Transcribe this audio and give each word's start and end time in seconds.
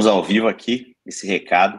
estamos 0.00 0.06
ao 0.06 0.24
vivo 0.24 0.48
aqui, 0.48 0.96
esse 1.04 1.26
recado. 1.26 1.78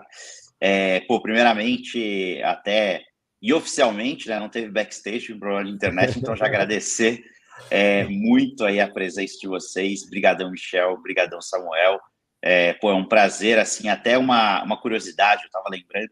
É, 0.59 0.99
pô, 1.01 1.19
primeiramente, 1.19 2.39
até 2.43 3.01
e 3.41 3.51
oficialmente, 3.51 4.29
né, 4.29 4.39
não 4.39 4.47
teve 4.47 4.69
backstage, 4.69 5.33
problema 5.33 5.65
de 5.65 5.71
internet, 5.71 6.19
então 6.19 6.35
já 6.35 6.45
agradecer 6.45 7.23
é, 7.71 8.03
muito 8.03 8.63
aí 8.63 8.79
a 8.79 8.87
presença 8.87 9.39
de 9.41 9.47
vocês. 9.47 10.03
Obrigadão, 10.03 10.51
Michel. 10.51 10.91
Obrigadão, 10.91 11.41
Samuel. 11.41 11.99
É, 12.43 12.73
pô, 12.73 12.91
é 12.91 12.93
um 12.93 13.07
prazer, 13.07 13.57
assim, 13.57 13.89
até 13.89 14.19
uma, 14.19 14.63
uma 14.63 14.79
curiosidade, 14.79 15.41
eu 15.41 15.47
estava 15.47 15.69
lembrando, 15.69 16.11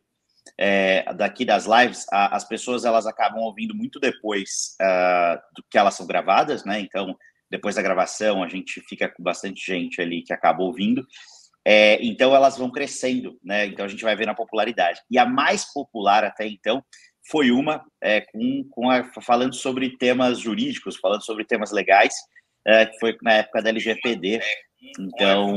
é, 0.58 1.14
daqui 1.14 1.46
das 1.46 1.68
lives, 1.68 2.08
a, 2.12 2.36
as 2.36 2.44
pessoas 2.44 2.86
elas 2.86 3.06
acabam 3.06 3.42
ouvindo 3.42 3.76
muito 3.76 4.00
depois 4.00 4.76
uh, 4.82 5.40
do 5.56 5.64
que 5.70 5.78
elas 5.78 5.94
são 5.94 6.08
gravadas, 6.08 6.66
né? 6.66 6.80
Então, 6.80 7.16
depois 7.52 7.76
da 7.76 7.84
gravação, 7.84 8.44
a 8.44 8.48
gente 8.48 8.82
fica 8.82 9.08
com 9.08 9.22
bastante 9.22 9.64
gente 9.64 10.02
ali 10.02 10.24
que 10.24 10.34
acaba 10.34 10.64
ouvindo. 10.64 11.06
É, 11.72 12.04
então, 12.04 12.34
elas 12.36 12.58
vão 12.58 12.72
crescendo, 12.72 13.38
né? 13.44 13.68
Então, 13.68 13.86
a 13.86 13.88
gente 13.88 14.04
vai 14.04 14.16
vendo 14.16 14.30
a 14.30 14.36
popularidade. 14.36 15.02
E 15.08 15.20
a 15.20 15.26
mais 15.28 15.72
popular 15.72 16.24
até 16.24 16.48
então 16.48 16.84
foi 17.30 17.52
uma 17.52 17.86
é, 18.02 18.22
com, 18.22 18.68
com 18.72 18.90
a, 18.90 19.04
falando 19.22 19.54
sobre 19.54 19.96
temas 19.96 20.40
jurídicos, 20.40 20.98
falando 20.98 21.24
sobre 21.24 21.46
temas 21.46 21.72
legais, 21.72 22.16
é, 22.66 22.88
que 22.88 22.98
foi 22.98 23.16
na 23.22 23.34
época 23.34 23.62
da 23.62 23.70
LGPD. 23.70 24.42
Então, 25.00 25.54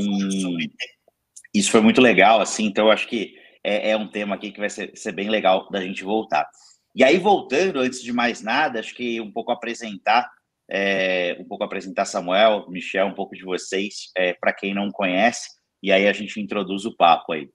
isso 1.54 1.70
foi 1.70 1.80
muito 1.80 2.02
legal, 2.02 2.42
assim. 2.42 2.66
Então, 2.66 2.90
acho 2.90 3.08
que 3.08 3.34
é, 3.64 3.92
é, 3.92 3.96
um 3.96 4.10
tema 4.10 4.34
aqui 4.34 4.52
que 4.52 4.60
vai 4.60 4.68
ser, 4.68 4.92
ser 4.94 5.12
bem 5.12 5.30
legal 5.30 5.66
da 5.70 5.80
gente 5.80 6.04
voltar. 6.04 6.46
E 6.94 7.02
aí, 7.02 7.16
voltando, 7.16 7.80
antes 7.80 8.02
de 8.02 8.12
mais 8.12 8.42
nada, 8.42 8.80
acho 8.80 8.94
que 8.94 9.18
um 9.18 9.32
pouco 9.32 9.50
apresentar, 9.50 10.30
é, 10.70 11.38
um 11.40 11.48
pouco 11.48 11.64
apresentar 11.64 12.04
Samuel, 12.04 12.68
Michel, 12.68 13.06
um 13.06 13.14
pouco 13.14 13.34
de 13.34 13.44
vocês, 13.44 14.10
é, 14.14 14.34
para 14.34 14.52
quem 14.52 14.74
não 14.74 14.90
conhece, 14.90 15.61
e 15.82 15.90
aí 15.90 16.06
a 16.06 16.12
gente 16.12 16.40
introduz 16.40 16.84
o 16.84 16.96
papo 16.96 17.32
aí. 17.32 17.50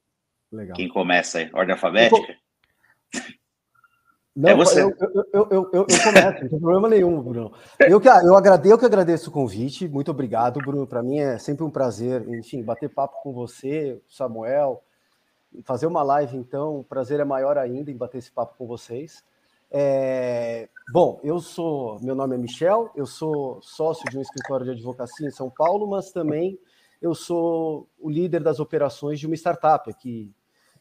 Legal. 0.51 0.75
Quem 0.75 0.87
começa 0.87 1.39
aí? 1.39 1.49
Ordem 1.53 1.73
alfabética? 1.73 2.35
Não, 4.35 4.49
é 4.51 4.55
você. 4.55 4.83
Eu, 4.83 4.93
eu, 5.33 5.47
eu, 5.49 5.69
eu, 5.73 5.87
começo, 5.87 6.43
não 6.43 6.49
tem 6.49 6.59
problema 6.59 6.87
nenhum, 6.89 7.21
Bruno. 7.23 7.51
Eu 7.79 7.99
que, 7.99 8.07
eu, 8.07 8.35
agradeço, 8.35 8.73
eu 8.73 8.77
que 8.77 8.85
agradeço 8.85 9.29
o 9.29 9.33
convite, 9.33 9.87
muito 9.87 10.11
obrigado, 10.11 10.59
Bruno. 10.59 10.85
Para 10.85 11.01
mim 11.01 11.17
é 11.17 11.39
sempre 11.39 11.63
um 11.63 11.71
prazer, 11.71 12.27
enfim, 12.29 12.61
bater 12.61 12.87
papo 12.87 13.15
com 13.23 13.33
você, 13.33 13.99
Samuel, 14.07 14.83
fazer 15.63 15.87
uma 15.87 16.03
live, 16.03 16.37
então, 16.37 16.79
o 16.79 16.83
prazer 16.83 17.19
é 17.19 17.25
maior 17.25 17.57
ainda 17.57 17.89
em 17.89 17.97
bater 17.97 18.19
esse 18.19 18.31
papo 18.31 18.55
com 18.57 18.67
vocês. 18.67 19.23
É, 19.71 20.69
bom, 20.93 21.19
eu 21.23 21.39
sou, 21.39 21.99
meu 22.01 22.13
nome 22.13 22.35
é 22.35 22.37
Michel, 22.37 22.91
eu 22.95 23.07
sou 23.07 23.59
sócio 23.63 24.07
de 24.09 24.19
um 24.19 24.21
escritório 24.21 24.65
de 24.65 24.71
advocacia 24.71 25.27
em 25.27 25.31
São 25.31 25.49
Paulo, 25.49 25.87
mas 25.87 26.11
também 26.11 26.59
eu 27.01 27.13
sou 27.15 27.87
o 27.99 28.09
líder 28.09 28.41
das 28.41 28.59
operações 28.59 29.19
de 29.19 29.27
uma 29.27 29.35
startup 29.35 29.89
aqui, 29.89 30.31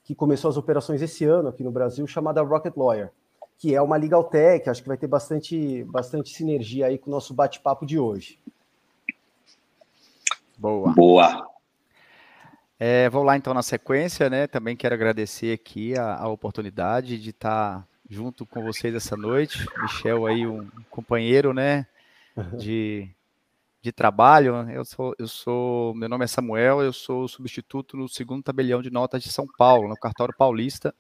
que 0.05 0.15
começou 0.15 0.49
as 0.49 0.57
operações 0.57 1.03
esse 1.03 1.25
ano 1.25 1.49
aqui 1.49 1.65
no 1.65 1.71
Brasil, 1.71 2.07
chamada 2.07 2.43
Rocket 2.43 2.77
Lawyer 2.77 3.13
que 3.59 3.75
é 3.75 3.81
uma 3.81 3.97
Legal 3.97 4.25
Tech, 4.25 4.69
acho 4.69 4.83
que 4.83 4.89
vai 4.89 4.97
ter 4.97 5.07
bastante, 5.07 5.83
bastante 5.85 6.31
sinergia 6.31 6.87
aí 6.87 6.99
com 6.99 7.11
o 7.11 7.13
nosso 7.15 7.33
bate-papo 7.33 7.87
de 7.87 7.99
hoje. 7.99 8.39
Boa. 10.59 10.93
Boa. 10.93 11.49
É, 12.79 13.09
vou 13.09 13.23
lá 13.23 13.37
então 13.37 13.55
na 13.55 13.63
sequência, 13.63 14.29
né? 14.29 14.47
Também 14.47 14.77
quero 14.77 14.95
agradecer 14.95 15.55
aqui 15.55 15.97
a, 15.97 16.17
a 16.17 16.29
oportunidade 16.29 17.19
de 17.19 17.31
estar 17.31 17.87
junto 18.09 18.45
com 18.45 18.63
vocês 18.63 18.95
essa 18.95 19.17
noite. 19.17 19.67
Michel 19.81 20.27
aí, 20.27 20.47
um 20.47 20.69
companheiro, 20.91 21.55
né? 21.55 21.87
De, 22.59 23.09
de 23.87 23.93
trabalho. 23.93 24.69
Eu 24.71 24.85
sou, 24.85 25.15
eu 25.19 25.29
sou, 25.29 25.95
meu 25.95 26.09
nome 26.09 26.25
é 26.25 26.29
Samuel, 26.29 26.83
eu 26.83 26.93
sou 26.93 27.29
substituto 27.29 27.97
no 27.97 28.09
segundo 28.09 28.43
tabelião 28.43 28.83
de 28.83 28.91
notas 28.91 29.23
de 29.23 29.31
São 29.31 29.47
Paulo, 29.57 29.89
no 29.89 29.97
cartório 29.97 30.35
paulista 30.37 30.95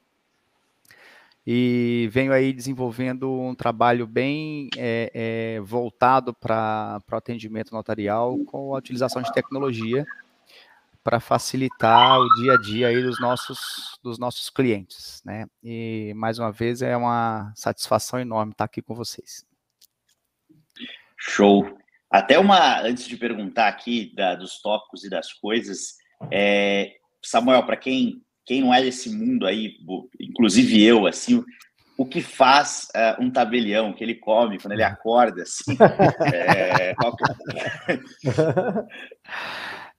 e 1.47 2.09
venho 2.11 2.33
aí 2.33 2.53
desenvolvendo 2.53 3.31
um 3.31 3.55
trabalho 3.55 4.05
bem 4.05 4.69
é, 4.77 5.13
é, 5.15 5.61
voltado 5.61 6.35
para 6.35 7.01
o 7.09 7.15
atendimento 7.15 7.73
notarial 7.73 8.37
com 8.47 8.75
a 8.75 8.79
utilização 8.79 9.23
de 9.23 9.33
tecnologia 9.33 10.05
para 11.05 11.21
facilitar 11.21 12.19
o 12.19 12.29
dia 12.35 12.53
a 12.55 12.57
dia 12.57 12.89
aí 12.89 13.01
dos 13.01 13.21
nossos, 13.21 13.97
dos 14.03 14.19
nossos 14.19 14.51
clientes, 14.51 15.23
né? 15.25 15.47
E 15.63 16.13
mais 16.17 16.41
uma 16.41 16.51
vez 16.51 16.83
é 16.83 16.97
uma 16.97 17.53
satisfação 17.55 18.19
enorme 18.19 18.51
estar 18.51 18.65
aqui 18.65 18.83
com 18.83 18.93
vocês. 18.93 19.47
Show. 21.17 21.79
Até 22.11 22.39
uma 22.39 22.81
antes 22.81 23.07
de 23.07 23.17
perguntar 23.17 23.69
aqui 23.69 24.13
da, 24.15 24.35
dos 24.35 24.61
tópicos 24.61 25.05
e 25.05 25.11
das 25.11 25.33
coisas, 25.33 25.95
é, 26.31 26.95
Samuel, 27.23 27.65
para 27.65 27.77
quem 27.77 28.23
quem 28.47 28.61
não 28.61 28.73
é 28.73 28.81
desse 28.81 29.11
mundo 29.11 29.45
aí, 29.45 29.75
inclusive 30.21 30.81
eu, 30.81 31.07
assim, 31.07 31.45
o 31.99 32.07
que 32.07 32.21
faz 32.21 32.89
uh, 32.95 33.23
um 33.23 33.31
tabelião 33.31 33.93
que 33.93 34.05
ele 34.05 34.15
come 34.15 34.59
quando 34.59 34.73
ele 34.73 34.85
acorda, 34.85 35.43
assim? 35.43 35.77
é, 36.33 36.95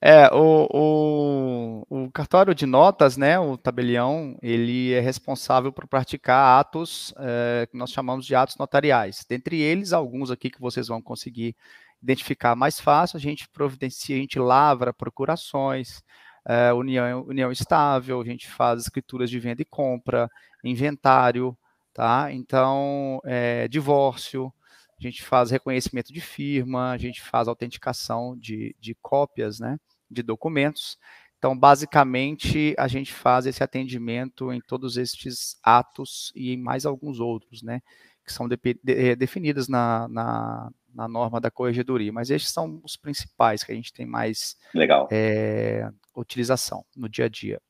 é 0.00 0.28
o, 0.32 0.68
o, 0.72 2.04
o, 2.04 2.10
cartório 2.10 2.54
de 2.54 2.64
notas, 2.64 3.18
né, 3.18 3.38
o 3.38 3.58
tabelião, 3.58 4.38
ele 4.40 4.94
é 4.94 5.00
responsável 5.00 5.70
por 5.70 5.86
praticar 5.86 6.58
atos 6.58 7.12
é, 7.18 7.66
que 7.70 7.76
nós 7.76 7.90
chamamos 7.90 8.24
de 8.24 8.34
atos 8.34 8.56
notariais. 8.56 9.26
Dentre 9.28 9.60
eles, 9.60 9.92
alguns 9.92 10.30
aqui 10.30 10.48
que 10.48 10.60
vocês 10.60 10.88
vão 10.88 11.02
conseguir 11.02 11.54
identificar 12.02 12.54
mais 12.54 12.80
fácil, 12.80 13.16
a 13.16 13.20
gente 13.20 13.48
providencia, 13.48 14.16
a 14.16 14.20
gente 14.20 14.38
lavra 14.38 14.92
procurações, 14.92 16.02
é, 16.46 16.72
união, 16.72 17.24
união 17.26 17.52
estável, 17.52 18.20
a 18.20 18.24
gente 18.24 18.48
faz 18.48 18.82
escrituras 18.82 19.28
de 19.28 19.38
venda 19.38 19.62
e 19.62 19.66
compra, 19.66 20.30
inventário, 20.64 21.56
tá? 21.92 22.32
Então, 22.32 23.20
é, 23.24 23.68
divórcio, 23.68 24.52
a 24.98 25.02
gente 25.02 25.22
faz 25.22 25.50
reconhecimento 25.50 26.12
de 26.12 26.20
firma, 26.20 26.90
a 26.90 26.98
gente 26.98 27.20
faz 27.22 27.46
autenticação 27.46 28.36
de, 28.36 28.74
de 28.80 28.96
cópias, 29.00 29.60
né, 29.60 29.78
de 30.10 30.22
documentos. 30.22 30.98
Então, 31.38 31.56
basicamente, 31.56 32.74
a 32.76 32.88
gente 32.88 33.12
faz 33.12 33.46
esse 33.46 33.62
atendimento 33.62 34.52
em 34.52 34.60
todos 34.60 34.96
estes 34.96 35.56
atos 35.62 36.32
e 36.34 36.52
em 36.52 36.56
mais 36.56 36.84
alguns 36.84 37.20
outros, 37.20 37.62
né, 37.62 37.80
que 38.28 38.32
são 38.32 38.48
de, 38.48 38.56
de, 38.84 39.16
definidos 39.16 39.68
na, 39.68 40.06
na, 40.08 40.70
na 40.94 41.08
norma 41.08 41.40
da 41.40 41.50
corregedoria, 41.50 42.12
mas 42.12 42.30
estes 42.30 42.52
são 42.52 42.80
os 42.84 42.96
principais 42.96 43.64
que 43.64 43.72
a 43.72 43.74
gente 43.74 43.92
tem 43.92 44.06
mais 44.06 44.56
Legal. 44.74 45.08
É, 45.10 45.90
utilização 46.14 46.84
no 46.96 47.08
dia 47.08 47.24
a 47.24 47.28
dia. 47.28 47.60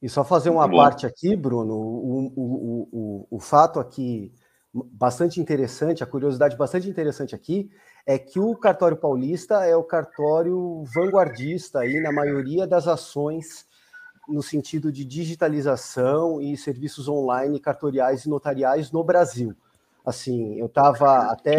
E 0.00 0.08
só 0.08 0.24
fazer 0.24 0.50
uma 0.50 0.70
parte 0.70 1.04
aqui, 1.06 1.34
Bruno, 1.34 1.74
o, 1.74 2.32
o, 2.36 2.88
o, 2.92 3.26
o, 3.36 3.40
fato 3.40 3.80
aqui 3.80 4.32
bastante 4.72 5.40
interessante, 5.40 6.04
a 6.04 6.06
curiosidade 6.06 6.56
bastante 6.56 6.88
interessante 6.88 7.34
aqui, 7.34 7.68
é 8.06 8.16
que 8.16 8.38
o 8.38 8.54
cartório 8.56 8.96
paulista 8.96 9.64
é 9.64 9.74
o 9.74 9.82
cartório 9.82 10.84
vanguardista 10.94 11.80
aí 11.80 12.00
na 12.00 12.12
maioria 12.12 12.64
das 12.64 12.86
ações 12.86 13.66
no 14.28 14.42
sentido 14.42 14.92
de 14.92 15.04
digitalização 15.04 16.40
e 16.40 16.56
serviços 16.56 17.08
online 17.08 17.58
cartoriais 17.58 18.24
e 18.24 18.28
notariais 18.28 18.92
no 18.92 19.02
Brasil. 19.02 19.54
Assim, 20.04 20.58
eu 20.58 20.66
estava 20.66 21.32
até 21.32 21.56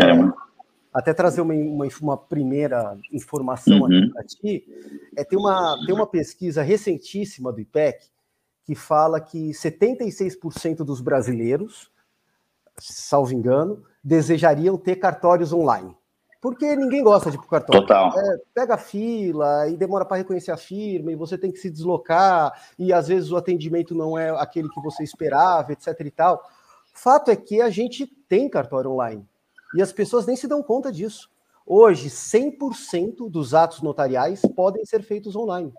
até 0.93 1.13
trazer 1.13 1.41
uma, 1.41 1.53
uma, 1.53 1.87
uma 2.01 2.17
primeira 2.17 2.97
informação 3.11 3.81
uhum. 3.81 3.85
aqui 3.85 4.09
para 4.11 4.23
ti, 4.23 4.67
é, 5.15 5.23
tem, 5.23 5.37
uma, 5.37 5.77
tem 5.85 5.93
uma 5.93 6.07
pesquisa 6.07 6.61
recentíssima 6.61 7.51
do 7.53 7.61
IPEC 7.61 8.07
que 8.63 8.75
fala 8.75 9.19
que 9.19 9.51
76% 9.51 10.77
dos 10.77 11.01
brasileiros, 11.01 11.91
salvo 12.79 13.33
engano, 13.33 13.83
desejariam 14.03 14.77
ter 14.77 14.95
cartórios 14.95 15.53
online. 15.53 15.95
Porque 16.41 16.75
ninguém 16.75 17.03
gosta 17.03 17.29
de 17.29 17.35
ir 17.35 17.39
para 17.39 17.47
o 17.47 17.49
cartório. 17.49 17.81
Total. 17.81 18.17
É, 18.17 18.37
pega 18.53 18.77
fila 18.77 19.67
e 19.67 19.75
demora 19.75 20.05
para 20.05 20.17
reconhecer 20.17 20.51
a 20.51 20.57
firma, 20.57 21.11
e 21.11 21.15
você 21.15 21.37
tem 21.37 21.51
que 21.51 21.59
se 21.59 21.69
deslocar, 21.69 22.53
e 22.77 22.93
às 22.93 23.07
vezes 23.07 23.31
o 23.31 23.37
atendimento 23.37 23.93
não 23.93 24.17
é 24.17 24.29
aquele 24.29 24.69
que 24.69 24.81
você 24.81 25.03
esperava, 25.03 25.73
etc. 25.73 25.99
e 25.99 26.11
tal. 26.11 26.41
Fato 26.93 27.29
é 27.31 27.35
que 27.35 27.61
a 27.61 27.69
gente 27.69 28.07
tem 28.27 28.49
cartório 28.49 28.91
online. 28.91 29.25
E 29.75 29.81
as 29.81 29.91
pessoas 29.91 30.25
nem 30.25 30.35
se 30.35 30.47
dão 30.47 30.63
conta 30.63 30.91
disso. 30.91 31.29
Hoje, 31.65 32.09
100% 32.09 33.29
dos 33.29 33.53
atos 33.53 33.81
notariais 33.81 34.41
podem 34.55 34.83
ser 34.85 35.03
feitos 35.03 35.35
online. 35.35 35.71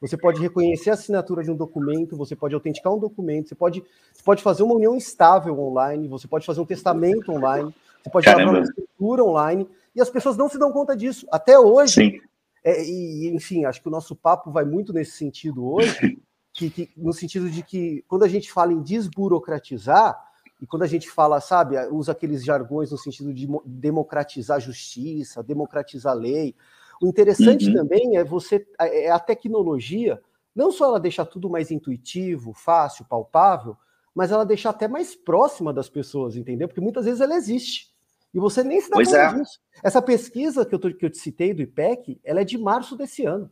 Você 0.00 0.16
pode 0.16 0.40
reconhecer 0.40 0.90
a 0.90 0.94
assinatura 0.94 1.42
de 1.42 1.50
um 1.50 1.56
documento, 1.56 2.16
você 2.16 2.36
pode 2.36 2.54
autenticar 2.54 2.92
um 2.92 2.98
documento, 2.98 3.48
você 3.48 3.54
pode, 3.54 3.82
você 4.12 4.22
pode 4.22 4.42
fazer 4.42 4.62
uma 4.62 4.74
união 4.74 4.96
estável 4.96 5.58
online, 5.58 6.08
você 6.08 6.28
pode 6.28 6.44
fazer 6.44 6.60
um 6.60 6.66
testamento 6.66 7.32
online, 7.32 7.74
você 8.02 8.10
pode 8.10 8.26
fazer 8.26 8.44
uma 8.44 8.60
escritura 8.60 9.24
online, 9.24 9.68
e 9.96 10.00
as 10.00 10.10
pessoas 10.10 10.36
não 10.36 10.48
se 10.48 10.58
dão 10.58 10.70
conta 10.70 10.94
disso. 10.94 11.26
Até 11.32 11.58
hoje, 11.58 12.20
é, 12.62 12.84
e, 12.84 13.34
enfim, 13.34 13.64
acho 13.64 13.80
que 13.80 13.88
o 13.88 13.90
nosso 13.90 14.14
papo 14.14 14.50
vai 14.50 14.64
muito 14.64 14.92
nesse 14.92 15.12
sentido 15.12 15.66
hoje, 15.66 16.20
que, 16.52 16.70
que, 16.70 16.90
no 16.96 17.12
sentido 17.12 17.50
de 17.50 17.62
que 17.62 18.04
quando 18.06 18.24
a 18.24 18.28
gente 18.28 18.52
fala 18.52 18.72
em 18.72 18.82
desburocratizar, 18.82 20.22
e 20.60 20.66
quando 20.66 20.82
a 20.82 20.86
gente 20.86 21.10
fala, 21.10 21.40
sabe, 21.40 21.76
usa 21.90 22.12
aqueles 22.12 22.44
jargões 22.44 22.90
no 22.90 22.98
sentido 22.98 23.32
de 23.32 23.48
democratizar 23.64 24.56
a 24.56 24.60
justiça, 24.60 25.42
democratizar 25.42 26.12
a 26.12 26.16
lei. 26.16 26.54
O 27.00 27.06
interessante 27.06 27.68
uhum. 27.68 27.74
também 27.74 28.16
é 28.16 28.24
você 28.24 28.66
é 28.80 29.10
a 29.10 29.18
tecnologia 29.18 30.20
não 30.54 30.72
só 30.72 30.86
ela 30.86 30.98
deixar 30.98 31.26
tudo 31.26 31.50
mais 31.50 31.70
intuitivo, 31.70 32.54
fácil, 32.54 33.04
palpável, 33.04 33.76
mas 34.14 34.32
ela 34.32 34.46
deixar 34.46 34.70
até 34.70 34.88
mais 34.88 35.14
próxima 35.14 35.70
das 35.70 35.90
pessoas, 35.90 36.34
entendeu? 36.34 36.66
Porque 36.66 36.80
muitas 36.80 37.04
vezes 37.04 37.20
ela 37.20 37.36
existe. 37.36 37.94
E 38.36 38.38
você 38.38 38.62
nem 38.62 38.78
se 38.82 38.90
dá 38.90 38.96
pois 38.96 39.08
conta 39.08 39.18
é. 39.18 39.32
disso. 39.32 39.58
Essa 39.82 40.02
pesquisa 40.02 40.66
que 40.66 40.74
eu, 40.74 40.78
tô, 40.78 40.92
que 40.92 41.06
eu 41.06 41.08
te 41.08 41.16
citei 41.16 41.54
do 41.54 41.62
IPEC, 41.62 42.20
ela 42.22 42.42
é 42.42 42.44
de 42.44 42.58
março 42.58 42.94
desse 42.94 43.24
ano. 43.24 43.50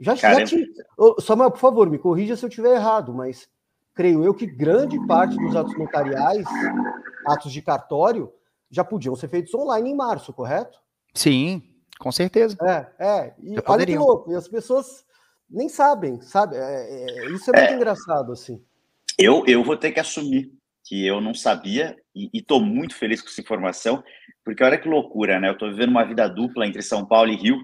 Já, 0.00 0.16
já 0.16 0.22
Caramba. 0.22 0.46
tinha. 0.46 0.66
Ô, 0.98 1.20
Samuel, 1.20 1.52
por 1.52 1.60
favor, 1.60 1.88
me 1.88 1.96
corrija 1.96 2.34
se 2.34 2.44
eu 2.44 2.48
estiver 2.48 2.74
errado, 2.74 3.14
mas 3.14 3.48
creio 3.94 4.24
eu 4.24 4.34
que 4.34 4.46
grande 4.46 4.98
parte 5.06 5.36
dos 5.36 5.54
atos 5.54 5.78
notariais, 5.78 6.44
atos 7.24 7.52
de 7.52 7.62
cartório, 7.62 8.32
já 8.68 8.82
podiam 8.82 9.14
ser 9.14 9.28
feitos 9.28 9.54
online 9.54 9.90
em 9.90 9.94
março, 9.96 10.32
correto? 10.32 10.80
Sim, 11.14 11.62
com 12.00 12.10
certeza. 12.10 12.56
É, 12.62 12.88
é. 12.98 13.34
E 13.40 13.54
Já 13.54 13.62
olha 13.64 13.86
que 13.86 13.96
louco, 13.96 14.32
e 14.32 14.34
as 14.34 14.48
pessoas 14.48 15.04
nem 15.48 15.68
sabem, 15.68 16.20
sabe? 16.20 16.56
É, 16.56 16.60
é, 16.62 17.30
isso 17.30 17.48
é 17.54 17.60
muito 17.60 17.72
É. 17.74 17.76
engraçado, 17.76 18.32
assim. 18.32 18.60
Eu, 19.16 19.44
eu 19.46 19.62
vou 19.62 19.76
ter 19.76 19.92
que 19.92 20.00
assumir 20.00 20.52
que 20.90 21.06
eu 21.06 21.20
não 21.20 21.32
sabia 21.32 21.96
e 22.12 22.28
estou 22.34 22.60
muito 22.60 22.96
feliz 22.96 23.22
com 23.22 23.28
essa 23.28 23.40
informação, 23.40 24.02
porque 24.44 24.64
olha 24.64 24.76
que 24.76 24.88
loucura, 24.88 25.38
né? 25.38 25.46
Eu 25.46 25.52
estou 25.52 25.70
vivendo 25.70 25.90
uma 25.90 26.04
vida 26.04 26.28
dupla 26.28 26.66
entre 26.66 26.82
São 26.82 27.06
Paulo 27.06 27.30
e 27.30 27.36
Rio, 27.36 27.60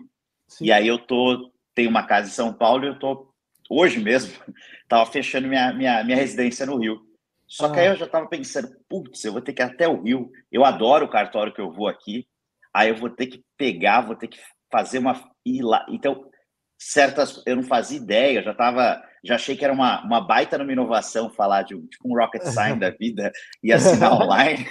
Sim. 0.47 0.67
e 0.67 0.73
aí 0.73 0.87
eu 0.87 0.97
tô 0.97 1.53
tenho 1.75 1.91
uma 1.91 2.07
casa 2.07 2.29
em 2.29 2.33
São 2.33 2.55
Paulo 2.55 2.85
e 2.85 2.89
eu 2.89 2.99
tô 3.01 3.29
hoje 3.69 3.99
mesmo 3.99 4.33
tava 4.89 5.05
fechando 5.11 5.49
minha, 5.49 5.73
minha, 5.73 6.05
minha 6.05 6.17
residência 6.17 6.65
no 6.65 6.79
Rio. 6.79 7.01
Só 7.49 7.69
que 7.69 7.81
Ah. 7.81 7.83
aí 7.83 7.89
eu 7.89 7.97
já 7.97 8.07
tava 8.07 8.29
pensando, 8.29 8.69
putz, 8.89 9.25
eu 9.25 9.33
vou 9.33 9.43
ter 9.43 9.53
que 9.53 9.61
ir 9.61 9.65
até 9.65 9.89
o 9.89 10.03
Rio. 10.03 10.31
Eu 10.53 10.65
adoro 10.65 11.07
o 11.07 11.11
cartório 11.11 11.53
que 11.53 11.61
eu 11.61 11.73
vou 11.73 11.89
aqui. 11.89 12.29
Aí 12.73 12.91
eu 12.91 12.97
vou 12.97 13.11
ter 13.11 13.27
que 13.27 13.43
pegar, 13.59 14.03
vou 14.03 14.15
ter 14.15 14.29
que 14.29 14.39
fazer 14.71 15.01
uma 15.01 15.29
ir 15.45 15.63
lá. 15.63 15.85
Então, 15.89 16.31
certas 16.79 17.43
eu 17.45 17.57
não 17.57 17.65
fazia 17.65 17.99
ideia, 17.99 18.39
eu 18.39 18.45
já 18.45 18.55
tava, 18.55 19.03
já 19.27 19.35
achei 19.35 19.57
que 19.57 19.65
era 19.65 19.73
uma, 19.75 20.03
uma 20.05 20.21
baita 20.21 20.57
numa 20.57 20.73
inovação 20.73 21.29
falar 21.29 21.63
de 21.63 21.75
um, 21.75 21.87
tipo 21.87 22.09
um 22.09 22.17
rocket 22.19 22.43
sign 22.47 22.79
da 22.79 22.91
vida 22.91 23.31
e 23.63 23.73
assinar 23.73 24.13
online. 24.21 24.67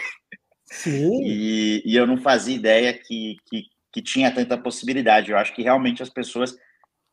Sim. 0.65 1.21
E, 1.23 1.81
e 1.85 1.95
eu 1.95 2.07
não 2.07 2.17
fazia 2.17 2.55
ideia 2.55 2.93
que, 2.93 3.35
que, 3.47 3.63
que 3.91 4.01
tinha 4.01 4.33
tanta 4.33 4.57
possibilidade. 4.57 5.31
Eu 5.31 5.37
acho 5.37 5.53
que 5.53 5.61
realmente 5.61 6.01
as 6.01 6.09
pessoas 6.09 6.55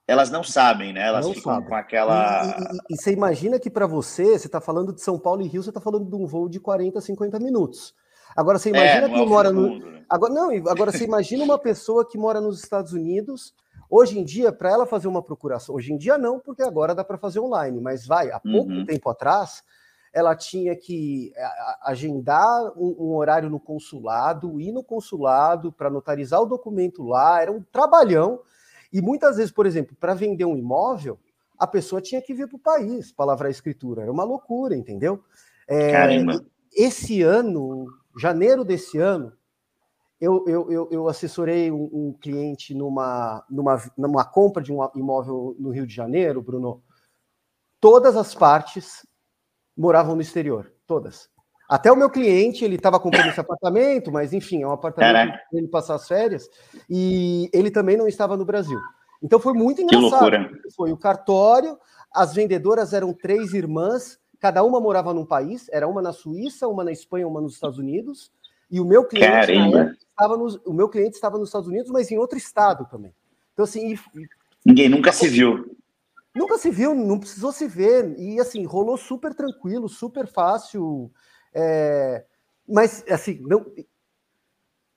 elas 0.06 0.30
não 0.30 0.42
sabem, 0.42 0.92
né? 0.92 1.06
Elas 1.06 1.24
Não 1.26 1.32
ficam 1.32 1.52
sabem. 1.54 1.68
com 1.68 1.74
aquela. 1.76 2.44
E, 2.58 2.60
e- 2.60 2.94
e- 2.94 2.96
você 2.96 3.12
imagina 3.12 3.58
que 3.60 3.70
para 3.70 3.86
você, 3.86 4.24
você 4.38 4.46
está 4.46 4.60
falando 4.60 4.92
de 4.92 5.00
São 5.00 5.18
Paulo 5.18 5.42
e 5.42 5.46
Rio, 5.48 5.62
você 5.62 5.70
está 5.70 5.80
falando 5.80 6.08
de 6.08 6.14
um 6.16 6.26
voo 6.26 6.48
de 6.48 6.58
40, 6.58 7.00
50 7.00 7.38
minutos. 7.38 7.94
Agora 8.36 8.58
você 8.58 8.70
imagina 8.70 9.06
é, 9.06 9.08
quem 9.10 9.18
é 9.18 9.22
o 9.22 9.28
mora 9.28 9.52
no. 9.52 9.78
né? 9.78 10.02
Agora, 10.10 10.32
não, 10.34 10.50
agora 10.68 10.90
você 10.90 11.04
imagina 11.04 11.44
uma 11.44 11.58
pessoa 11.58 12.06
que 12.06 12.18
mora 12.18 12.40
nos 12.40 12.62
Estados 12.62 12.92
Unidos. 12.92 13.54
Hoje 13.94 14.18
em 14.18 14.24
dia, 14.24 14.50
para 14.50 14.70
ela 14.70 14.86
fazer 14.86 15.06
uma 15.06 15.22
procuração, 15.22 15.74
hoje 15.74 15.92
em 15.92 15.98
dia 15.98 16.16
não, 16.16 16.40
porque 16.40 16.62
agora 16.62 16.94
dá 16.94 17.04
para 17.04 17.18
fazer 17.18 17.40
online, 17.40 17.78
mas 17.78 18.06
vai, 18.06 18.30
há 18.30 18.40
pouco 18.40 18.70
Uhum. 18.72 18.86
tempo 18.86 19.10
atrás, 19.10 19.62
ela 20.14 20.34
tinha 20.34 20.74
que 20.74 21.30
a- 21.36 21.90
agendar 21.90 22.72
um, 22.74 22.96
um 22.98 23.14
horário 23.14 23.50
no 23.50 23.60
consulado, 23.60 24.58
ir 24.58 24.72
no 24.72 24.82
consulado 24.82 25.70
para 25.70 25.90
notarizar 25.90 26.40
o 26.40 26.46
documento 26.46 27.02
lá, 27.02 27.42
era 27.42 27.52
um 27.52 27.62
trabalhão. 27.70 28.40
E 28.90 29.02
muitas 29.02 29.36
vezes, 29.36 29.52
por 29.52 29.66
exemplo, 29.66 29.94
para 30.00 30.14
vender 30.14 30.46
um 30.46 30.56
imóvel, 30.56 31.18
a 31.58 31.66
pessoa 31.66 32.00
tinha 32.00 32.22
que 32.22 32.32
vir 32.32 32.48
para 32.48 32.56
o 32.56 32.58
país 32.58 33.12
para 33.12 33.26
lavrar 33.26 33.48
a 33.48 33.50
escritura. 33.50 34.00
Era 34.04 34.10
uma 34.10 34.24
loucura, 34.24 34.74
entendeu? 34.74 35.22
É, 35.68 35.92
Caramba. 35.92 36.42
esse 36.74 37.20
ano, 37.20 37.88
janeiro 38.18 38.64
desse 38.64 38.96
ano, 38.96 39.34
eu, 40.22 40.44
eu, 40.46 40.70
eu, 40.70 40.88
eu 40.92 41.08
assessorei 41.08 41.72
um, 41.72 41.90
um 41.92 42.12
cliente 42.12 42.72
numa, 42.72 43.44
numa, 43.50 43.82
numa 43.98 44.24
compra 44.24 44.62
de 44.62 44.72
um 44.72 44.78
imóvel 44.94 45.56
no 45.58 45.70
Rio 45.70 45.84
de 45.84 45.92
Janeiro, 45.92 46.40
Bruno. 46.40 46.80
Todas 47.80 48.16
as 48.16 48.32
partes 48.32 49.04
moravam 49.76 50.14
no 50.14 50.22
exterior, 50.22 50.72
todas. 50.86 51.28
Até 51.68 51.90
o 51.90 51.96
meu 51.96 52.08
cliente, 52.08 52.64
ele 52.64 52.76
estava 52.76 53.00
comprando 53.00 53.30
esse 53.30 53.40
apartamento, 53.40 54.12
mas 54.12 54.32
enfim, 54.32 54.62
é 54.62 54.66
um 54.66 54.70
apartamento 54.70 55.12
Caraca. 55.12 55.44
para 55.50 55.58
ele 55.58 55.66
passar 55.66 55.96
as 55.96 56.06
férias, 56.06 56.48
e 56.88 57.50
ele 57.52 57.72
também 57.72 57.96
não 57.96 58.06
estava 58.06 58.36
no 58.36 58.44
Brasil. 58.44 58.78
Então 59.20 59.40
foi 59.40 59.54
muito 59.54 59.82
engraçado. 59.82 60.30
Foi 60.76 60.92
o 60.92 60.96
cartório, 60.96 61.76
as 62.14 62.32
vendedoras 62.32 62.92
eram 62.92 63.12
três 63.12 63.52
irmãs, 63.54 64.20
cada 64.38 64.62
uma 64.62 64.80
morava 64.80 65.12
num 65.12 65.26
país, 65.26 65.68
era 65.72 65.88
uma 65.88 66.00
na 66.00 66.12
Suíça, 66.12 66.68
uma 66.68 66.84
na 66.84 66.92
Espanha, 66.92 67.26
uma 67.26 67.40
nos 67.40 67.54
Estados 67.54 67.78
Unidos, 67.78 68.30
e 68.72 68.80
o 68.80 68.86
meu 68.86 69.04
cliente, 69.04 69.52
época, 69.52 69.98
estava 70.08 70.34
nos, 70.34 70.56
o 70.64 70.72
meu 70.72 70.88
cliente 70.88 71.14
estava 71.14 71.36
nos 71.36 71.50
Estados 71.50 71.68
Unidos, 71.68 71.90
mas 71.90 72.10
em 72.10 72.16
outro 72.16 72.38
estado 72.38 72.86
também. 72.90 73.14
Então, 73.52 73.64
assim, 73.64 73.92
e- 73.92 74.28
Ninguém 74.64 74.88
nunca 74.88 75.12
se 75.12 75.28
viu. 75.28 75.76
Nunca 76.34 76.56
se 76.56 76.70
viu, 76.70 76.94
não 76.94 77.18
precisou 77.18 77.52
se 77.52 77.68
ver. 77.68 78.18
E 78.18 78.40
assim, 78.40 78.64
rolou 78.64 78.96
super 78.96 79.34
tranquilo, 79.34 79.90
super 79.90 80.26
fácil. 80.26 81.12
é, 81.52 82.24
Mas, 82.66 83.04
assim, 83.10 83.42
não... 83.42 83.66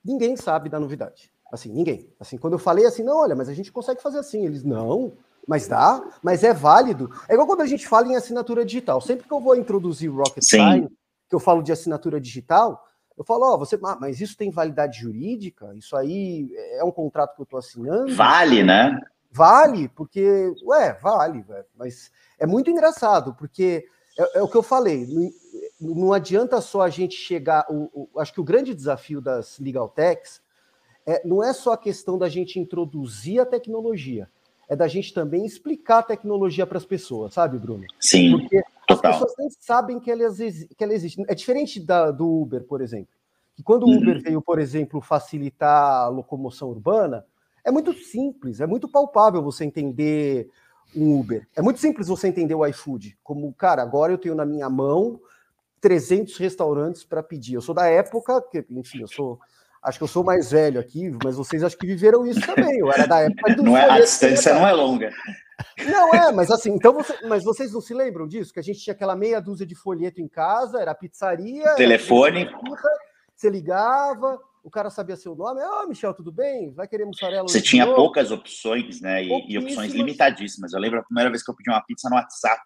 ninguém 0.02 0.36
sabe 0.36 0.70
da 0.70 0.80
novidade. 0.80 1.30
Assim, 1.52 1.70
ninguém. 1.70 2.10
Assim, 2.18 2.38
quando 2.38 2.54
eu 2.54 2.58
falei 2.58 2.86
assim, 2.86 3.02
não, 3.02 3.18
olha, 3.18 3.36
mas 3.36 3.50
a 3.50 3.52
gente 3.52 3.70
consegue 3.70 4.00
fazer 4.00 4.20
assim. 4.20 4.46
Eles, 4.46 4.64
não, 4.64 5.12
mas 5.46 5.68
dá, 5.68 6.02
mas 6.22 6.42
é 6.42 6.54
válido. 6.54 7.10
É 7.28 7.34
igual 7.34 7.46
quando 7.46 7.60
a 7.60 7.66
gente 7.66 7.86
fala 7.86 8.08
em 8.08 8.16
assinatura 8.16 8.64
digital. 8.64 9.02
Sempre 9.02 9.28
que 9.28 9.34
eu 9.34 9.40
vou 9.40 9.54
introduzir 9.54 10.10
o 10.10 10.16
Rocket 10.16 10.42
Sim. 10.42 10.56
Sign, 10.56 10.88
que 11.28 11.34
eu 11.34 11.40
falo 11.40 11.62
de 11.62 11.72
assinatura 11.72 12.18
digital, 12.18 12.82
eu 13.16 13.24
falo, 13.24 13.44
ó, 13.54 13.56
você, 13.56 13.78
ah, 13.84 13.96
mas 14.00 14.20
isso 14.20 14.36
tem 14.36 14.50
validade 14.50 14.98
jurídica? 15.00 15.72
Isso 15.74 15.96
aí 15.96 16.50
é 16.72 16.84
um 16.84 16.90
contrato 16.92 17.34
que 17.34 17.40
eu 17.40 17.44
estou 17.44 17.58
assinando? 17.58 18.14
Vale, 18.14 18.62
né? 18.62 19.00
Vale, 19.32 19.88
porque, 19.88 20.52
ué, 20.64 20.94
vale, 21.02 21.42
velho. 21.42 21.64
Mas 21.76 22.10
é 22.38 22.46
muito 22.46 22.70
engraçado, 22.70 23.34
porque 23.34 23.86
é, 24.18 24.38
é 24.38 24.42
o 24.42 24.48
que 24.48 24.56
eu 24.56 24.62
falei, 24.62 25.06
não, 25.80 25.94
não 25.94 26.12
adianta 26.12 26.60
só 26.60 26.82
a 26.82 26.88
gente 26.90 27.14
chegar. 27.14 27.66
O, 27.68 28.08
o- 28.14 28.20
acho 28.20 28.32
que 28.32 28.40
o 28.40 28.44
grande 28.44 28.74
desafio 28.74 29.20
das 29.20 29.58
Legal 29.58 29.88
Techs 29.88 30.40
é, 31.06 31.22
não 31.26 31.42
é 31.42 31.52
só 31.52 31.72
a 31.72 31.78
questão 31.78 32.16
da 32.18 32.28
gente 32.28 32.58
introduzir 32.58 33.40
a 33.40 33.46
tecnologia, 33.46 34.28
é 34.68 34.74
da 34.74 34.88
gente 34.88 35.12
também 35.14 35.44
explicar 35.46 35.98
a 35.98 36.02
tecnologia 36.02 36.66
para 36.66 36.78
as 36.78 36.84
pessoas, 36.84 37.34
sabe, 37.34 37.58
Bruno? 37.58 37.84
Sim, 38.00 38.32
Porque 38.32 38.62
as 38.88 38.96
total. 38.96 39.12
pessoas 39.12 39.34
nem 39.38 39.48
sabem 39.50 40.00
que 40.00 40.10
ela, 40.10 40.22
que 40.32 40.84
ela 40.84 40.92
existe. 40.94 41.22
É 41.28 41.34
diferente 41.34 41.80
da, 41.80 42.10
do 42.10 42.28
Uber, 42.42 42.64
por 42.64 42.80
exemplo. 42.80 43.14
Que 43.54 43.62
quando 43.62 43.84
o 43.84 43.86
Uhum. 43.86 43.98
Uber 43.98 44.22
veio, 44.22 44.42
por 44.42 44.58
exemplo, 44.58 45.00
facilitar 45.00 46.02
a 46.04 46.08
locomoção 46.08 46.68
urbana, 46.68 47.24
é 47.64 47.70
muito 47.70 47.92
simples, 47.92 48.60
é 48.60 48.66
muito 48.66 48.88
palpável 48.88 49.42
você 49.42 49.64
entender 49.64 50.48
um 50.94 51.18
Uber. 51.18 51.46
É 51.56 51.62
muito 51.62 51.80
simples 51.80 52.08
você 52.08 52.28
entender 52.28 52.54
o 52.54 52.64
iFood. 52.66 53.18
Como, 53.24 53.52
cara, 53.54 53.82
agora 53.82 54.12
eu 54.12 54.18
tenho 54.18 54.34
na 54.34 54.44
minha 54.46 54.68
mão 54.70 55.20
300 55.80 56.36
restaurantes 56.36 57.02
para 57.04 57.22
pedir. 57.22 57.54
Eu 57.54 57.60
sou 57.60 57.74
da 57.74 57.86
época, 57.86 58.40
que, 58.42 58.64
enfim, 58.70 59.00
eu 59.00 59.08
sou. 59.08 59.38
Acho 59.82 59.98
que 59.98 60.04
eu 60.04 60.08
sou 60.08 60.24
mais 60.24 60.50
velho 60.50 60.80
aqui, 60.80 61.10
mas 61.22 61.36
vocês 61.36 61.62
acho 61.62 61.76
que 61.76 61.86
viveram 61.86 62.26
isso 62.26 62.40
também. 62.40 62.78
Eu 62.78 62.92
era 62.92 63.06
da 63.06 63.20
época 63.20 63.54
do 63.54 63.62
Não 63.62 63.76
é, 63.76 63.88
a 63.88 64.00
distância 64.00 64.54
não 64.54 64.66
é 64.66 64.72
longa. 64.72 65.12
não 65.88 66.14
é, 66.14 66.32
mas 66.32 66.50
assim, 66.50 66.70
então 66.72 66.92
você, 66.92 67.14
mas 67.26 67.44
vocês 67.44 67.72
não 67.72 67.80
se 67.80 67.94
lembram 67.94 68.26
disso? 68.26 68.52
Que 68.52 68.60
a 68.60 68.62
gente 68.62 68.80
tinha 68.80 68.94
aquela 68.94 69.14
meia 69.14 69.40
dúzia 69.40 69.66
de 69.66 69.74
folheto 69.74 70.20
em 70.20 70.28
casa, 70.28 70.80
era 70.80 70.94
pizzaria, 70.94 71.62
era 71.62 71.76
Telefone. 71.76 72.46
pizza, 72.46 72.88
você 73.34 73.50
ligava, 73.50 74.38
o 74.64 74.70
cara 74.70 74.90
sabia 74.90 75.14
seu 75.14 75.36
nome, 75.36 75.60
ô 75.62 75.86
Michel, 75.86 76.12
tudo 76.12 76.32
bem? 76.32 76.72
Vai 76.72 76.88
querer 76.88 77.04
mussarela? 77.04 77.46
Você 77.46 77.60
tinha 77.60 77.84
novo?" 77.84 77.96
poucas 77.96 78.32
opções, 78.32 79.00
né? 79.00 79.22
E, 79.22 79.52
e 79.52 79.58
opções 79.58 79.92
limitadíssimas. 79.92 80.72
Eu 80.72 80.80
lembro 80.80 80.98
a 80.98 81.04
primeira 81.04 81.30
vez 81.30 81.44
que 81.44 81.50
eu 81.50 81.54
pedi 81.54 81.70
uma 81.70 81.80
pizza 81.82 82.08
no 82.10 82.16
WhatsApp. 82.16 82.62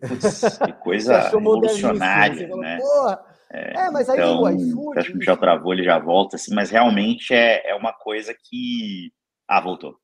Falei, 0.00 0.18
que 0.18 0.72
coisa 0.84 1.12
moderníssimo, 1.12 1.38
revolucionária, 1.38 2.56
né? 2.56 2.78
Porra, 2.78 3.24
é, 3.50 3.90
mas 3.90 4.08
aí 4.08 4.18
Então, 4.18 4.42
o 4.42 4.46
acho 4.46 4.56
que 4.58 4.64
iFood. 4.64 5.18
Michel 5.18 5.36
travou, 5.36 5.72
ele 5.72 5.84
já 5.84 5.98
volta, 5.98 6.36
assim, 6.36 6.54
mas 6.54 6.70
realmente 6.70 7.32
é, 7.32 7.70
é 7.70 7.74
uma 7.74 7.92
coisa 7.92 8.34
que. 8.34 9.12
Ah, 9.48 9.60
voltou. 9.60 9.96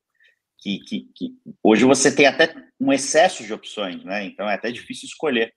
Que, 0.59 0.79
que, 0.79 1.09
que 1.15 1.33
hoje 1.63 1.85
você 1.85 2.13
tem 2.13 2.27
até 2.27 2.53
um 2.79 2.93
excesso 2.93 3.43
de 3.43 3.53
opções, 3.53 4.03
né? 4.03 4.23
Então 4.23 4.47
é 4.47 4.53
até 4.53 4.71
difícil 4.71 5.07
escolher. 5.07 5.51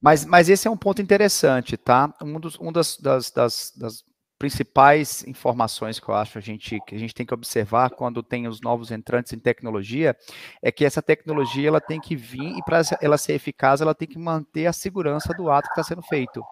Mas, 0.00 0.24
mas 0.24 0.48
esse 0.48 0.68
é 0.68 0.70
um 0.70 0.76
ponto 0.76 1.02
interessante, 1.02 1.76
tá? 1.76 2.14
Um 2.22 2.38
dos, 2.38 2.58
um 2.60 2.70
das, 2.70 2.98
das, 2.98 3.30
das, 3.30 3.72
das 3.76 4.04
principais 4.38 5.24
informações 5.26 5.98
que 5.98 6.08
eu 6.08 6.14
acho 6.14 6.38
a 6.38 6.40
gente, 6.40 6.78
que 6.86 6.94
a 6.94 6.98
gente 6.98 7.12
tem 7.12 7.26
que 7.26 7.34
observar 7.34 7.90
quando 7.90 8.22
tem 8.22 8.46
os 8.46 8.60
novos 8.60 8.92
entrantes 8.92 9.32
em 9.32 9.38
tecnologia 9.38 10.16
é 10.62 10.70
que 10.70 10.84
essa 10.84 11.02
tecnologia 11.02 11.68
ela 11.68 11.80
tem 11.80 12.00
que 12.00 12.14
vir 12.14 12.56
e 12.56 12.62
para 12.62 12.82
ela 13.02 13.18
ser 13.18 13.32
eficaz 13.32 13.80
ela 13.80 13.94
tem 13.94 14.06
que 14.06 14.18
manter 14.18 14.66
a 14.66 14.72
segurança 14.72 15.34
do 15.34 15.50
ato 15.50 15.66
que 15.66 15.72
está 15.72 15.82
sendo 15.82 16.02
feito. 16.02 16.44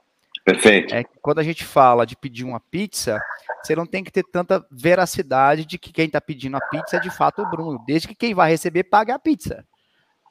Perfeito. 0.47 0.95
É 0.95 1.03
que 1.03 1.19
quando 1.21 1.41
a 1.41 1.43
gente 1.43 1.65
fala 1.65 2.07
de 2.07 2.15
pedir 2.15 2.45
uma 2.45 2.61
pizza, 2.61 3.21
você 3.61 3.75
não 3.75 3.85
tem 3.85 4.05
que 4.05 4.13
ter 4.13 4.23
tanta 4.23 4.65
veracidade 4.71 5.65
de 5.65 5.77
que 5.77 5.93
quem 5.93 6.07
está 6.07 6.21
pedindo 6.21 6.57
a 6.57 6.61
pizza 6.61 6.99
é 6.99 7.01
de 7.01 7.11
fato 7.11 7.43
o 7.43 7.51
Bruno, 7.51 7.83
desde 7.85 8.07
que 8.07 8.15
quem 8.15 8.33
vai 8.33 8.49
receber 8.49 8.85
pague 8.85 9.11
a 9.11 9.19
pizza. 9.19 9.67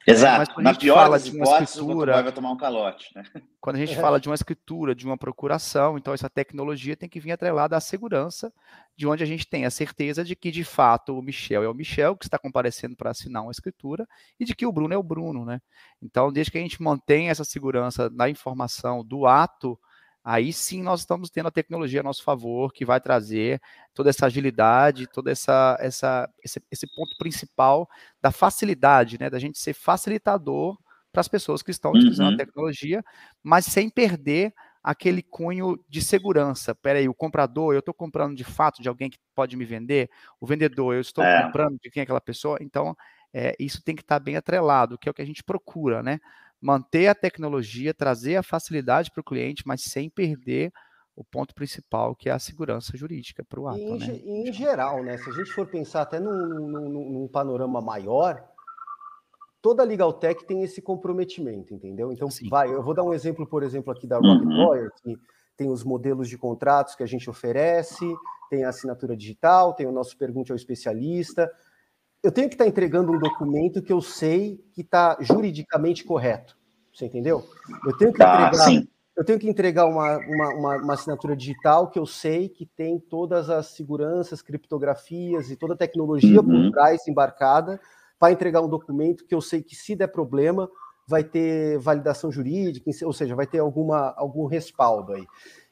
Exato. 0.06 0.62
Na 0.62 0.72
pior 0.72 0.94
fala 0.94 1.18
de 1.18 1.32
uma 1.32 1.44
escritura, 1.44 2.22
vai 2.22 2.32
tomar 2.32 2.50
um 2.50 2.56
calote. 2.56 3.10
Né? 3.14 3.24
Quando 3.60 3.76
a 3.76 3.78
gente 3.78 3.92
é. 3.92 4.00
fala 4.00 4.18
de 4.18 4.26
uma 4.26 4.34
escritura, 4.34 4.94
de 4.94 5.04
uma 5.04 5.18
procuração, 5.18 5.98
então 5.98 6.14
essa 6.14 6.30
tecnologia 6.30 6.96
tem 6.96 7.10
que 7.10 7.20
vir 7.20 7.32
atrelada 7.32 7.76
à 7.76 7.80
segurança, 7.80 8.50
de 8.96 9.06
onde 9.06 9.22
a 9.22 9.26
gente 9.26 9.46
tem 9.46 9.66
a 9.66 9.70
certeza 9.70 10.24
de 10.24 10.34
que, 10.34 10.50
de 10.50 10.64
fato, 10.64 11.18
o 11.18 11.20
Michel 11.20 11.62
é 11.62 11.68
o 11.68 11.74
Michel 11.74 12.16
que 12.16 12.24
está 12.24 12.38
comparecendo 12.38 12.96
para 12.96 13.10
assinar 13.10 13.42
uma 13.42 13.50
escritura 13.50 14.08
e 14.40 14.46
de 14.46 14.54
que 14.54 14.64
o 14.64 14.72
Bruno 14.72 14.94
é 14.94 14.96
o 14.96 15.02
Bruno, 15.02 15.44
né? 15.44 15.60
Então, 16.00 16.32
desde 16.32 16.52
que 16.52 16.58
a 16.58 16.62
gente 16.62 16.80
mantém 16.80 17.28
essa 17.28 17.44
segurança 17.44 18.08
na 18.08 18.30
informação 18.30 19.04
do 19.04 19.26
ato, 19.26 19.78
aí 20.26 20.52
sim 20.52 20.82
nós 20.82 21.00
estamos 21.00 21.30
tendo 21.30 21.46
a 21.46 21.52
tecnologia 21.52 22.00
a 22.00 22.02
nosso 22.02 22.24
favor, 22.24 22.72
que 22.72 22.84
vai 22.84 23.00
trazer 23.00 23.62
toda 23.94 24.10
essa 24.10 24.26
agilidade, 24.26 25.06
todo 25.06 25.28
essa, 25.28 25.76
essa, 25.78 26.28
esse, 26.42 26.60
esse 26.68 26.84
ponto 26.96 27.16
principal 27.16 27.88
da 28.20 28.32
facilidade, 28.32 29.20
né, 29.20 29.30
da 29.30 29.38
gente 29.38 29.56
ser 29.56 29.72
facilitador 29.72 30.76
para 31.12 31.20
as 31.20 31.28
pessoas 31.28 31.62
que 31.62 31.70
estão 31.70 31.92
utilizando 31.92 32.30
uhum. 32.30 32.34
a 32.34 32.38
tecnologia, 32.38 33.04
mas 33.40 33.66
sem 33.66 33.88
perder 33.88 34.52
aquele 34.82 35.22
cunho 35.22 35.78
de 35.88 36.02
segurança. 36.02 36.74
Peraí, 36.74 37.08
o 37.08 37.14
comprador, 37.14 37.74
eu 37.74 37.78
estou 37.78 37.94
comprando 37.94 38.36
de 38.36 38.44
fato 38.44 38.82
de 38.82 38.88
alguém 38.88 39.08
que 39.08 39.18
pode 39.32 39.56
me 39.56 39.64
vender? 39.64 40.10
O 40.40 40.46
vendedor, 40.46 40.92
eu 40.92 41.00
estou 41.00 41.22
é. 41.22 41.44
comprando 41.44 41.78
de 41.80 41.88
quem 41.88 42.00
é 42.00 42.02
aquela 42.02 42.20
pessoa? 42.20 42.58
Então, 42.60 42.96
é, 43.32 43.54
isso 43.60 43.80
tem 43.80 43.94
que 43.94 44.02
estar 44.02 44.18
bem 44.18 44.36
atrelado, 44.36 44.98
que 44.98 45.08
é 45.08 45.10
o 45.10 45.14
que 45.14 45.22
a 45.22 45.26
gente 45.26 45.44
procura, 45.44 46.02
né? 46.02 46.18
Manter 46.60 47.08
a 47.08 47.14
tecnologia, 47.14 47.94
trazer 47.94 48.36
a 48.36 48.42
facilidade 48.42 49.10
para 49.10 49.20
o 49.20 49.24
cliente, 49.24 49.62
mas 49.66 49.82
sem 49.82 50.10
perder 50.10 50.72
o 51.14 51.24
ponto 51.24 51.54
principal, 51.54 52.14
que 52.14 52.28
é 52.28 52.32
a 52.32 52.38
segurança 52.38 52.96
jurídica 52.96 53.42
para 53.44 53.60
o 53.60 53.68
ato. 53.68 53.78
Em, 53.78 53.98
né? 53.98 54.20
em 54.24 54.52
geral, 54.52 55.02
né? 55.02 55.16
Se 55.16 55.30
a 55.30 55.32
gente 55.32 55.50
for 55.52 55.66
pensar 55.66 56.02
até 56.02 56.20
num, 56.20 56.30
num, 56.30 57.10
num 57.10 57.28
panorama 57.28 57.80
maior, 57.80 58.46
toda 59.62 59.82
legal 59.82 60.12
tech 60.12 60.44
tem 60.44 60.62
esse 60.62 60.82
comprometimento, 60.82 61.72
entendeu? 61.72 62.12
Então, 62.12 62.30
Sim. 62.30 62.48
vai, 62.48 62.72
eu 62.72 62.82
vou 62.82 62.92
dar 62.92 63.02
um 63.02 63.14
exemplo, 63.14 63.46
por 63.46 63.62
exemplo, 63.62 63.90
aqui 63.90 64.06
da 64.06 64.16
Rocket 64.16 64.46
uhum. 64.46 64.64
Lawyer, 64.64 64.92
que 65.02 65.16
tem 65.56 65.70
os 65.70 65.82
modelos 65.82 66.28
de 66.28 66.36
contratos 66.36 66.94
que 66.94 67.02
a 67.02 67.06
gente 67.06 67.30
oferece, 67.30 68.04
tem 68.50 68.64
a 68.64 68.68
assinatura 68.68 69.16
digital, 69.16 69.72
tem 69.72 69.86
o 69.86 69.92
nosso 69.92 70.16
pergunte 70.18 70.52
ao 70.52 70.56
especialista, 70.56 71.50
eu 72.22 72.32
tenho 72.32 72.48
que 72.48 72.54
estar 72.54 72.64
tá 72.64 72.68
entregando 72.68 73.12
um 73.12 73.18
documento 73.18 73.82
que 73.82 73.92
eu 73.92 74.00
sei 74.00 74.64
que 74.72 74.82
está 74.82 75.16
juridicamente 75.20 76.04
correto. 76.04 76.56
Você 76.92 77.06
entendeu? 77.06 77.44
Eu 77.84 77.96
tenho 77.96 78.12
que 78.12 78.18
tá, 78.18 78.46
entregar, 78.46 78.64
sim. 78.64 78.88
eu 79.16 79.24
tenho 79.24 79.38
que 79.38 79.48
entregar 79.48 79.86
uma, 79.86 80.16
uma, 80.16 80.48
uma, 80.54 80.76
uma, 80.76 80.94
assinatura 80.94 81.36
digital 81.36 81.90
que 81.90 81.98
eu 81.98 82.06
sei 82.06 82.48
que 82.48 82.64
tem 82.64 82.98
todas 82.98 83.50
as 83.50 83.66
seguranças, 83.68 84.40
criptografias 84.40 85.50
e 85.50 85.56
toda 85.56 85.74
a 85.74 85.76
tecnologia 85.76 86.40
uhum. 86.40 86.70
por 86.70 86.72
trás 86.72 87.06
embarcada 87.06 87.78
para 88.18 88.32
entregar 88.32 88.62
um 88.62 88.68
documento 88.68 89.26
que 89.26 89.34
eu 89.34 89.42
sei 89.42 89.62
que 89.62 89.76
se 89.76 89.94
der 89.94 90.06
problema 90.08 90.70
vai 91.06 91.22
ter 91.22 91.78
validação 91.78 92.32
jurídica, 92.32 92.90
ou 93.04 93.12
seja, 93.12 93.36
vai 93.36 93.46
ter 93.46 93.58
alguma, 93.58 94.12
algum 94.16 94.46
respaldo 94.46 95.12
aí. 95.12 95.24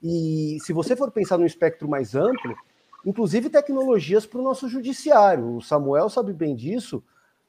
E 0.02 0.58
se 0.60 0.72
você 0.72 0.94
for 0.94 1.10
pensar 1.10 1.38
num 1.38 1.46
espectro 1.46 1.88
mais 1.88 2.14
amplo, 2.14 2.54
inclusive 3.04 3.50
tecnologias 3.50 4.26
para 4.26 4.40
o 4.40 4.42
nosso 4.42 4.68
judiciário. 4.68 5.56
O 5.56 5.62
Samuel 5.62 6.08
sabe 6.08 6.32
bem 6.32 6.54
disso. 6.54 7.02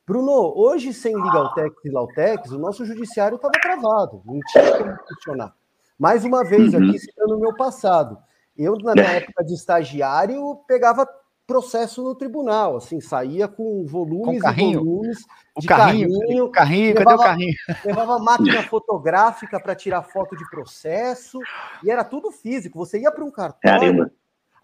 Bruno, 0.06 0.54
hoje 0.56 0.94
sem 0.94 1.16
Legaltech 1.16 1.76
e 1.84 1.90
Lautex, 1.90 2.52
o 2.52 2.60
nosso 2.60 2.86
judiciário 2.86 3.38
estava 3.38 3.54
travado, 3.60 4.22
não 4.24 4.40
tinha 4.52 4.78
como 4.78 4.98
funcionar. 5.08 5.56
Mais 5.98 6.24
uma 6.24 6.44
vez, 6.44 6.74
uhum. 6.74 6.90
aqui 6.90 7.00
citando 7.00 7.36
o 7.36 7.40
meu 7.40 7.56
passado, 7.56 8.18
eu, 8.56 8.76
na 8.78 8.94
minha 8.94 9.06
época 9.18 9.44
de 9.44 9.56
estagiário, 9.56 10.58
pegava 10.68 11.08
processo 11.48 12.04
no 12.04 12.14
tribunal, 12.14 12.78
assim, 12.78 13.00
saía 13.00 13.48
com 13.48 13.86
volumes 13.86 14.42
com 14.42 14.52
e 14.52 14.76
volumes 14.76 15.26
o 15.56 15.62
de 15.62 15.68
carrinho. 15.68 16.20
Carrinho, 16.20 16.50
carrinho 16.50 16.96
levava, 17.00 17.06
cadê 17.06 17.16
o 17.16 17.26
carrinho? 17.26 17.56
Levava 17.86 18.20
máquina 18.20 18.64
fotográfica 18.64 19.60
para 19.60 19.76
tirar 19.76 20.04
foto 20.04 20.36
de 20.36 20.48
processo, 20.50 21.40
e 21.84 21.90
era 21.90 22.04
tudo 22.04 22.32
físico. 22.32 22.78
Você 22.78 23.00
ia 23.00 23.12
para 23.12 23.24
um 23.24 23.32
cartório, 23.32 23.80
Caramba 23.80 24.12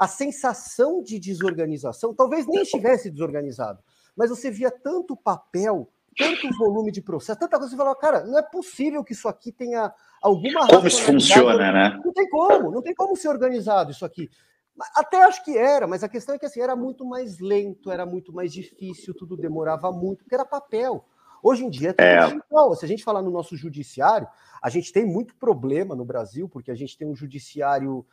a 0.02 0.08
sensação 0.08 1.04
de 1.04 1.20
desorganização, 1.20 2.12
talvez 2.12 2.48
nem 2.48 2.64
estivesse 2.64 3.12
desorganizado, 3.12 3.84
mas 4.18 4.32
você 4.32 4.50
via 4.50 4.72
tanto 4.72 5.16
papel, 5.16 5.88
tanto 6.18 6.50
volume 6.58 6.92
de 6.92 7.04
processo, 7.04 7.40
tanta 7.40 7.56
coisa, 7.60 7.70
você 7.70 7.78
falava, 7.78 7.96
cara, 7.96 8.24
não 8.26 8.40
é 8.40 8.42
possível 8.42 9.04
que 9.04 9.14
isso 9.14 9.28
aqui 9.28 9.52
tenha 9.52 9.94
alguma 10.20 10.66
Como 10.68 10.88
isso 10.88 11.04
funciona, 11.04 11.72
né? 11.72 12.02
Não 12.04 12.12
tem 12.12 12.28
como, 12.28 12.72
não 12.72 12.82
tem 12.82 12.96
como 12.96 13.16
ser 13.16 13.28
organizado 13.28 13.92
isso 13.92 14.04
aqui. 14.04 14.28
Até 14.96 15.22
acho 15.22 15.46
que 15.46 15.56
era, 15.56 15.86
mas 15.86 16.04
a 16.04 16.10
questão 16.10 16.34
é 16.34 16.40
que 16.40 16.48
assim, 16.48 16.62
era 16.62 16.76
muito 16.76 17.06
mais 17.06 17.38
lento, 17.38 17.92
era 17.92 18.04
muito 18.04 18.34
mais 18.34 18.52
difícil, 18.52 19.14
tudo 19.14 19.38
demorava 19.38 19.92
muito, 19.92 20.24
porque 20.24 20.34
era 20.34 20.44
papel. 20.44 21.06
Hoje 21.44 21.64
em 21.64 21.70
dia 21.70 21.94
é 22.00 22.04
é. 22.04 22.26
digital. 22.26 22.74
Se 22.74 22.86
a 22.86 22.88
gente 22.88 23.04
falar 23.04 23.22
no 23.22 23.30
nosso 23.30 23.56
judiciário, 23.56 24.28
a 24.64 24.70
gente 24.72 24.92
tem 24.92 25.06
muito 25.06 25.36
problema 25.36 25.96
no 25.96 26.06
Brasil, 26.06 26.50
porque 26.50 26.72
a 26.72 26.76
gente 26.76 26.98
tem 26.98 27.08
um 27.08 27.16
judiciário 27.16 28.04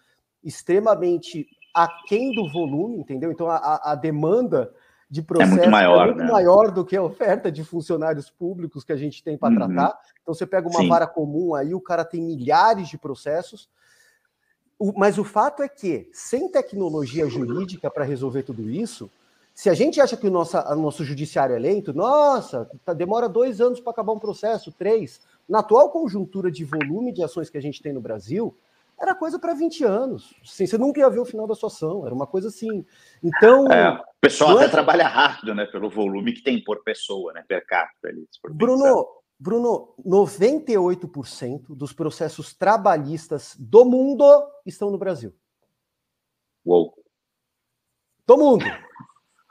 extremamente 0.45 1.47
aquém 1.85 2.35
do 2.35 2.50
volume, 2.50 2.99
entendeu? 2.99 3.30
Então 3.30 3.49
a, 3.49 3.92
a 3.92 3.94
demanda 3.94 4.73
de 5.11 5.23
processo 5.23 5.52
é 5.52 5.56
muito 5.56 5.70
maior, 5.70 6.02
é 6.02 6.06
muito 6.06 6.18
né? 6.18 6.30
maior 6.30 6.70
do 6.70 6.85
que 6.85 6.97
a 6.97 7.02
oferta 7.02 7.50
de 7.50 7.64
funcionários 7.64 8.28
públicos 8.28 8.85
que 8.85 8.92
a 8.92 8.97
gente 8.97 9.23
tem 9.23 9.38
para 9.38 9.50
uhum. 9.50 9.56
tratar. 9.56 9.99
Então 10.23 10.35
você 10.35 10.47
pega 10.47 10.68
uma 10.68 10.80
Sim. 10.80 10.88
vara 10.88 11.06
comum 11.06 11.54
aí, 11.54 11.75
o 11.75 11.80
cara 11.80 12.04
tem 12.04 12.20
milhares 12.20 12.88
de 12.88 12.99
processos. 12.99 13.68
O, 14.78 14.92
mas 14.97 15.18
o 15.18 15.25
fato 15.25 15.62
é 15.62 15.68
que, 15.68 16.08
sem 16.12 16.50
tecnologia 16.50 17.28
jurídica 17.28 17.90
para 17.90 18.04
resolver 18.04 18.42
tudo 18.42 18.68
isso, 18.68 19.11
se 19.54 19.68
a 19.68 19.75
gente 19.75 20.00
acha 20.00 20.16
que 20.16 20.26
o 20.26 20.30
nosso, 20.30 20.56
o 20.56 20.76
nosso 20.76 21.04
judiciário 21.04 21.56
é 21.56 21.58
lento, 21.58 21.92
nossa, 21.92 22.70
tá, 22.85 22.92
demora 22.92 23.28
dois 23.28 23.61
anos 23.61 23.80
para 23.80 23.90
acabar 23.90 24.12
um 24.12 24.18
processo, 24.18 24.70
três. 24.70 25.20
Na 25.49 25.61
atual 25.61 25.90
conjuntura 25.90 26.50
de 26.50 26.64
volume 26.64 27.12
de 27.12 27.25
ações 27.25 27.50
que 27.50 27.58
a 27.58 27.62
gente 27.62 27.82
tem 27.82 27.92
no 27.92 28.00
Brasil, 28.00 28.54
era 29.00 29.14
coisa 29.14 29.38
para 29.38 29.55
20 29.55 29.85
anos. 29.85 30.35
Assim, 30.43 30.67
você 30.67 30.76
nunca 30.76 31.00
ia 31.00 31.11
ver 31.11 31.21
o 31.21 31.25
final 31.25 31.47
da 31.47 31.55
sua 31.55 31.69
ação, 31.69 32.05
era 32.05 32.14
uma 32.14 32.26
coisa 32.26 32.49
assim. 32.49 32.85
Então. 33.23 33.71
É, 33.71 33.90
o 33.90 34.21
pessoal 34.21 34.57
até 34.57 34.67
é... 34.67 34.69
trabalha 34.69 35.07
rápido, 35.07 35.55
né? 35.55 35.67
Pelo 35.67 35.88
volume 35.88 36.33
que 36.33 36.43
tem 36.43 36.62
por 36.62 36.83
pessoa, 36.83 37.33
né? 37.33 37.45
Per 37.47 37.64
capita 37.67 38.09
ali. 38.09 38.28
Bruno, 38.50 39.07
Bruno, 39.38 39.95
98% 40.05 41.76
dos 41.76 41.93
processos 41.93 42.55
trabalhistas 42.55 43.55
do 43.59 43.85
mundo 43.85 44.25
estão 44.67 44.90
no 44.90 44.99
Brasil. 44.99 45.33
Uou. 46.64 46.93
Do 48.26 48.37
mundo. 48.37 48.64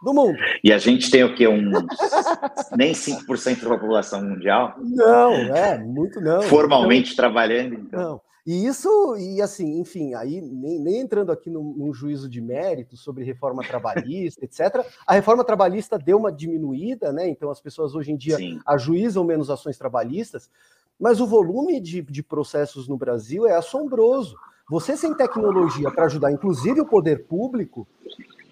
Do 0.04 0.14
mundo. 0.14 0.38
E 0.64 0.74
a 0.74 0.78
gente 0.78 1.10
tem 1.10 1.24
o 1.24 1.34
quê? 1.34 1.48
Um, 1.48 1.72
nem 2.76 2.92
5% 2.92 3.64
da 3.64 3.70
população 3.70 4.22
mundial? 4.22 4.76
Não, 4.80 5.34
é, 5.34 5.78
muito 5.78 6.20
não. 6.20 6.42
Formalmente 6.44 7.14
então, 7.14 7.24
trabalhando, 7.24 7.76
então. 7.76 8.00
Não. 8.00 8.22
E 8.48 8.66
isso, 8.66 9.18
e 9.18 9.42
assim, 9.42 9.78
enfim, 9.78 10.14
aí 10.14 10.40
nem, 10.40 10.80
nem 10.80 11.02
entrando 11.02 11.34
aqui 11.34 11.50
num, 11.50 11.74
num, 11.74 11.94
juízo 11.94 12.30
de 12.30 12.40
mérito 12.40 12.96
sobre 12.96 13.26
reforma 13.26 13.62
trabalhista, 13.62 14.46
etc. 14.46 14.86
A 15.06 15.16
reforma 15.16 15.44
trabalhista 15.44 16.00
deu 16.00 16.18
uma 16.18 16.32
diminuída, 16.32 17.12
né? 17.12 17.28
Então 17.28 17.52
as 17.52 17.60
pessoas 17.60 17.94
hoje 17.94 18.14
em 18.14 18.16
dia 18.16 18.38
Sim. 18.38 18.62
ajuizam 18.66 19.26
menos 19.26 19.50
ações 19.50 19.78
trabalhistas, 19.78 20.50
mas 20.98 21.20
o 21.20 21.28
volume 21.28 21.82
de, 21.82 22.02
de 22.02 22.24
processos 22.24 22.88
no 22.88 22.96
Brasil 22.96 23.46
é 23.46 23.54
assombroso. 23.54 24.38
Você 24.70 24.96
sem 24.96 25.14
tecnologia 25.14 25.92
para 25.92 26.06
ajudar, 26.06 26.32
inclusive 26.32 26.80
o 26.80 26.86
poder 26.86 27.26
público, 27.26 27.86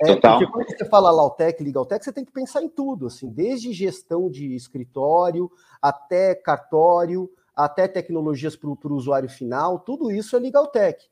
é, 0.01 0.13
porque 0.13 0.47
quando 0.47 0.67
você 0.67 0.83
fala 0.83 1.09
Lautec, 1.09 1.63
Legaltech, 1.63 2.03
você 2.03 2.11
tem 2.11 2.25
que 2.25 2.33
pensar 2.33 2.61
em 2.61 2.67
tudo, 2.67 3.07
assim, 3.07 3.29
desde 3.29 3.71
gestão 3.71 4.29
de 4.29 4.53
escritório 4.53 5.49
até 5.81 6.35
cartório, 6.35 7.29
até 7.55 7.87
tecnologias 7.87 8.55
para 8.55 8.69
o 8.69 8.93
usuário 8.93 9.29
final, 9.29 9.79
tudo 9.79 10.11
isso 10.11 10.35
é 10.35 10.39
legal 10.39 10.67
tech. 10.67 11.03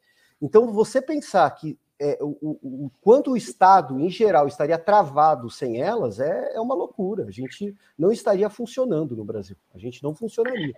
Então, 0.42 0.74
você 0.74 1.02
pensar 1.02 1.50
que 1.52 1.78
é, 2.00 2.18
o, 2.20 2.38
o, 2.42 2.86
o, 2.86 2.92
quanto 3.02 3.32
o 3.32 3.38
Estado, 3.38 3.98
em 4.00 4.10
geral, 4.10 4.48
estaria 4.48 4.78
travado 4.78 5.50
sem 5.50 5.82
elas 5.82 6.20
é, 6.20 6.54
é 6.54 6.60
uma 6.60 6.76
loucura. 6.76 7.26
A 7.26 7.32
gente 7.32 7.74
não 7.98 8.12
estaria 8.12 8.50
funcionando 8.50 9.16
no 9.16 9.24
Brasil. 9.24 9.56
A 9.74 9.78
gente 9.78 10.04
não 10.04 10.14
funcionaria. 10.14 10.74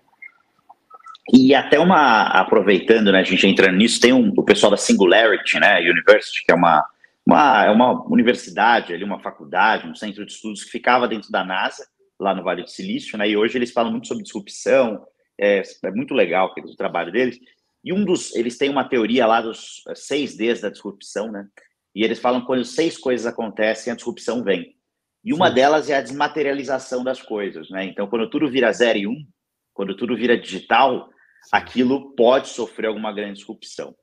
E 1.34 1.55
até 1.55 1.79
uma, 1.79 2.27
aproveitando, 2.27 3.12
né, 3.12 3.19
a 3.19 3.24
gente 3.24 3.48
entrando 3.48 3.77
nisso, 3.77 4.00
tem 4.00 4.13
um, 4.13 4.31
o 4.38 4.43
pessoal 4.43 4.69
da 4.69 4.77
Singularity, 4.77 5.60
né, 5.60 5.79
University, 5.79 6.45
que 6.45 6.51
é 6.51 6.55
uma, 6.55 6.86
uma, 7.25 7.65
é 7.65 7.72
uma 7.72 8.05
universidade 8.07 8.93
ali, 8.93 9.03
uma 9.03 9.19
faculdade, 9.19 9.88
um 9.88 9.95
centro 9.95 10.24
de 10.24 10.31
estudos 10.31 10.63
que 10.63 10.69
ficava 10.69 11.07
dentro 11.07 11.31
da 11.31 11.43
NASA, 11.43 11.88
lá 12.19 12.36
no 12.36 12.43
Vale 12.43 12.62
do 12.62 12.69
Silício, 12.69 13.17
né, 13.17 13.27
e 13.27 13.36
hoje 13.36 13.57
eles 13.57 13.72
falam 13.72 13.91
muito 13.91 14.07
sobre 14.07 14.24
disrupção, 14.24 15.03
é, 15.39 15.61
é 15.83 15.91
muito 15.91 16.13
legal 16.13 16.53
o 16.57 16.75
trabalho 16.75 17.11
deles. 17.11 17.39
E 17.83 17.93
um 17.93 18.03
dos, 18.03 18.33
eles 18.35 18.57
têm 18.57 18.69
uma 18.69 18.87
teoria 18.87 19.27
lá 19.27 19.41
dos 19.41 19.83
seis 19.93 20.35
Ds 20.35 20.61
da 20.61 20.69
disrupção, 20.69 21.31
né? 21.31 21.47
E 21.93 22.03
eles 22.03 22.19
falam 22.19 22.41
que 22.41 22.47
quando 22.47 22.65
seis 22.65 22.97
coisas 22.97 23.25
acontecem, 23.25 23.93
a 23.93 23.95
disrupção 23.95 24.43
vem. 24.43 24.75
E 25.23 25.33
uma 25.33 25.49
Sim. 25.49 25.55
delas 25.55 25.89
é 25.89 25.95
a 25.95 26.01
desmaterialização 26.01 27.03
das 27.03 27.21
coisas, 27.21 27.69
né? 27.69 27.85
Então, 27.85 28.07
quando 28.07 28.29
tudo 28.29 28.49
vira 28.49 28.71
zero 28.71 28.99
e 28.99 29.07
um, 29.07 29.25
quando 29.73 29.95
tudo 29.95 30.15
vira 30.15 30.37
digital, 30.37 31.09
aquilo 31.51 32.15
pode 32.15 32.49
sofrer 32.49 32.87
alguma 32.87 33.13
grande 33.13 33.39
disrupção. 33.39 33.95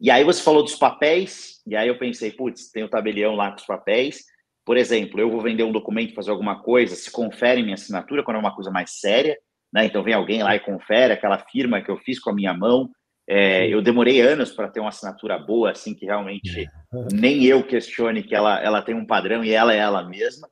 E 0.00 0.10
aí 0.10 0.24
você 0.24 0.42
falou 0.42 0.62
dos 0.62 0.76
papéis, 0.76 1.62
e 1.66 1.74
aí 1.74 1.88
eu 1.88 1.98
pensei, 1.98 2.30
putz, 2.30 2.70
tem 2.70 2.84
o 2.84 2.88
tabelião 2.88 3.34
lá 3.34 3.50
com 3.50 3.58
os 3.58 3.66
papéis, 3.66 4.24
por 4.64 4.76
exemplo, 4.76 5.20
eu 5.20 5.30
vou 5.30 5.40
vender 5.40 5.62
um 5.62 5.72
documento, 5.72 6.12
fazer 6.12 6.32
alguma 6.32 6.60
coisa, 6.60 6.96
se 6.96 7.10
confere 7.10 7.62
minha 7.62 7.74
assinatura 7.74 8.24
quando 8.24 8.38
é 8.38 8.40
uma 8.40 8.54
coisa 8.54 8.70
mais 8.70 8.98
séria, 8.98 9.38
né? 9.72 9.86
Então 9.86 10.02
vem 10.02 10.14
alguém 10.14 10.42
lá 10.42 10.54
e 10.54 10.60
confere 10.60 11.12
aquela 11.12 11.38
firma 11.38 11.80
que 11.80 11.90
eu 11.90 11.98
fiz 11.98 12.18
com 12.18 12.30
a 12.30 12.34
minha 12.34 12.54
mão. 12.54 12.90
É, 13.28 13.66
eu 13.68 13.82
demorei 13.82 14.20
anos 14.20 14.52
para 14.52 14.68
ter 14.68 14.80
uma 14.80 14.90
assinatura 14.90 15.38
boa, 15.38 15.72
assim, 15.72 15.94
que 15.94 16.06
realmente 16.06 16.60
é. 16.60 16.66
nem 17.12 17.44
eu 17.44 17.66
questione 17.66 18.22
que 18.22 18.34
ela, 18.34 18.62
ela 18.62 18.82
tem 18.82 18.94
um 18.94 19.06
padrão 19.06 19.44
e 19.44 19.50
ela 19.50 19.74
é 19.74 19.78
ela 19.78 20.08
mesma. 20.08 20.48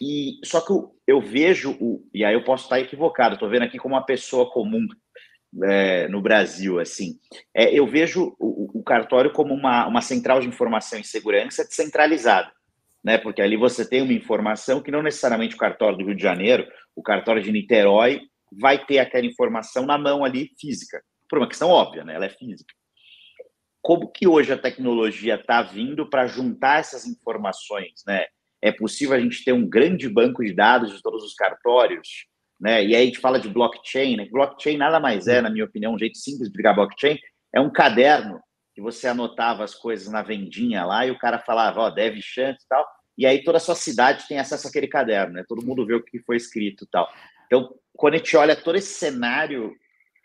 E 0.00 0.38
só 0.44 0.60
que 0.60 0.70
eu, 0.70 0.94
eu 1.06 1.20
vejo 1.20 1.76
o, 1.80 2.06
e 2.14 2.24
aí 2.24 2.34
eu 2.34 2.44
posso 2.44 2.64
estar 2.64 2.78
equivocado, 2.78 3.34
estou 3.34 3.48
vendo 3.48 3.62
aqui 3.62 3.78
como 3.78 3.94
uma 3.94 4.04
pessoa 4.04 4.50
comum 4.50 4.86
é, 5.64 6.06
no 6.08 6.20
Brasil, 6.20 6.78
assim. 6.78 7.18
É, 7.54 7.72
eu 7.72 7.86
vejo 7.86 8.36
o, 8.38 8.78
o, 8.78 8.82
cartório 8.82 9.32
como 9.32 9.54
uma, 9.54 9.86
uma 9.88 10.02
central 10.02 10.40
de 10.40 10.46
informação 10.46 10.98
e 10.98 11.04
segurança 11.04 11.64
descentralizada 11.64 12.52
né? 13.04 13.18
Porque 13.18 13.42
ali 13.42 13.56
você 13.56 13.88
tem 13.88 14.02
uma 14.02 14.12
informação 14.12 14.82
que 14.82 14.90
não 14.90 15.02
necessariamente 15.02 15.54
o 15.54 15.58
cartório 15.58 15.98
do 15.98 16.04
Rio 16.04 16.14
de 16.14 16.22
Janeiro, 16.22 16.66
o 16.94 17.02
cartório 17.02 17.42
de 17.42 17.52
Niterói 17.52 18.20
vai 18.60 18.84
ter 18.84 18.98
aquela 18.98 19.26
informação 19.26 19.86
na 19.86 19.98
mão 19.98 20.24
ali 20.24 20.50
física, 20.60 21.02
por 21.28 21.38
uma 21.38 21.48
questão 21.48 21.68
óbvia, 21.68 22.04
né? 22.04 22.14
Ela 22.14 22.26
é 22.26 22.30
física. 22.30 22.74
Como 23.80 24.10
que 24.10 24.26
hoje 24.26 24.52
a 24.52 24.58
tecnologia 24.58 25.36
está 25.36 25.62
vindo 25.62 26.08
para 26.08 26.26
juntar 26.26 26.80
essas 26.80 27.06
informações, 27.06 28.02
né? 28.06 28.26
É 28.60 28.72
possível 28.72 29.14
a 29.14 29.20
gente 29.20 29.44
ter 29.44 29.52
um 29.52 29.68
grande 29.68 30.08
banco 30.08 30.44
de 30.44 30.52
dados 30.52 30.92
de 30.92 31.00
todos 31.00 31.22
os 31.22 31.34
cartórios, 31.34 32.26
né? 32.60 32.84
E 32.84 32.94
aí 32.94 33.02
a 33.02 33.06
gente 33.06 33.20
fala 33.20 33.38
de 33.38 33.48
blockchain, 33.48 34.16
né? 34.16 34.28
Blockchain 34.30 34.76
nada 34.76 34.98
mais 34.98 35.28
é, 35.28 35.40
na 35.40 35.50
minha 35.50 35.64
opinião, 35.64 35.94
um 35.94 35.98
jeito 35.98 36.18
simples 36.18 36.48
de 36.48 36.52
brigar 36.52 36.74
blockchain, 36.74 37.18
é 37.54 37.60
um 37.60 37.70
caderno 37.70 38.40
que 38.78 38.82
você 38.82 39.08
anotava 39.08 39.64
as 39.64 39.74
coisas 39.74 40.06
na 40.08 40.22
vendinha 40.22 40.84
lá 40.84 41.04
e 41.04 41.10
o 41.10 41.18
cara 41.18 41.40
falava, 41.40 41.80
ó, 41.80 41.90
deve 41.90 42.22
chance 42.22 42.64
e 42.64 42.68
tal, 42.68 42.86
e 43.18 43.26
aí 43.26 43.42
toda 43.42 43.58
a 43.58 43.60
sua 43.60 43.74
cidade 43.74 44.28
tem 44.28 44.38
acesso 44.38 44.68
àquele 44.68 44.86
caderno, 44.86 45.32
né? 45.32 45.44
Todo 45.48 45.66
mundo 45.66 45.84
vê 45.84 45.94
o 45.94 46.04
que 46.04 46.20
foi 46.20 46.36
escrito 46.36 46.84
e 46.84 46.86
tal. 46.86 47.12
Então, 47.46 47.74
quando 47.96 48.14
a 48.14 48.16
gente 48.18 48.36
olha 48.36 48.54
todo 48.54 48.76
esse 48.76 48.94
cenário 48.94 49.74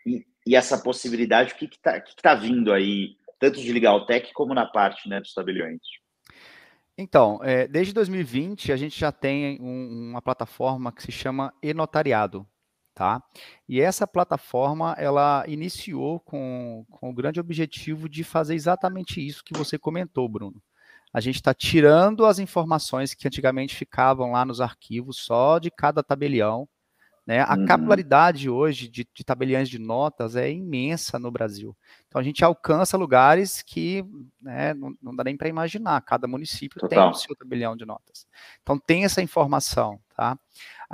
e, 0.06 0.24
e 0.46 0.54
essa 0.54 0.78
possibilidade, 0.78 1.52
o 1.52 1.56
que 1.56 1.64
está 1.64 2.00
que 2.00 2.14
que 2.14 2.22
tá 2.22 2.36
vindo 2.36 2.72
aí, 2.72 3.16
tanto 3.40 3.60
de 3.60 3.72
Legal 3.72 4.06
Tech 4.06 4.32
como 4.32 4.54
na 4.54 4.66
parte 4.66 5.08
né, 5.08 5.20
dos 5.20 5.34
tabeliões? 5.34 5.80
Então, 6.96 7.40
é, 7.42 7.66
desde 7.66 7.92
2020 7.92 8.70
a 8.70 8.76
gente 8.76 8.96
já 8.96 9.10
tem 9.10 9.58
um, 9.60 10.10
uma 10.10 10.22
plataforma 10.22 10.92
que 10.92 11.02
se 11.02 11.10
chama 11.10 11.52
e-notariado, 11.60 12.46
tá? 12.94 13.22
E 13.68 13.80
essa 13.80 14.06
plataforma, 14.06 14.94
ela 14.98 15.44
iniciou 15.48 16.20
com, 16.20 16.86
com 16.90 17.10
o 17.10 17.14
grande 17.14 17.40
objetivo 17.40 18.08
de 18.08 18.22
fazer 18.22 18.54
exatamente 18.54 19.24
isso 19.26 19.42
que 19.44 19.56
você 19.56 19.78
comentou, 19.78 20.28
Bruno. 20.28 20.62
A 21.12 21.20
gente 21.20 21.36
está 21.36 21.54
tirando 21.54 22.24
as 22.24 22.38
informações 22.38 23.14
que 23.14 23.26
antigamente 23.26 23.74
ficavam 23.74 24.32
lá 24.32 24.44
nos 24.44 24.60
arquivos 24.60 25.18
só 25.18 25.58
de 25.58 25.70
cada 25.70 26.02
tabelião. 26.02 26.68
Né? 27.26 27.40
A 27.40 27.54
uhum. 27.54 27.64
capilaridade 27.64 28.50
hoje 28.50 28.86
de, 28.88 29.08
de 29.14 29.24
tabeliões 29.24 29.68
de 29.68 29.78
notas 29.78 30.36
é 30.36 30.50
imensa 30.50 31.18
no 31.18 31.30
Brasil. 31.30 31.74
Então 32.06 32.20
a 32.20 32.24
gente 32.24 32.44
alcança 32.44 32.98
lugares 32.98 33.62
que 33.62 34.04
né, 34.42 34.74
não, 34.74 34.92
não, 35.00 35.16
dá 35.16 35.24
nem 35.24 35.36
para 35.36 35.48
imaginar. 35.48 36.02
Cada 36.02 36.26
município 36.26 36.80
Total. 36.80 37.10
tem 37.10 37.10
o 37.10 37.14
seu 37.14 37.34
tabelião 37.34 37.76
de 37.76 37.86
notas. 37.86 38.26
Então 38.62 38.78
tem 38.78 39.04
essa 39.04 39.22
informação. 39.22 39.98
Tá? 40.14 40.38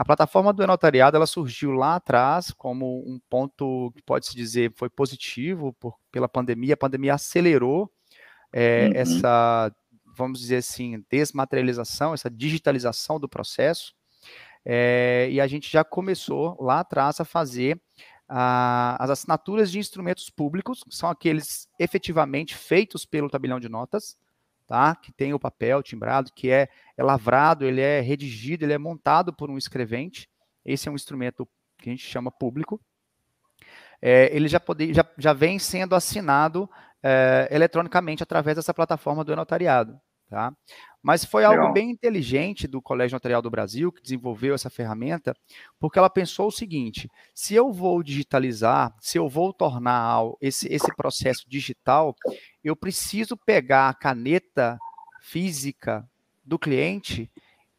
A 0.01 0.05
plataforma 0.05 0.51
do 0.51 0.63
e-notariado 0.63 1.15
ela 1.15 1.27
surgiu 1.27 1.73
lá 1.73 1.97
atrás 1.97 2.53
como 2.53 3.07
um 3.07 3.21
ponto 3.29 3.93
que 3.95 4.01
pode 4.01 4.27
se 4.27 4.35
dizer 4.35 4.73
foi 4.75 4.89
positivo 4.89 5.75
por, 5.75 5.95
pela 6.11 6.27
pandemia. 6.27 6.73
A 6.73 6.77
pandemia 6.79 7.13
acelerou 7.13 7.93
é, 8.51 8.87
uhum. 8.87 8.93
essa, 8.95 9.71
vamos 10.17 10.41
dizer 10.41 10.57
assim, 10.57 11.05
desmaterialização, 11.11 12.15
essa 12.15 12.31
digitalização 12.31 13.21
do 13.21 13.29
processo. 13.29 13.95
É, 14.65 15.29
e 15.31 15.39
a 15.39 15.47
gente 15.47 15.71
já 15.71 15.85
começou 15.85 16.57
lá 16.59 16.81
atrás 16.81 17.21
a 17.21 17.25
fazer 17.27 17.79
a, 18.27 18.97
as 19.05 19.11
assinaturas 19.11 19.71
de 19.71 19.79
instrumentos 19.79 20.31
públicos, 20.31 20.83
que 20.83 20.97
são 20.97 21.11
aqueles 21.11 21.69
efetivamente 21.79 22.57
feitos 22.57 23.05
pelo 23.05 23.29
tabelião 23.29 23.61
de 23.61 23.69
notas, 23.69 24.17
tá? 24.71 24.95
que 24.95 25.11
tem 25.11 25.35
o 25.35 25.39
papel 25.39 25.83
timbrado, 25.83 26.31
que 26.33 26.49
é, 26.49 26.69
é 26.97 27.03
lavrado, 27.03 27.65
ele 27.65 27.81
é 27.81 28.01
redigido, 28.01 28.65
ele 28.65 28.73
é 28.73 28.79
montado 28.79 29.33
por 29.33 29.51
um 29.51 29.59
escrevente. 29.59 30.31
Esse 30.65 30.89
é 30.89 30.93
um 30.93 30.95
instrumento 30.95 31.45
que 31.77 31.91
a 31.91 31.93
gente 31.93 32.07
chama 32.07 32.31
público. 32.31 32.81
É, 34.01 34.35
ele 34.35 34.47
já, 34.47 34.61
pode, 34.61 34.95
já, 34.95 35.05
já 35.19 35.33
vem 35.33 35.59
sendo 35.59 35.97
assinado 35.97 36.71
é, 37.03 37.49
eletronicamente 37.51 38.23
através 38.23 38.57
dessa 38.57 38.73
plataforma 38.73 39.25
do 39.25 39.35
notariado. 39.35 40.01
Tá? 40.29 40.55
Mas 41.03 41.25
foi 41.25 41.43
Legal. 41.43 41.63
algo 41.65 41.75
bem 41.75 41.91
inteligente 41.91 42.69
do 42.69 42.81
Colégio 42.81 43.17
Notarial 43.17 43.43
do 43.43 43.51
Brasil, 43.51 43.91
que 43.91 44.01
desenvolveu 44.01 44.55
essa 44.55 44.71
ferramenta, 44.71 45.35
porque 45.81 45.99
ela 45.99 46.09
pensou 46.09 46.47
o 46.47 46.53
seguinte: 46.53 47.11
se 47.35 47.57
eu 47.57 47.73
vou 47.73 48.01
digitalizar, 48.05 48.95
se 49.01 49.19
eu 49.19 49.29
vou 49.29 49.53
tornar 49.53 50.23
esse, 50.41 50.73
esse 50.73 50.95
processo 50.95 51.45
digital, 51.49 52.15
eu 52.69 52.77
preciso 52.77 53.37
pegar 53.37 53.89
a 53.89 53.95
caneta 53.95 54.79
física 55.21 56.09
do 56.45 56.59
cliente 56.59 57.31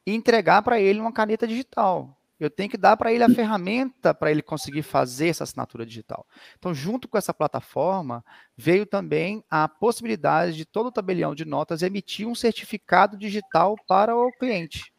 e 0.05 0.13
entregar 0.13 0.61
para 0.61 0.79
ele 0.79 0.99
uma 0.99 1.11
caneta 1.11 1.47
digital. 1.47 2.17
Eu 2.39 2.49
tenho 2.49 2.71
que 2.71 2.77
dar 2.77 2.97
para 2.97 3.13
ele 3.13 3.23
a 3.23 3.29
ferramenta 3.29 4.15
para 4.15 4.31
ele 4.31 4.41
conseguir 4.41 4.81
fazer 4.81 5.27
essa 5.27 5.43
assinatura 5.43 5.85
digital. 5.85 6.25
Então, 6.57 6.73
junto 6.73 7.07
com 7.07 7.15
essa 7.15 7.31
plataforma, 7.31 8.25
veio 8.57 8.83
também 8.83 9.43
a 9.47 9.67
possibilidade 9.67 10.57
de 10.57 10.65
todo 10.65 10.87
o 10.87 10.91
tabelião 10.91 11.35
de 11.35 11.45
notas 11.45 11.83
emitir 11.83 12.27
um 12.27 12.33
certificado 12.33 13.15
digital 13.15 13.75
para 13.87 14.15
o 14.15 14.31
cliente. 14.39 14.91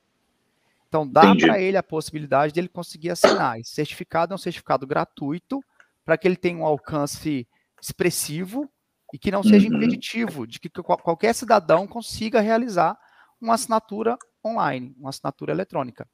Então, 0.87 1.09
dá 1.09 1.35
para 1.35 1.61
ele 1.61 1.77
a 1.77 1.83
possibilidade 1.83 2.53
dele 2.53 2.69
conseguir 2.69 3.11
assinar. 3.11 3.59
Esse 3.59 3.73
certificado 3.73 4.33
é 4.33 4.37
um 4.37 4.39
certificado 4.39 4.87
gratuito 4.87 5.65
para 6.05 6.17
que 6.17 6.29
ele 6.29 6.37
tenha 6.37 6.59
um 6.59 6.67
alcance 6.67 7.49
expressivo 7.81 8.71
e 9.13 9.19
que 9.19 9.31
não 9.31 9.43
seja 9.43 9.69
uhum. 9.69 9.77
impeditivo 9.77 10.47
de 10.47 10.59
que 10.59 10.71
qualquer 10.71 11.35
cidadão 11.35 11.87
consiga 11.87 12.41
realizar 12.41 12.99
uma 13.41 13.55
assinatura 13.55 14.17
online, 14.45 14.95
uma 14.99 15.11
assinatura 15.11 15.53
eletrônica. 15.53 16.09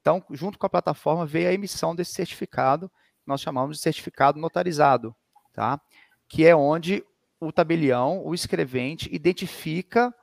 Então, 0.00 0.24
junto 0.30 0.58
com 0.58 0.66
a 0.66 0.70
plataforma, 0.70 1.26
veio 1.26 1.48
a 1.48 1.52
emissão 1.52 1.94
desse 1.94 2.12
certificado, 2.12 2.88
que 2.88 3.28
nós 3.28 3.40
chamamos 3.40 3.76
de 3.76 3.82
certificado 3.82 4.40
notarizado, 4.40 5.14
tá? 5.52 5.80
que 6.28 6.46
é 6.46 6.54
onde 6.56 7.04
o 7.40 7.52
tabelião, 7.52 8.24
o 8.24 8.34
escrevente, 8.34 9.08
identifica 9.12 10.14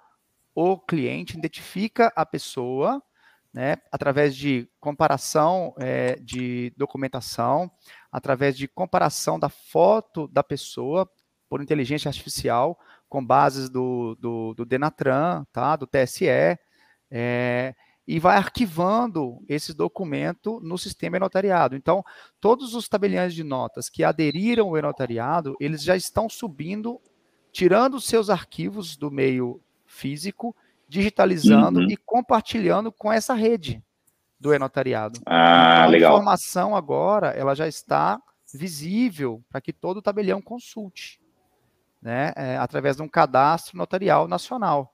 o 0.54 0.78
cliente, 0.78 1.38
identifica 1.38 2.12
a 2.16 2.26
pessoa, 2.26 3.04
né, 3.54 3.78
através 3.92 4.36
de 4.36 4.70
comparação 4.80 5.74
é, 5.78 6.16
de 6.16 6.74
documentação, 6.76 7.72
através 8.12 8.58
de 8.58 8.68
comparação 8.68 9.40
da 9.40 9.50
foto 9.50 10.28
da 10.28 10.44
pessoa 10.44 11.10
por 11.50 11.62
inteligência 11.62 12.10
artificial, 12.10 12.80
com 13.08 13.26
bases 13.26 13.70
do, 13.70 14.16
do, 14.20 14.54
do 14.54 14.66
Denatran, 14.66 15.46
tá, 15.52 15.76
do 15.76 15.88
TSE, 15.88 16.58
é, 17.12 17.76
e 18.08 18.20
vai 18.20 18.38
arquivando 18.38 19.44
esse 19.48 19.74
documento 19.74 20.60
no 20.62 20.78
sistema 20.78 21.18
e-notariado. 21.18 21.76
Então, 21.76 22.04
todos 22.40 22.76
os 22.76 22.88
tabeliões 22.88 23.34
de 23.34 23.44
notas 23.44 23.90
que 23.90 24.04
aderiram 24.04 24.68
ao 24.68 24.78
e-notariado, 24.78 25.56
eles 25.60 25.82
já 25.82 25.96
estão 25.96 26.30
subindo, 26.30 27.02
tirando 27.52 27.96
os 27.96 28.06
seus 28.06 28.30
arquivos 28.30 28.96
do 28.96 29.10
meio 29.10 29.60
físico, 29.86 30.56
digitalizando 30.88 31.80
uhum. 31.80 31.90
e 31.90 31.98
compartilhando 31.98 32.92
com 32.92 33.12
essa 33.12 33.34
rede 33.34 33.82
do 34.40 34.54
e-notariado. 34.54 35.20
Ah, 35.26 35.80
então, 35.80 35.92
legal. 35.92 36.12
A 36.12 36.16
informação 36.16 36.76
agora, 36.76 37.30
ela 37.30 37.56
já 37.56 37.68
está 37.68 38.22
visível 38.54 39.44
para 39.50 39.60
que 39.60 39.74
todo 39.74 40.02
tabelião 40.02 40.42
consulte, 40.42 41.20
né, 42.06 42.32
é, 42.36 42.56
através 42.58 42.96
de 42.96 43.02
um 43.02 43.08
cadastro 43.08 43.76
notarial 43.76 44.28
nacional, 44.28 44.94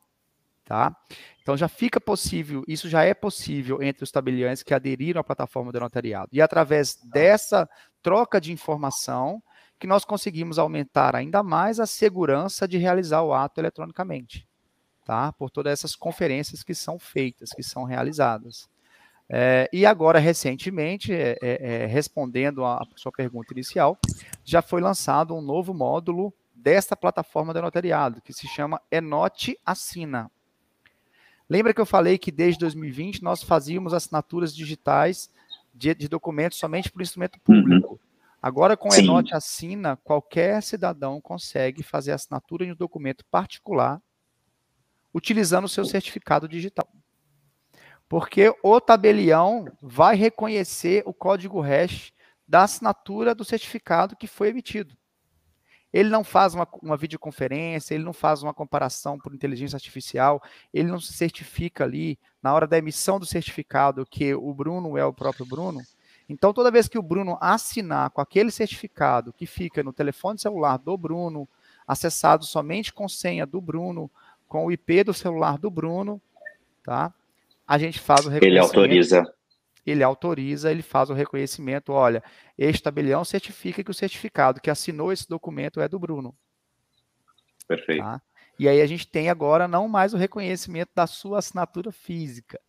tá? 0.64 0.96
Então 1.42 1.58
já 1.58 1.68
fica 1.68 2.00
possível, 2.00 2.64
isso 2.70 2.88
já 2.88 3.04
é 3.04 3.14
possível 3.14 3.84
entre 3.84 4.06
os 4.06 4.12
tabeliões 4.12 4.64
que 4.64 4.74
aderiram 4.74 5.20
à 5.20 5.24
plataforma 5.24 5.74
do 5.74 5.80
notariado. 5.82 6.30
E 6.32 6.42
através 6.42 6.96
dessa 7.04 7.70
troca 8.02 8.40
de 8.40 8.54
informação 8.54 9.44
que 9.78 9.86
nós 9.86 10.06
conseguimos 10.06 10.58
aumentar 10.58 11.14
ainda 11.14 11.44
mais 11.44 11.82
a 11.82 11.86
segurança 11.86 12.66
de 12.66 12.78
realizar 12.78 13.24
o 13.24 13.34
ato 13.34 13.60
eletronicamente, 13.60 14.48
tá? 15.04 15.34
Por 15.34 15.50
todas 15.50 15.74
essas 15.74 15.98
conferências 15.98 16.64
que 16.64 16.74
são 16.74 16.98
feitas, 16.98 17.50
que 17.50 17.62
são 17.62 17.84
realizadas. 17.84 18.70
É, 19.28 19.70
e 19.74 19.86
agora, 19.86 20.18
recentemente, 20.18 21.12
é, 21.12 21.38
é, 21.42 21.84
é 21.84 21.86
respondendo 21.88 22.64
à 22.64 22.88
sua 22.96 23.12
pergunta 23.12 23.52
inicial, 23.52 24.00
já 24.46 24.62
foi 24.62 24.80
lançado 24.80 25.36
um 25.36 25.42
novo 25.42 25.74
módulo 25.74 26.34
desta 26.62 26.96
plataforma 26.96 27.54
do 27.54 27.62
notariado, 27.62 28.22
que 28.22 28.32
se 28.32 28.48
chama 28.48 28.82
Enote 28.92 29.58
Assina. 29.66 30.30
Lembra 31.50 31.74
que 31.74 31.82
eu 31.82 31.86
falei 31.86 32.18
que 32.18 32.32
desde 32.32 32.60
2020 32.60 33.24
nós 33.24 33.44
fazíamos 33.44 33.94
assinaturas 33.94 34.56
digitais 34.56 35.30
de, 35.74 35.94
de 35.96 36.08
documentos 36.08 36.58
somente 36.58 36.92
por 36.92 37.02
instrumento 37.02 37.36
uhum. 37.36 37.62
público. 37.62 37.94
Uhum. 37.94 38.00
Agora, 38.42 38.78
com 38.78 38.90
o 38.90 38.96
Enote 38.96 39.36
Assina, 39.36 39.98
qualquer 39.98 40.64
cidadão 40.64 41.20
consegue 41.20 41.84
fazer 41.84 42.12
assinatura 42.12 42.66
em 42.66 42.72
um 42.72 42.76
documento 42.76 43.26
particular 43.26 44.02
utilizando 45.14 45.66
o 45.66 45.70
seu 45.70 45.84
certificado 45.84 46.48
digital. 46.48 46.88
Porque 48.08 48.54
o 48.64 48.80
tabelião 48.80 49.66
vai 49.82 50.16
reconhecer 50.16 51.04
o 51.06 51.14
código 51.14 51.60
hash 51.60 52.14
da 52.48 52.64
assinatura 52.64 53.36
do 53.36 53.46
certificado 53.46 54.16
que 54.16 54.28
foi 54.28 54.50
emitido. 54.50 54.96
Ele 55.94 56.10
não 56.10 56.24
faz 56.24 56.54
uma, 56.54 56.68
uma 56.82 56.96
videoconferência, 56.96 57.94
ele 57.94 58.04
não 58.04 58.14
faz 58.14 58.42
uma 58.42 58.54
comparação 58.54 59.18
por 59.18 59.34
inteligência 59.34 59.76
artificial, 59.76 60.42
ele 60.74 60.90
não 60.90 61.00
se 61.00 61.14
certifica 61.14 61.84
ali 61.84 62.18
na 62.42 62.54
hora 62.54 62.66
da 62.66 62.78
emissão 62.78 63.20
do 63.20 63.26
certificado 63.26 64.06
que 64.06 64.34
o 64.34 64.54
Bruno 64.54 64.98
é 64.98 65.06
o 65.06 65.14
próprio 65.14 65.46
Bruno. 65.46 65.82
Então, 66.30 66.54
toda 66.54 66.72
vez 66.72 66.88
que 66.88 66.98
o 66.98 67.02
Bruno 67.02 67.38
assinar 67.42 68.10
com 68.12 68.22
aquele 68.22 68.52
certificado 68.52 69.34
que 69.34 69.46
fica 69.46 69.84
no 69.84 69.92
telefone 69.92 70.40
celular 70.40 70.78
do 70.78 70.98
Bruno, 70.98 71.48
acessado 71.86 72.46
somente 72.46 72.94
com 72.94 73.10
senha 73.10 73.46
do 73.46 73.60
Bruno, 73.60 74.10
com 74.48 74.66
o 74.66 74.72
IP 74.72 75.04
do 75.04 75.14
celular 75.14 75.58
do 75.58 75.70
Bruno, 75.70 76.22
tá? 76.84 77.14
A 77.68 77.78
gente 77.78 78.00
faz 78.00 78.26
o 78.26 78.30
reconhecimento. 78.30 78.46
Ele 78.46 78.60
autoriza. 78.60 79.34
Ele 79.86 80.04
autoriza, 80.04 80.72
ele 80.72 80.82
faz 80.82 81.10
o 81.10 81.14
reconhecimento. 81.14 81.92
Olha, 81.92 82.24
este 82.58 82.84
tabelião 82.84 83.26
certifica 83.26 83.84
que 83.84 83.92
o 83.92 83.94
certificado 83.94 84.62
que 84.62 84.70
assinou 84.70 85.12
esse 85.12 85.28
documento 85.28 85.82
é 85.82 85.88
do 85.88 86.00
Bruno. 86.00 86.36
Perfeito. 87.68 88.04
Tá? 88.04 88.22
E 88.60 88.68
aí 88.68 88.82
a 88.82 88.86
gente 88.86 89.08
tem 89.08 89.30
agora 89.30 89.68
não 89.68 89.88
mais 89.88 90.14
o 90.14 90.18
reconhecimento 90.18 90.92
da 90.94 91.08
sua 91.08 91.40
assinatura 91.40 91.92
física, 91.92 92.60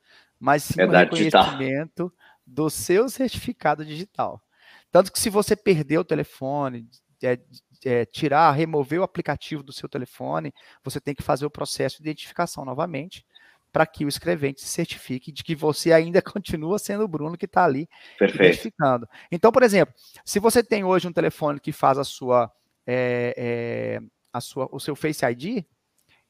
mas 0.40 0.62
sim 0.62 0.80
é 0.80 0.86
o 0.86 0.90
reconhecimento 0.90 2.04
digital. 2.04 2.12
do 2.46 2.70
seu 2.70 3.08
certificado 3.08 3.84
digital. 3.84 4.42
Tanto 4.90 5.12
que 5.12 5.20
se 5.20 5.28
você 5.28 5.54
perder 5.54 5.98
o 5.98 6.04
telefone, 6.04 6.88
é, 7.22 7.38
é, 7.84 8.04
tirar, 8.06 8.52
remover 8.52 9.00
o 9.00 9.02
aplicativo 9.02 9.62
do 9.62 9.72
seu 9.72 9.88
telefone, 9.88 10.52
você 10.82 11.00
tem 11.00 11.14
que 11.14 11.22
fazer 11.22 11.44
o 11.44 11.50
processo 11.50 11.96
de 11.96 12.02
identificação 12.02 12.64
novamente 12.64 13.24
para 13.72 13.86
que 13.86 14.04
o 14.04 14.08
escrevente 14.08 14.60
se 14.60 14.68
certifique 14.68 15.32
de 15.32 15.42
que 15.42 15.54
você 15.54 15.92
ainda 15.92 16.20
continua 16.22 16.78
sendo 16.78 17.04
o 17.04 17.08
Bruno 17.08 17.38
que 17.38 17.46
está 17.46 17.64
ali 17.64 17.88
Perfeito. 18.18 18.42
identificando. 18.42 19.08
Então, 19.30 19.50
por 19.50 19.62
exemplo, 19.62 19.94
se 20.24 20.38
você 20.38 20.62
tem 20.62 20.84
hoje 20.84 21.08
um 21.08 21.12
telefone 21.12 21.58
que 21.58 21.72
faz 21.72 21.98
a 21.98 22.04
sua, 22.04 22.52
é, 22.86 23.34
é, 23.36 24.02
a 24.32 24.40
sua 24.40 24.68
o 24.70 24.78
seu 24.78 24.94
Face 24.94 25.24
ID, 25.24 25.64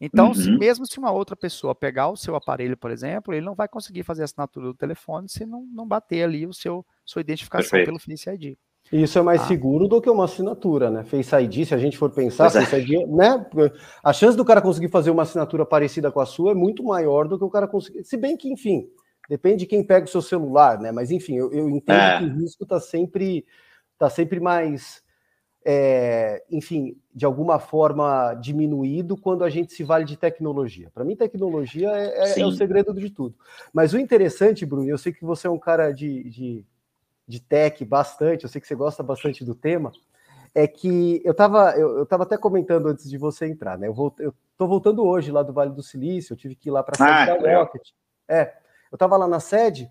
então, 0.05 0.29
uhum. 0.29 0.35
se, 0.35 0.51
mesmo 0.51 0.85
se 0.85 0.99
uma 0.99 1.13
outra 1.13 1.37
pessoa 1.37 1.77
pegar 1.77 2.09
o 2.09 2.17
seu 2.17 2.35
aparelho, 2.35 2.77
por 2.77 2.91
exemplo, 2.91 3.33
ele 3.33 3.47
não 3.47 3.55
vai 3.55 3.69
conseguir 3.69 4.03
fazer 4.03 4.23
a 4.23 4.25
assinatura 4.25 4.67
do 4.67 4.75
telefone 4.75 5.29
se 5.29 5.47
não, 5.47 5.65
não 5.73 5.87
bater 5.87 6.25
ali 6.25 6.45
o 6.45 6.53
seu 6.53 6.85
sua 7.05 7.21
identificação 7.21 7.71
Perfeito. 7.71 7.87
pelo 7.87 7.99
Face 8.01 8.29
ID. 8.29 8.59
Isso 8.93 9.19
é 9.19 9.23
mais 9.23 9.41
ah. 9.41 9.47
seguro 9.47 9.89
do 9.89 10.03
que 10.03 10.11
uma 10.11 10.27
assinatura, 10.27 10.91
né? 10.91 11.03
Face 11.03 11.35
ID, 11.35 11.67
se 11.67 11.75
a 11.75 11.79
gente 11.79 11.97
for 11.97 12.11
pensar, 12.11 12.49
é. 12.49 12.51
Face 12.51 12.77
ID, 12.77 13.09
né? 13.09 13.45
A 14.05 14.13
chance 14.13 14.37
do 14.37 14.45
cara 14.45 14.61
conseguir 14.61 14.89
fazer 14.89 15.11
uma 15.11 15.23
assinatura 15.23 15.65
parecida 15.65 16.13
com 16.13 16.21
a 16.21 16.27
sua 16.27 16.53
é 16.53 16.55
muito 16.55 16.85
maior 16.85 17.27
do 17.27 17.39
que 17.39 17.45
o 17.45 17.51
cara 17.51 17.67
conseguir. 17.67 18.05
Se 18.05 18.19
bem 18.19 18.37
que, 18.37 18.53
enfim, 18.53 18.87
depende 19.31 19.61
de 19.61 19.67
quem 19.67 19.83
pega 19.83 20.05
o 20.05 20.09
seu 20.09 20.21
celular, 20.21 20.79
né? 20.79 20.93
Mas 20.93 21.11
enfim, 21.11 21.37
eu, 21.37 21.51
eu 21.53 21.71
entendo 21.71 21.97
é. 21.97 22.19
que 22.19 22.25
o 22.25 22.35
risco 22.35 22.65
está 22.65 22.79
sempre, 22.79 23.47
tá 23.99 24.11
sempre 24.11 24.39
mais, 24.39 25.03
é, 25.65 26.43
enfim, 26.51 26.95
de 27.15 27.25
alguma 27.25 27.59
forma 27.59 28.35
diminuído 28.35 29.17
quando 29.17 29.43
a 29.43 29.49
gente 29.49 29.73
se 29.73 29.83
vale 29.83 30.05
de 30.05 30.19
tecnologia. 30.19 30.91
Para 30.93 31.03
mim, 31.03 31.17
tecnologia 31.17 31.89
é, 31.89 32.35
é, 32.35 32.41
é, 32.41 32.45
o 32.45 32.53
segredo 32.53 32.93
de 32.93 33.09
tudo. 33.09 33.35
Mas 33.73 33.95
o 33.95 33.99
interessante, 33.99 34.67
Bruno, 34.67 34.87
eu 34.87 34.99
sei 34.99 35.15
que 35.15 35.25
você 35.25 35.47
é 35.47 35.51
um 35.51 35.59
cara 35.59 35.93
de, 35.93 36.29
de 36.29 36.67
de 37.33 37.41
tech 37.41 37.83
bastante, 37.87 38.45
eu 38.45 38.51
sei 38.51 38.61
que 38.61 38.67
você 38.67 38.75
gosta 38.75 39.03
bastante 39.03 39.43
do 39.43 39.55
tema, 39.55 39.91
é 40.55 40.67
que 40.67 41.23
eu 41.25 41.33
estava 41.33 41.73
eu, 41.79 41.97
eu 41.97 42.05
tava 42.05 42.25
até 42.25 42.37
comentando 42.37 42.89
antes 42.89 43.09
de 43.09 43.17
você 43.17 43.47
entrar, 43.47 43.79
né? 43.79 43.89
Eu, 43.89 43.95
vou, 43.95 44.15
eu 44.19 44.35
tô 44.59 44.67
voltando 44.67 45.03
hoje 45.03 45.33
lá 45.33 45.43
do 45.43 45.53
Vale 45.53 45.73
do 45.73 45.83
Silício, 45.83 46.35
eu 46.35 46.37
tive 46.37 46.55
que 46.55 46.69
ir 46.69 46.73
lá 46.73 46.83
para 46.83 46.95
a 46.95 47.25
sede 47.25 47.31
ah, 47.31 47.43
da 47.43 47.59
Rocket. 47.59 47.89
É, 48.29 48.53
eu 48.91 48.97
estava 48.97 49.17
lá 49.17 49.27
na 49.27 49.41
sede, 49.41 49.91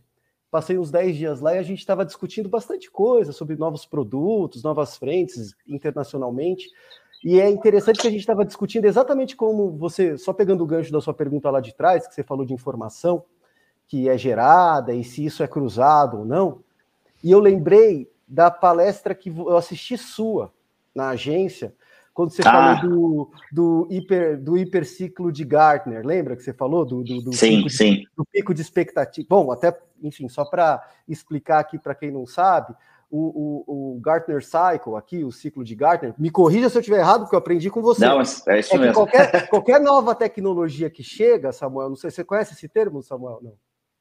passei 0.51 0.77
uns 0.77 0.91
10 0.91 1.17
dias 1.17 1.41
lá 1.41 1.56
e 1.56 1.58
a 1.58 1.63
gente 1.63 1.80
estava 1.80 2.06
discutindo 2.06 2.47
bastante 2.47 2.91
coisa 2.91 3.32
sobre 3.32 3.56
novos 3.56 3.88
produtos, 3.88 4.62
novas 4.62 4.95
frentes 4.95 5.56
internacionalmente. 5.67 6.69
E 7.23 7.39
é 7.39 7.49
interessante 7.49 8.01
que 8.01 8.08
a 8.08 8.12
gente 8.12 8.19
estava 8.19 8.45
discutindo 8.45 8.86
exatamente 8.86 9.36
como 9.36 9.71
você, 9.71 10.15
só 10.15 10.32
pegando 10.32 10.63
o 10.63 10.67
gancho 10.67 10.91
da 10.91 11.01
sua 11.01 11.13
pergunta 11.13 11.49
lá 11.49 11.60
de 11.60 11.73
trás, 11.73 12.08
que 12.08 12.13
você 12.13 12.21
falou 12.21 12.45
de 12.45 12.54
informação 12.54 13.23
que 13.88 14.08
é 14.08 14.17
gerada 14.17 14.93
e 14.93 15.04
se 15.04 15.25
isso 15.25 15.43
é 15.43 15.47
cruzado 15.47 16.19
ou 16.19 16.25
não. 16.25 16.63
E 17.24 17.32
eu 17.32 17.40
lembrei 17.40 18.10
da 18.28 18.50
palestra 18.50 19.14
que 19.14 19.30
eu 19.30 19.58
assisti 19.58 19.98
sua 19.98 20.54
na 20.96 21.10
agência, 21.10 21.74
quando 22.14 22.32
você 22.32 22.42
ah. 22.46 22.52
falou 22.52 22.82
do, 22.82 23.32
do, 23.52 23.88
hiper, 23.90 24.42
do 24.42 24.58
hiperciclo 24.58 25.32
de 25.32 25.46
Gartner, 25.46 26.06
lembra 26.06 26.36
que 26.36 26.44
você 26.44 26.54
falou 26.54 26.86
do, 26.86 27.04
do, 27.04 27.22
do 27.22 27.34
sim, 27.34 27.58
pico 27.58 27.70
sim. 27.70 27.94
De, 27.96 28.08
do 28.16 28.26
pico 28.26 28.54
de 28.54 28.62
expectativa? 28.62 29.26
Bom, 29.30 29.52
até, 29.52 29.78
enfim, 30.02 30.28
só 30.28 30.44
para 30.44 30.86
explicar 31.08 31.60
aqui 31.60 31.80
para 31.80 31.96
quem 31.96 32.12
não 32.12 32.26
sabe, 32.26 32.76
o, 33.10 33.18
o, 33.68 33.96
o, 33.96 34.00
Gartner 34.00 34.42
Cycle 34.44 34.96
aqui, 34.96 35.24
o 35.24 35.32
ciclo 35.32 35.64
de 35.64 35.76
Gartner, 35.76 36.14
me 36.18 36.30
corrija 36.30 36.70
se 36.70 36.78
eu 36.78 36.80
estiver 36.80 37.00
errado, 37.00 37.22
porque 37.22 37.36
eu 37.36 37.40
aprendi 37.40 37.70
com 37.70 37.82
você. 37.82 38.06
Não, 38.06 38.20
é 38.20 38.24
isso 38.24 38.76
é 38.76 38.78
mesmo. 38.78 38.94
Qualquer, 38.94 39.48
qualquer 39.50 39.82
nova 39.82 40.16
tecnologia 40.16 40.90
que 40.90 41.04
chega, 41.04 41.52
Samuel, 41.52 41.90
não 41.90 41.96
sei, 41.96 42.10
você 42.10 42.24
conhece 42.24 42.54
esse 42.54 42.70
termo, 42.70 43.02
Samuel? 43.04 43.40
Não. 43.42 43.54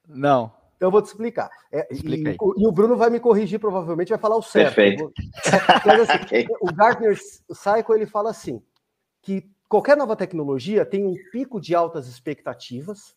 Não. 0.09 0.60
Então 0.81 0.87
eu 0.87 0.93
vou 0.93 1.03
te 1.03 1.09
explicar. 1.09 1.51
É, 1.71 1.87
e, 1.93 2.35
e, 2.57 2.67
o 2.67 2.73
Bruno 2.73 2.97
vai 2.97 3.11
me 3.11 3.21
corrigir, 3.21 3.61
provavelmente, 3.61 4.09
vai 4.09 4.19
falar 4.19 4.37
o 4.37 4.43
certo. 4.43 4.75
Perfeito. 4.75 5.13
Mas, 5.85 6.09
assim, 6.09 6.23
okay. 6.25 6.47
O 6.59 6.73
Gartner 6.73 7.19
Cycle 7.53 7.97
ele 7.97 8.07
fala 8.07 8.31
assim: 8.31 8.63
que 9.21 9.45
qualquer 9.69 9.95
nova 9.95 10.17
tecnologia 10.17 10.87
tem 10.87 11.05
um 11.05 11.15
pico 11.31 11.61
de 11.61 11.75
altas 11.75 12.09
expectativas. 12.09 13.15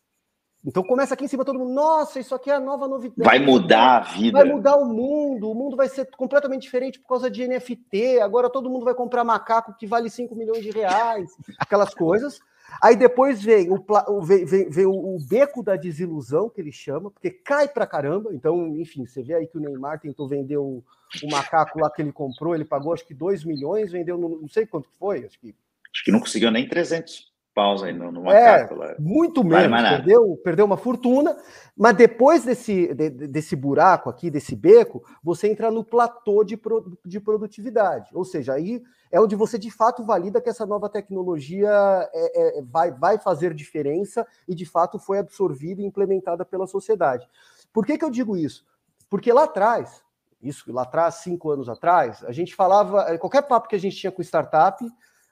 Então 0.62 0.82
começa 0.82 1.14
aqui 1.14 1.24
em 1.24 1.28
cima 1.28 1.44
todo 1.44 1.58
mundo, 1.58 1.72
nossa, 1.74 2.18
isso 2.18 2.34
aqui 2.34 2.50
é 2.50 2.54
a 2.54 2.60
nova 2.60 2.86
novidade. 2.86 3.22
Vai 3.22 3.38
mudar 3.38 3.96
a 3.96 4.00
vida. 4.00 4.38
Vai 4.38 4.48
mudar 4.48 4.76
o 4.76 4.84
mundo, 4.84 5.50
o 5.50 5.54
mundo 5.54 5.76
vai 5.76 5.88
ser 5.88 6.06
completamente 6.16 6.62
diferente 6.62 7.00
por 7.00 7.08
causa 7.08 7.30
de 7.30 7.46
NFT. 7.46 8.20
Agora 8.20 8.50
todo 8.50 8.70
mundo 8.70 8.84
vai 8.84 8.94
comprar 8.94 9.24
macaco 9.24 9.74
que 9.74 9.86
vale 9.86 10.10
5 10.10 10.34
milhões 10.34 10.62
de 10.62 10.70
reais, 10.70 11.30
aquelas 11.58 11.94
coisas. 11.94 12.40
Aí 12.80 12.96
depois 12.96 13.42
vem 13.42 13.68
o, 13.70 14.22
vem, 14.22 14.44
vem, 14.44 14.68
vem 14.68 14.86
o, 14.86 15.18
beco 15.18 15.62
da 15.62 15.76
desilusão, 15.76 16.48
que 16.48 16.60
ele 16.60 16.72
chama, 16.72 17.10
porque 17.10 17.30
cai 17.30 17.68
pra 17.68 17.86
caramba. 17.86 18.30
Então, 18.32 18.76
enfim, 18.78 19.06
você 19.06 19.22
vê 19.22 19.34
aí 19.34 19.46
que 19.46 19.58
o 19.58 19.60
Neymar 19.60 20.00
tentou 20.00 20.28
vender 20.28 20.56
o, 20.56 20.82
o 21.22 21.30
macaco 21.30 21.80
lá 21.80 21.90
que 21.90 22.02
ele 22.02 22.12
comprou, 22.12 22.54
ele 22.54 22.64
pagou 22.64 22.92
acho 22.92 23.06
que 23.06 23.14
2 23.14 23.44
milhões, 23.44 23.92
vendeu, 23.92 24.16
no, 24.18 24.40
não 24.40 24.48
sei 24.48 24.66
quanto 24.66 24.88
foi, 24.98 25.24
acho 25.24 25.38
que. 25.38 25.54
Acho 25.92 26.04
que 26.04 26.10
não 26.10 26.20
conseguiu 26.20 26.50
nem 26.50 26.66
300 26.68 27.33
paus 27.54 27.82
aí 27.84 27.92
no, 27.92 28.08
é, 28.30 28.66
macaco. 28.66 28.82
É, 28.82 28.96
muito 28.98 29.44
menos, 29.44 29.80
perdeu, 29.80 30.36
perdeu 30.42 30.66
uma 30.66 30.76
fortuna. 30.76 31.36
Mas 31.76 31.96
depois 31.96 32.44
desse, 32.44 32.92
de, 32.92 33.10
desse 33.10 33.54
buraco 33.54 34.10
aqui, 34.10 34.30
desse 34.30 34.56
beco, 34.56 35.02
você 35.22 35.48
entra 35.48 35.70
no 35.70 35.84
platô 35.84 36.42
de, 36.42 36.56
pro, 36.56 36.98
de 37.04 37.20
produtividade. 37.20 38.10
Ou 38.12 38.24
seja, 38.24 38.54
aí 38.54 38.82
é 39.10 39.20
onde 39.20 39.36
você 39.36 39.56
de 39.56 39.70
fato 39.70 40.04
valida 40.04 40.40
que 40.40 40.50
essa 40.50 40.66
nova 40.66 40.88
tecnologia 40.88 41.70
é, 42.12 42.58
é, 42.58 42.62
vai, 42.62 42.90
vai 42.90 43.18
fazer 43.18 43.54
diferença 43.54 44.26
e 44.48 44.54
de 44.54 44.66
fato 44.66 44.98
foi 44.98 45.18
absorvida 45.18 45.80
e 45.80 45.84
implementada 45.84 46.44
pela 46.44 46.66
sociedade. 46.66 47.28
Por 47.72 47.86
que, 47.86 47.96
que 47.96 48.04
eu 48.04 48.10
digo 48.10 48.36
isso? 48.36 48.66
Porque 49.08 49.32
lá 49.32 49.44
atrás, 49.44 50.02
isso 50.42 50.72
lá 50.72 50.82
atrás, 50.82 51.16
cinco 51.16 51.50
anos 51.50 51.68
atrás, 51.68 52.24
a 52.24 52.32
gente 52.32 52.54
falava, 52.54 53.16
qualquer 53.18 53.42
papo 53.42 53.68
que 53.68 53.76
a 53.76 53.80
gente 53.80 53.96
tinha 53.96 54.10
com 54.10 54.22
startup, 54.22 54.84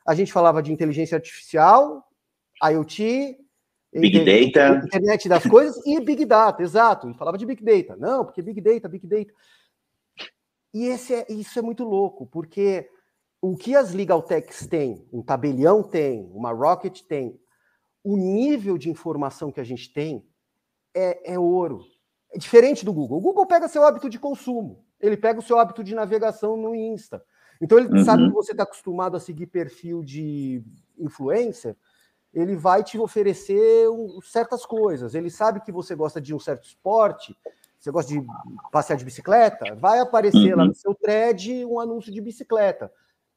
a 0.06 0.14
gente 0.14 0.32
falava 0.32 0.62
de 0.62 0.72
inteligência 0.72 1.16
artificial, 1.16 2.08
IoT, 2.70 3.38
Big 3.92 4.24
Data, 4.24 4.86
internet 4.86 5.28
das 5.28 5.44
coisas 5.44 5.84
e 5.86 6.00
Big 6.00 6.24
Data, 6.24 6.62
exato. 6.62 7.10
E 7.10 7.14
falava 7.14 7.36
de 7.36 7.44
Big 7.44 7.62
Data. 7.62 7.96
Não, 7.96 8.24
porque 8.24 8.40
Big 8.40 8.60
Data, 8.60 8.88
Big 8.88 9.06
Data. 9.06 9.32
E 10.72 10.86
esse 10.86 11.14
é, 11.14 11.26
isso 11.28 11.58
é 11.58 11.62
muito 11.62 11.84
louco, 11.84 12.26
porque 12.26 12.88
o 13.40 13.56
que 13.56 13.76
as 13.76 13.92
legal 13.92 14.22
techs 14.22 14.66
têm, 14.66 15.06
um 15.12 15.22
tabelião 15.22 15.82
tem, 15.82 16.30
uma 16.32 16.52
Rocket 16.52 17.02
tem, 17.02 17.38
o 18.02 18.16
nível 18.16 18.78
de 18.78 18.88
informação 18.88 19.52
que 19.52 19.60
a 19.60 19.64
gente 19.64 19.92
tem 19.92 20.26
é, 20.94 21.34
é 21.34 21.38
ouro. 21.38 21.84
É 22.32 22.38
diferente 22.38 22.84
do 22.84 22.92
Google. 22.92 23.18
O 23.18 23.20
Google 23.20 23.46
pega 23.46 23.68
seu 23.68 23.84
hábito 23.84 24.08
de 24.08 24.18
consumo, 24.18 24.86
ele 24.98 25.16
pega 25.16 25.38
o 25.38 25.42
seu 25.42 25.58
hábito 25.58 25.84
de 25.84 25.94
navegação 25.94 26.56
no 26.56 26.74
Insta. 26.74 27.22
Então 27.60 27.78
ele 27.78 27.88
uhum. 27.88 28.04
sabe 28.04 28.26
que 28.26 28.32
você 28.32 28.52
está 28.52 28.62
acostumado 28.62 29.16
a 29.16 29.20
seguir 29.20 29.46
perfil 29.46 30.02
de 30.02 30.64
influencer, 30.98 31.76
ele 32.32 32.56
vai 32.56 32.82
te 32.82 32.98
oferecer 32.98 33.88
um, 33.88 34.20
certas 34.22 34.64
coisas. 34.64 35.14
Ele 35.14 35.30
sabe 35.30 35.60
que 35.60 35.72
você 35.72 35.94
gosta 35.94 36.20
de 36.20 36.34
um 36.34 36.38
certo 36.38 36.64
esporte, 36.64 37.36
você 37.78 37.90
gosta 37.90 38.12
de 38.12 38.24
passear 38.70 38.96
de 38.96 39.04
bicicleta, 39.04 39.74
vai 39.74 39.98
aparecer 39.98 40.52
uhum. 40.52 40.58
lá 40.58 40.64
no 40.64 40.74
seu 40.74 40.94
thread 40.94 41.64
um 41.64 41.78
anúncio 41.80 42.12
de 42.12 42.20
bicicleta 42.20 42.90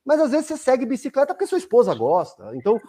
mas 0.06 0.20
às 0.20 0.32
vezes 0.32 0.46
você 0.46 0.58
segue 0.58 0.86
bicicleta 0.86 1.34
porque 1.34 1.48
sua 1.48 1.58
esposa 1.58 1.96
gosta. 1.96 2.56
Então, 2.56 2.80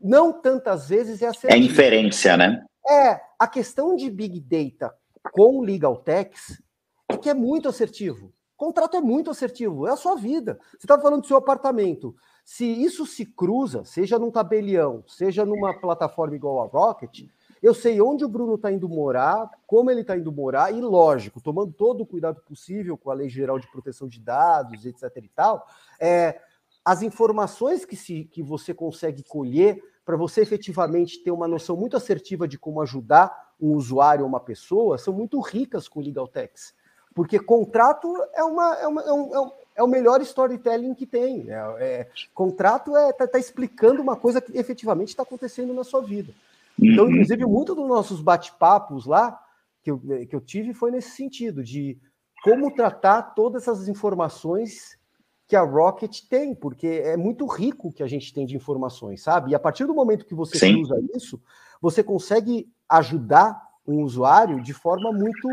não 0.00 0.32
tantas 0.32 0.88
vezes 0.88 1.20
é 1.20 1.26
assertivo. 1.26 1.52
É 1.52 1.58
inferência, 1.58 2.36
né? 2.36 2.64
É, 2.88 3.20
a 3.38 3.48
questão 3.48 3.96
de 3.96 4.08
Big 4.08 4.40
Data 4.40 4.94
com 5.32 5.60
Legal 5.60 5.96
Techs 5.96 6.62
é 7.08 7.16
que 7.16 7.28
é 7.28 7.34
muito 7.34 7.68
assertivo. 7.68 8.26
O 8.28 8.32
contrato 8.56 8.96
é 8.96 9.00
muito 9.00 9.30
assertivo, 9.30 9.86
é 9.86 9.90
a 9.90 9.96
sua 9.96 10.14
vida. 10.14 10.58
Você 10.70 10.86
estava 10.86 11.02
falando 11.02 11.22
do 11.22 11.26
seu 11.26 11.36
apartamento. 11.36 12.14
Se 12.44 12.64
isso 12.64 13.06
se 13.06 13.24
cruza, 13.26 13.84
seja 13.84 14.18
num 14.18 14.30
tabelião, 14.30 15.04
seja 15.06 15.44
numa 15.44 15.78
plataforma 15.78 16.34
igual 16.34 16.62
a 16.62 16.66
Rocket, 16.66 17.28
eu 17.62 17.74
sei 17.74 18.00
onde 18.00 18.24
o 18.24 18.28
Bruno 18.28 18.54
está 18.54 18.72
indo 18.72 18.88
morar, 18.88 19.50
como 19.66 19.90
ele 19.90 20.00
está 20.00 20.16
indo 20.16 20.32
morar, 20.32 20.72
e 20.72 20.80
lógico, 20.80 21.40
tomando 21.40 21.72
todo 21.72 22.02
o 22.02 22.06
cuidado 22.06 22.40
possível 22.40 22.96
com 22.96 23.10
a 23.10 23.14
Lei 23.14 23.28
Geral 23.28 23.58
de 23.58 23.70
Proteção 23.70 24.08
de 24.08 24.18
Dados, 24.18 24.86
etc. 24.86 25.04
e 25.16 25.28
tal, 25.28 25.66
é, 26.00 26.40
as 26.84 27.02
informações 27.02 27.84
que, 27.84 27.96
se, 27.96 28.24
que 28.24 28.42
você 28.42 28.72
consegue 28.72 29.22
colher 29.22 29.82
para 30.04 30.16
você 30.16 30.40
efetivamente 30.40 31.22
ter 31.22 31.30
uma 31.30 31.46
noção 31.46 31.76
muito 31.76 31.96
assertiva 31.96 32.48
de 32.48 32.58
como 32.58 32.80
ajudar 32.80 33.52
um 33.60 33.74
usuário 33.74 34.22
ou 34.22 34.28
uma 34.28 34.40
pessoa 34.40 34.96
são 34.96 35.12
muito 35.12 35.38
ricas 35.40 35.86
com 35.86 36.00
o 36.00 36.02
LegalTex. 36.02 36.74
Porque 37.14 37.38
contrato 37.38 38.08
é, 38.32 38.42
uma, 38.42 38.74
é, 38.76 38.86
uma, 38.86 39.02
é, 39.02 39.12
um, 39.12 39.50
é, 39.76 39.82
o 39.82 39.86
melhor 39.86 40.20
storytelling 40.20 40.94
que 40.94 41.06
tem. 41.06 41.46
É, 41.48 41.54
é 41.78 42.10
contrato 42.34 42.96
é 42.96 43.12
tá, 43.12 43.26
tá, 43.26 43.38
explicando 43.38 44.02
uma 44.02 44.16
coisa 44.16 44.40
que 44.40 44.56
efetivamente 44.56 45.08
está 45.08 45.22
acontecendo 45.22 45.72
na 45.72 45.84
sua 45.84 46.00
vida. 46.00 46.32
Então, 46.78 47.04
uhum. 47.04 47.12
inclusive, 47.12 47.44
muito 47.44 47.74
dos 47.74 47.88
nossos 47.88 48.20
bate-papos 48.20 49.06
lá 49.06 49.38
que 49.82 49.90
eu, 49.90 49.98
que 50.28 50.34
eu 50.34 50.40
tive 50.40 50.74
foi 50.74 50.90
nesse 50.90 51.10
sentido, 51.10 51.62
de 51.62 51.98
como 52.42 52.74
tratar 52.74 53.22
todas 53.34 53.62
essas 53.62 53.88
informações 53.88 54.98
que 55.46 55.56
a 55.56 55.62
Rocket 55.62 56.20
tem, 56.28 56.54
porque 56.54 56.86
é 56.86 57.16
muito 57.16 57.44
rico 57.46 57.88
o 57.88 57.92
que 57.92 58.02
a 58.02 58.06
gente 58.06 58.32
tem 58.32 58.46
de 58.46 58.56
informações, 58.56 59.22
sabe? 59.22 59.50
E 59.50 59.54
a 59.54 59.58
partir 59.58 59.84
do 59.84 59.94
momento 59.94 60.24
que 60.24 60.34
você 60.34 60.58
Sim. 60.58 60.80
usa 60.80 60.94
isso, 61.14 61.42
você 61.80 62.04
consegue 62.04 62.70
ajudar 62.88 63.60
um 63.86 64.02
usuário 64.02 64.62
de 64.62 64.72
forma 64.72 65.12
muito, 65.12 65.48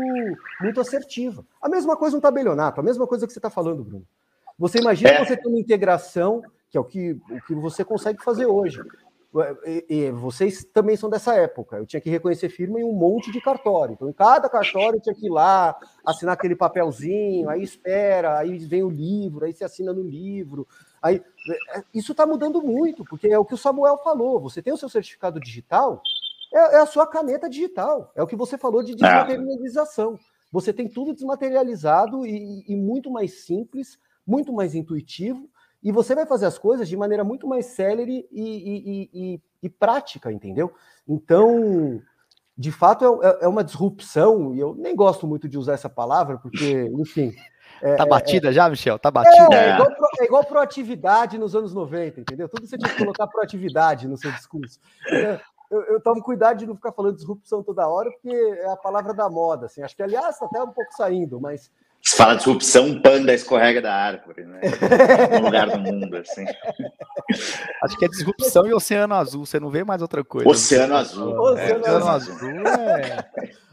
muito 0.60 0.80
assertiva. 0.80 1.44
A 1.60 1.68
mesma 1.68 1.96
coisa 1.96 2.16
um 2.16 2.20
tabelionato, 2.20 2.80
a 2.80 2.84
mesma 2.84 3.06
coisa 3.06 3.26
que 3.26 3.32
você 3.32 3.38
está 3.38 3.50
falando, 3.50 3.84
Bruno. 3.84 4.06
Você 4.58 4.78
imagina 4.78 5.10
é. 5.10 5.24
você 5.24 5.36
ter 5.36 5.48
uma 5.48 5.58
integração, 5.58 6.42
que 6.68 6.76
é 6.76 6.80
o 6.80 6.84
que, 6.84 7.20
o 7.30 7.40
que 7.46 7.54
você 7.54 7.84
consegue 7.84 8.22
fazer 8.22 8.46
hoje. 8.46 8.82
E, 9.66 9.84
e, 9.88 10.10
vocês 10.10 10.64
também 10.64 10.96
são 10.96 11.10
dessa 11.10 11.34
época. 11.34 11.76
Eu 11.76 11.86
tinha 11.86 12.00
que 12.00 12.08
reconhecer 12.08 12.48
firma 12.48 12.80
em 12.80 12.84
um 12.84 12.92
monte 12.92 13.30
de 13.30 13.40
cartório. 13.40 13.92
Então, 13.92 14.08
em 14.08 14.12
cada 14.12 14.48
cartório 14.48 14.96
eu 14.96 15.00
tinha 15.02 15.14
que 15.14 15.26
ir 15.26 15.30
lá, 15.30 15.78
assinar 16.04 16.32
aquele 16.32 16.56
papelzinho, 16.56 17.48
aí 17.48 17.62
espera, 17.62 18.38
aí 18.38 18.58
vem 18.58 18.82
o 18.82 18.90
livro, 18.90 19.44
aí 19.44 19.52
você 19.52 19.64
assina 19.64 19.92
no 19.92 20.02
livro. 20.02 20.66
Aí, 21.00 21.22
é, 21.74 21.82
isso 21.94 22.12
está 22.12 22.26
mudando 22.26 22.62
muito, 22.62 23.04
porque 23.04 23.28
é 23.28 23.38
o 23.38 23.44
que 23.44 23.54
o 23.54 23.58
Samuel 23.58 23.98
falou. 23.98 24.40
Você 24.40 24.62
tem 24.62 24.72
o 24.72 24.78
seu 24.78 24.88
certificado 24.88 25.38
digital, 25.38 26.02
é, 26.52 26.76
é 26.76 26.80
a 26.80 26.86
sua 26.86 27.06
caneta 27.06 27.48
digital. 27.48 28.12
É 28.14 28.22
o 28.22 28.26
que 28.26 28.36
você 28.36 28.56
falou 28.56 28.82
de 28.82 28.92
é. 28.92 28.94
desmaterialização. 28.94 30.18
Você 30.50 30.72
tem 30.72 30.88
tudo 30.88 31.12
desmaterializado 31.12 32.26
e, 32.26 32.64
e 32.66 32.76
muito 32.76 33.10
mais 33.10 33.44
simples, 33.44 33.98
muito 34.26 34.52
mais 34.52 34.74
intuitivo 34.74 35.48
e 35.82 35.92
você 35.92 36.14
vai 36.14 36.26
fazer 36.26 36.46
as 36.46 36.58
coisas 36.58 36.88
de 36.88 36.96
maneira 36.96 37.22
muito 37.22 37.46
mais 37.46 37.66
célere 37.66 38.26
e, 38.30 38.42
e, 38.42 39.10
e, 39.14 39.40
e 39.62 39.68
prática, 39.68 40.32
entendeu? 40.32 40.72
Então, 41.06 42.00
de 42.56 42.72
fato, 42.72 43.22
é, 43.22 43.28
é, 43.28 43.38
é, 43.42 43.48
uma 43.48 43.62
disrupção, 43.62 44.54
e 44.54 44.60
eu 44.60 44.74
nem 44.74 44.94
gosto 44.94 45.26
muito 45.26 45.48
de 45.48 45.56
usar 45.56 45.74
essa 45.74 45.88
palavra, 45.88 46.36
porque, 46.38 46.90
enfim. 46.98 47.32
É, 47.80 47.94
tá 47.94 48.04
é, 48.04 48.08
batida 48.08 48.48
é, 48.48 48.52
já, 48.52 48.68
Michel? 48.68 48.98
Tá 48.98 49.10
batida? 49.10 49.54
É, 49.54 49.74
igual, 49.74 49.88
é 50.18 50.24
igual 50.24 50.44
proatividade 50.44 51.38
nos 51.38 51.54
anos 51.54 51.72
90, 51.72 52.20
entendeu? 52.20 52.48
Tudo 52.48 52.66
você 52.66 52.76
tinha 52.76 52.92
que 52.92 52.98
colocar 52.98 53.28
proatividade 53.28 54.08
no 54.08 54.16
seu 54.16 54.32
discurso. 54.32 54.80
Eu, 55.70 55.82
eu, 55.82 56.00
tomo 56.00 56.22
cuidado 56.22 56.58
de 56.58 56.66
não 56.66 56.74
ficar 56.74 56.92
falando 56.92 57.16
disrupção 57.16 57.62
toda 57.62 57.86
hora, 57.86 58.10
porque 58.10 58.30
é 58.30 58.72
a 58.72 58.76
palavra 58.76 59.12
da 59.12 59.28
moda. 59.28 59.66
Assim. 59.66 59.82
Acho 59.82 59.94
que, 59.94 60.02
aliás, 60.02 60.34
está 60.34 60.46
até 60.46 60.62
um 60.62 60.72
pouco 60.72 60.90
saindo, 60.96 61.38
mas 61.38 61.70
se 62.02 62.16
fala 62.16 62.36
disrupção, 62.36 62.86
um 62.86 63.02
panda 63.02 63.34
escorrega 63.34 63.82
da 63.82 63.92
árvore, 63.92 64.44
né? 64.44 64.60
No 65.38 65.44
lugar 65.44 65.68
do 65.68 65.78
mundo, 65.78 66.16
assim. 66.16 66.44
Acho 67.82 67.98
que 67.98 68.04
é 68.04 68.08
disrupção 68.08 68.66
e 68.66 68.72
oceano 68.72 69.14
azul, 69.14 69.44
você 69.44 69.60
não 69.60 69.68
vê 69.68 69.84
mais 69.84 70.00
outra 70.00 70.24
coisa. 70.24 70.48
Oceano 70.48 70.94
azul. 70.94 71.38
Oceano, 71.38 71.84
é. 71.84 71.90
azul. 71.90 72.12
azul 72.12 72.48
é... 72.66 73.28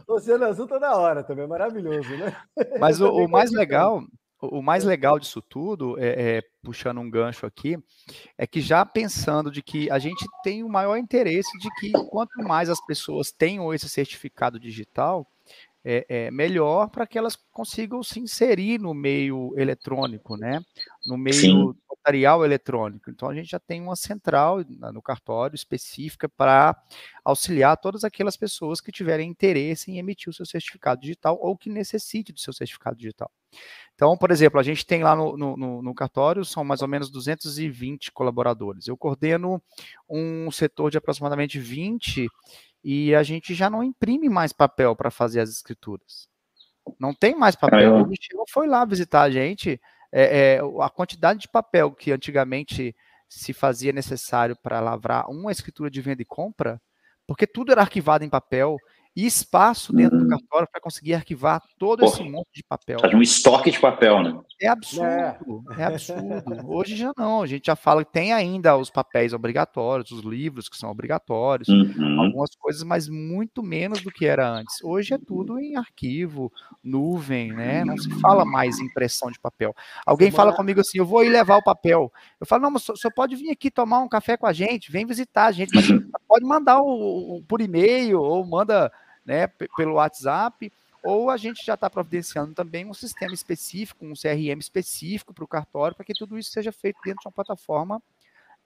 Oceano 0.07 0.45
azul 0.45 0.67
toda 0.67 0.97
hora 0.97 1.23
também, 1.23 1.45
é 1.45 1.47
maravilhoso, 1.47 2.09
né? 2.17 2.35
Mas 2.79 2.99
o, 2.99 3.09
o 3.09 3.29
mais 3.29 3.51
legal, 3.51 4.03
o 4.41 4.61
mais 4.61 4.83
legal 4.83 5.19
disso 5.19 5.41
tudo, 5.41 5.97
é, 5.99 6.37
é, 6.37 6.41
puxando 6.61 6.99
um 6.99 7.09
gancho 7.09 7.45
aqui, 7.45 7.77
é 8.37 8.45
que 8.45 8.61
já 8.61 8.85
pensando 8.85 9.51
de 9.51 9.61
que 9.61 9.89
a 9.89 9.99
gente 9.99 10.25
tem 10.43 10.63
o 10.63 10.69
maior 10.69 10.97
interesse 10.97 11.57
de 11.59 11.69
que 11.79 11.91
quanto 12.09 12.37
mais 12.43 12.69
as 12.69 12.83
pessoas 12.85 13.31
tenham 13.31 13.73
esse 13.73 13.87
certificado 13.89 14.59
digital, 14.59 15.27
é, 15.87 16.05
é, 16.09 16.31
melhor 16.31 16.89
para 16.89 17.05
que 17.05 17.15
elas 17.15 17.35
consigam 17.51 18.01
se 18.01 18.19
inserir 18.19 18.79
no 18.79 18.91
meio 18.91 19.53
eletrônico, 19.55 20.35
né? 20.35 20.59
No 21.05 21.15
meio 21.15 21.35
Sim. 21.35 21.75
notarial 21.87 22.43
eletrônico. 22.43 23.11
Então 23.11 23.29
a 23.29 23.35
gente 23.35 23.51
já 23.51 23.59
tem 23.59 23.83
uma 23.83 23.95
central 23.95 24.65
no 24.67 24.99
cartório 24.99 25.55
específica 25.55 26.27
para 26.27 26.75
auxiliar 27.23 27.77
todas 27.77 28.03
aquelas 28.03 28.35
pessoas 28.35 28.81
que 28.81 28.91
tiverem 28.91 29.29
interesse 29.29 29.91
em 29.91 29.99
emitir 29.99 30.31
o 30.31 30.33
seu 30.33 30.45
certificado 30.45 31.01
digital 31.01 31.37
ou 31.39 31.55
que 31.55 31.69
necessite 31.69 32.33
do 32.33 32.39
seu 32.39 32.51
certificado 32.51 32.97
digital. 32.97 33.31
Então, 33.95 34.17
por 34.17 34.29
exemplo, 34.29 34.59
a 34.59 34.63
gente 34.63 34.85
tem 34.85 35.01
lá 35.01 35.15
no, 35.15 35.37
no, 35.37 35.81
no, 35.81 35.95
cartório, 35.95 36.43
são 36.43 36.65
mais 36.65 36.81
ou 36.81 36.87
menos 36.87 37.09
220 37.09 38.11
colaboradores. 38.11 38.87
Eu 38.87 38.97
coordeno 38.97 39.61
um 40.09 40.51
setor 40.51 40.91
de 40.91 40.97
aproximadamente 40.97 41.57
20 41.57 42.27
e 42.83 43.15
a 43.15 43.23
gente 43.23 43.53
já 43.53 43.69
não 43.69 43.81
imprime 43.81 44.27
mais 44.27 44.51
papel 44.51 44.95
para 44.95 45.09
fazer 45.09 45.39
as 45.39 45.49
escrituras. 45.49 46.27
Não 46.99 47.13
tem 47.13 47.35
mais 47.35 47.55
papel. 47.55 47.95
O 47.95 48.07
Michel 48.07 48.43
foi 48.49 48.67
lá 48.67 48.83
visitar 48.83 49.23
a 49.23 49.31
gente. 49.31 49.79
É, 50.11 50.57
é, 50.57 50.59
a 50.81 50.89
quantidade 50.89 51.39
de 51.39 51.47
papel 51.47 51.91
que 51.91 52.11
antigamente 52.11 52.95
se 53.27 53.53
fazia 53.53 53.91
necessário 53.91 54.55
para 54.61 54.79
lavrar 54.79 55.29
uma 55.29 55.51
escritura 55.51 55.89
de 55.89 56.01
venda 56.01 56.21
e 56.21 56.25
compra, 56.25 56.81
porque 57.25 57.47
tudo 57.47 57.71
era 57.71 57.81
arquivado 57.81 58.23
em 58.23 58.29
papel, 58.29 58.77
e 59.15 59.25
espaço 59.25 59.93
dentro 59.93 60.17
do 60.19 60.25
hum. 60.25 60.27
cartório 60.27 60.67
para 60.69 60.81
conseguir 60.81 61.13
arquivar 61.13 61.61
todo 61.79 61.99
Porra, 61.99 62.11
esse 62.11 62.23
monte 62.29 62.49
de 62.53 62.63
papel. 62.63 62.99
Faz 62.99 63.13
um 63.13 63.21
estoque 63.21 63.71
de 63.71 63.79
papel, 63.79 64.21
né? 64.21 64.37
É 64.61 64.67
absurdo, 64.67 65.05
é. 65.77 65.81
é. 65.81 65.83
absurdo. 65.85 66.43
Hoje 66.67 66.97
já 66.97 67.13
não, 67.17 67.41
a 67.41 67.47
gente 67.47 67.67
já 67.67 67.75
fala 67.75 68.03
que 68.03 68.11
tem 68.11 68.33
ainda 68.33 68.75
os 68.75 68.89
papéis 68.89 69.31
obrigatórios, 69.31 70.11
os 70.11 70.23
livros 70.23 70.67
que 70.67 70.75
são 70.75 70.89
obrigatórios, 70.89 71.69
uhum. 71.69 72.21
algumas 72.21 72.49
coisas, 72.55 72.83
mas 72.83 73.07
muito 73.07 73.63
menos 73.63 74.01
do 74.01 74.11
que 74.11 74.25
era 74.25 74.49
antes. 74.49 74.83
Hoje 74.83 75.13
é 75.13 75.17
tudo 75.17 75.59
em 75.59 75.77
arquivo, 75.77 76.51
nuvem, 76.83 77.53
né? 77.53 77.85
Não 77.85 77.97
se 77.97 78.09
fala 78.19 78.43
mais 78.43 78.79
em 78.79 78.85
impressão 78.85 79.31
de 79.31 79.39
papel. 79.39 79.73
Alguém 80.05 80.29
fala 80.29 80.53
comigo 80.53 80.81
assim, 80.81 80.97
eu 80.97 81.05
vou 81.05 81.23
ir 81.23 81.29
levar 81.29 81.57
o 81.57 81.63
papel. 81.63 82.11
Eu 82.39 82.45
falo, 82.45 82.63
não, 82.63 82.71
mas 82.71 82.83
só 82.83 83.09
pode 83.15 83.35
vir 83.35 83.51
aqui 83.51 83.71
tomar 83.71 83.99
um 83.99 84.09
café 84.09 84.35
com 84.35 84.45
a 84.45 84.53
gente, 84.53 84.91
vem 84.91 85.05
visitar 85.05 85.45
a 85.45 85.51
gente, 85.53 85.73
mas 85.73 85.85
pode 86.27 86.45
mandar 86.45 86.81
o, 86.81 87.37
o 87.37 87.43
por 87.43 87.61
e-mail 87.61 88.21
ou 88.21 88.45
manda 88.45 88.91
né, 89.25 89.47
pelo 89.75 89.93
WhatsApp, 89.93 90.71
ou 91.03 91.29
a 91.29 91.37
gente 91.37 91.65
já 91.65 91.75
está 91.75 91.89
providenciando 91.89 92.53
também 92.53 92.85
um 92.85 92.93
sistema 92.93 93.33
específico, 93.33 94.05
um 94.05 94.13
CRM 94.13 94.59
específico 94.59 95.33
para 95.33 95.43
o 95.43 95.47
cartório, 95.47 95.95
para 95.95 96.05
que 96.05 96.13
tudo 96.13 96.37
isso 96.37 96.51
seja 96.51 96.71
feito 96.71 96.99
dentro 97.03 97.21
de 97.21 97.27
uma 97.27 97.31
plataforma 97.31 98.01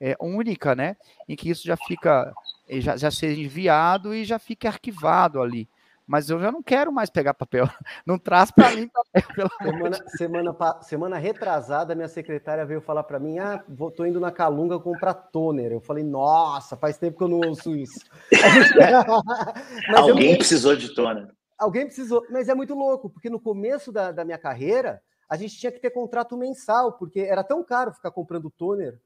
é, 0.00 0.16
única, 0.20 0.74
né, 0.74 0.96
em 1.28 1.36
que 1.36 1.50
isso 1.50 1.64
já 1.64 1.76
fica, 1.76 2.32
eh, 2.68 2.80
já, 2.80 2.96
já 2.96 3.10
seja 3.10 3.40
enviado 3.40 4.14
e 4.14 4.24
já 4.24 4.38
fique 4.38 4.66
arquivado 4.66 5.42
ali 5.42 5.68
mas 6.10 6.28
eu 6.28 6.40
já 6.40 6.50
não 6.50 6.60
quero 6.60 6.90
mais 6.90 7.08
pegar 7.08 7.34
papel. 7.34 7.68
Não 8.04 8.18
traz 8.18 8.50
para 8.50 8.74
mim 8.74 8.88
papel. 8.88 9.48
Semana, 9.62 10.08
semana, 10.08 10.82
semana 10.82 11.18
retrasada, 11.18 11.94
minha 11.94 12.08
secretária 12.08 12.66
veio 12.66 12.80
falar 12.80 13.04
para 13.04 13.20
mim: 13.20 13.38
ah, 13.38 13.62
vou, 13.68 13.92
tô 13.92 14.04
indo 14.04 14.18
na 14.18 14.32
Calunga 14.32 14.80
comprar 14.80 15.14
toner. 15.14 15.70
Eu 15.70 15.80
falei: 15.80 16.02
nossa, 16.02 16.76
faz 16.76 16.98
tempo 16.98 17.16
que 17.16 17.22
eu 17.22 17.28
não 17.28 17.40
ouço 17.48 17.76
isso. 17.76 18.00
Alguém 19.96 20.36
precisou 20.36 20.74
de 20.74 20.92
toner. 20.92 21.28
Alguém 21.56 21.86
precisou, 21.86 22.26
mas 22.28 22.48
é 22.48 22.54
muito 22.56 22.74
louco, 22.74 23.08
porque 23.08 23.30
no 23.30 23.38
começo 23.38 23.92
da, 23.92 24.10
da 24.10 24.24
minha 24.24 24.38
carreira, 24.38 25.00
a 25.28 25.36
gente 25.36 25.56
tinha 25.56 25.70
que 25.70 25.78
ter 25.78 25.90
contrato 25.90 26.36
mensal, 26.36 26.94
porque 26.94 27.20
era 27.20 27.44
tão 27.44 27.62
caro 27.62 27.92
ficar 27.92 28.10
comprando 28.10 28.50
toner 28.50 28.98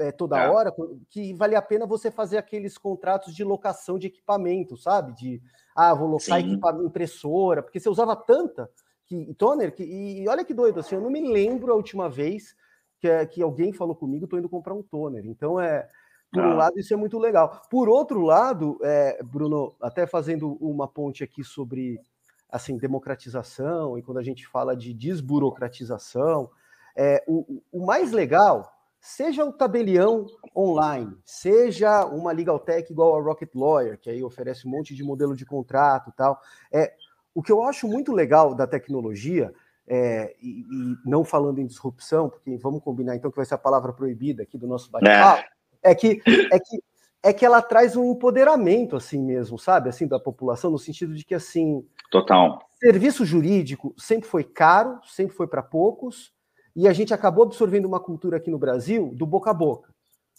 é, 0.00 0.12
toda 0.12 0.38
é. 0.38 0.48
hora, 0.48 0.74
que 1.08 1.34
vale 1.34 1.54
a 1.54 1.62
pena 1.62 1.86
você 1.86 2.10
fazer 2.10 2.38
aqueles 2.38 2.76
contratos 2.78 3.34
de 3.34 3.44
locação 3.44 3.98
de 3.98 4.06
equipamento, 4.06 4.76
sabe? 4.76 5.12
De, 5.14 5.42
ah, 5.74 5.94
vou 5.94 6.08
locar 6.08 6.40
impressora, 6.40 7.62
porque 7.62 7.78
você 7.78 7.88
usava 7.88 8.16
tanta 8.16 8.70
que, 9.06 9.34
toner, 9.34 9.74
que, 9.74 9.84
e 9.84 10.28
olha 10.28 10.44
que 10.44 10.54
doido, 10.54 10.80
assim, 10.80 10.94
eu 10.94 11.00
não 11.00 11.10
me 11.10 11.20
lembro 11.20 11.72
a 11.72 11.76
última 11.76 12.08
vez 12.08 12.54
que, 12.98 13.26
que 13.26 13.42
alguém 13.42 13.72
falou 13.72 13.94
comigo, 13.94 14.26
tô 14.26 14.38
indo 14.38 14.48
comprar 14.48 14.74
um 14.74 14.82
toner. 14.82 15.26
Então, 15.26 15.60
é, 15.60 15.88
por 16.32 16.44
um 16.44 16.52
ah. 16.52 16.54
lado, 16.54 16.78
isso 16.78 16.94
é 16.94 16.96
muito 16.96 17.18
legal. 17.18 17.62
Por 17.70 17.88
outro 17.88 18.20
lado, 18.20 18.78
é, 18.82 19.20
Bruno, 19.22 19.74
até 19.80 20.06
fazendo 20.06 20.56
uma 20.60 20.86
ponte 20.86 21.24
aqui 21.24 21.42
sobre 21.42 22.00
assim 22.48 22.76
democratização 22.76 23.96
e 23.96 24.02
quando 24.02 24.18
a 24.18 24.22
gente 24.22 24.46
fala 24.46 24.76
de 24.76 24.92
desburocratização, 24.92 26.50
é, 26.96 27.22
o, 27.26 27.62
o 27.72 27.86
mais 27.86 28.10
legal 28.12 28.79
seja 29.00 29.44
o 29.44 29.52
tabelião 29.52 30.26
online, 30.54 31.16
seja 31.24 32.04
uma 32.04 32.32
legal 32.32 32.58
tech 32.58 32.90
igual 32.92 33.16
a 33.16 33.22
Rocket 33.22 33.54
Lawyer, 33.54 33.98
que 33.98 34.10
aí 34.10 34.22
oferece 34.22 34.66
um 34.66 34.70
monte 34.70 34.94
de 34.94 35.02
modelo 35.02 35.34
de 35.34 35.46
contrato 35.46 36.10
e 36.10 36.12
tal. 36.12 36.40
É, 36.72 36.92
o 37.34 37.42
que 37.42 37.50
eu 37.50 37.62
acho 37.62 37.88
muito 37.88 38.12
legal 38.12 38.54
da 38.54 38.66
tecnologia, 38.66 39.52
é, 39.86 40.34
e, 40.40 40.60
e, 40.60 40.96
não 41.04 41.24
falando 41.24 41.58
em 41.58 41.66
disrupção, 41.66 42.28
porque 42.28 42.56
vamos 42.58 42.82
combinar 42.82 43.16
então 43.16 43.30
que 43.30 43.36
vai 43.36 43.46
ser 43.46 43.54
a 43.54 43.58
palavra 43.58 43.92
proibida 43.92 44.42
aqui 44.42 44.58
do 44.58 44.66
nosso 44.66 44.90
bate-papo, 44.90 45.48
é. 45.82 45.90
é 45.90 45.94
que, 45.94 46.20
é 46.52 46.58
que 46.58 46.80
é 47.22 47.32
que 47.32 47.44
ela 47.44 47.60
traz 47.60 47.96
um 47.96 48.12
empoderamento 48.12 48.96
assim 48.96 49.22
mesmo, 49.22 49.58
sabe? 49.58 49.88
Assim 49.88 50.06
da 50.06 50.18
população 50.18 50.70
no 50.70 50.78
sentido 50.78 51.14
de 51.14 51.24
que 51.24 51.34
assim, 51.34 51.86
total. 52.10 52.60
Serviço 52.78 53.26
jurídico 53.26 53.94
sempre 53.98 54.28
foi 54.28 54.42
caro, 54.42 54.98
sempre 55.04 55.36
foi 55.36 55.46
para 55.46 55.62
poucos, 55.62 56.32
e 56.74 56.88
a 56.88 56.92
gente 56.92 57.12
acabou 57.12 57.44
absorvendo 57.44 57.86
uma 57.86 58.00
cultura 58.00 58.36
aqui 58.36 58.50
no 58.50 58.58
Brasil 58.58 59.10
do 59.14 59.26
boca 59.26 59.50
a 59.50 59.54
boca. 59.54 59.92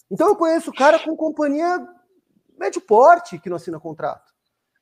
Então 0.10 0.28
eu 0.28 0.36
conheço 0.36 0.72
cara 0.72 1.00
com 1.00 1.16
companhia 1.16 1.88
médio 2.60 2.82
porte 2.82 3.40
que 3.40 3.50
não 3.50 3.56
assina 3.56 3.80
contrato 3.80 4.32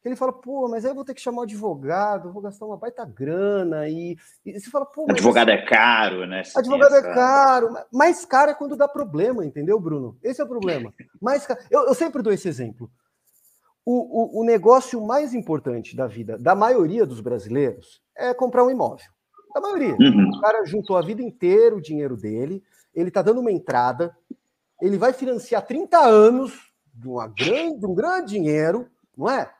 ele 0.03 0.15
fala, 0.15 0.31
pô, 0.31 0.67
mas 0.69 0.85
aí 0.85 0.91
eu 0.91 0.95
vou 0.95 1.03
ter 1.03 1.13
que 1.13 1.21
chamar 1.21 1.39
o 1.39 1.43
advogado, 1.43 2.31
vou 2.31 2.41
gastar 2.41 2.65
uma 2.65 2.77
baita 2.77 3.03
grana, 3.05 3.87
e, 3.89 4.17
e 4.45 4.59
você 4.59 4.69
fala, 4.69 4.85
pô, 4.85 5.05
Advogado 5.09 5.49
é 5.49 5.65
caro, 5.65 6.25
né? 6.25 6.43
Você 6.43 6.57
advogado 6.57 6.95
é 6.95 7.01
caro, 7.01 7.73
mais 7.91 8.25
caro 8.25 8.51
é 8.51 8.53
quando 8.53 8.77
dá 8.77 8.87
problema, 8.87 9.45
entendeu, 9.45 9.79
Bruno? 9.79 10.17
Esse 10.23 10.41
é 10.41 10.43
o 10.43 10.47
problema. 10.47 10.93
Mais 11.21 11.45
caro... 11.45 11.59
eu, 11.69 11.87
eu 11.87 11.93
sempre 11.93 12.21
dou 12.21 12.31
esse 12.31 12.47
exemplo. 12.47 12.89
O, 13.85 14.39
o, 14.39 14.41
o, 14.41 14.45
negócio 14.45 15.01
mais 15.01 15.33
importante 15.33 15.95
da 15.95 16.05
vida 16.05 16.37
da 16.37 16.53
maioria 16.53 17.05
dos 17.05 17.21
brasileiros 17.21 18.01
é 18.15 18.33
comprar 18.33 18.63
um 18.63 18.69
imóvel. 18.69 19.09
Da 19.53 19.61
maioria. 19.61 19.95
Uhum. 19.99 20.29
O 20.29 20.41
cara 20.41 20.65
juntou 20.65 20.97
a 20.97 21.01
vida 21.01 21.21
inteira 21.21 21.75
o 21.75 21.81
dinheiro 21.81 22.15
dele, 22.15 22.63
ele 22.93 23.09
tá 23.09 23.21
dando 23.21 23.41
uma 23.41 23.51
entrada, 23.51 24.15
ele 24.81 24.97
vai 24.97 25.13
financiar 25.13 25.65
30 25.65 25.97
anos 25.97 26.71
de, 26.93 27.07
uma 27.07 27.27
grande, 27.27 27.79
de 27.79 27.85
um 27.85 27.93
grande 27.93 28.31
dinheiro, 28.33 28.87
não 29.17 29.29
é? 29.29 29.51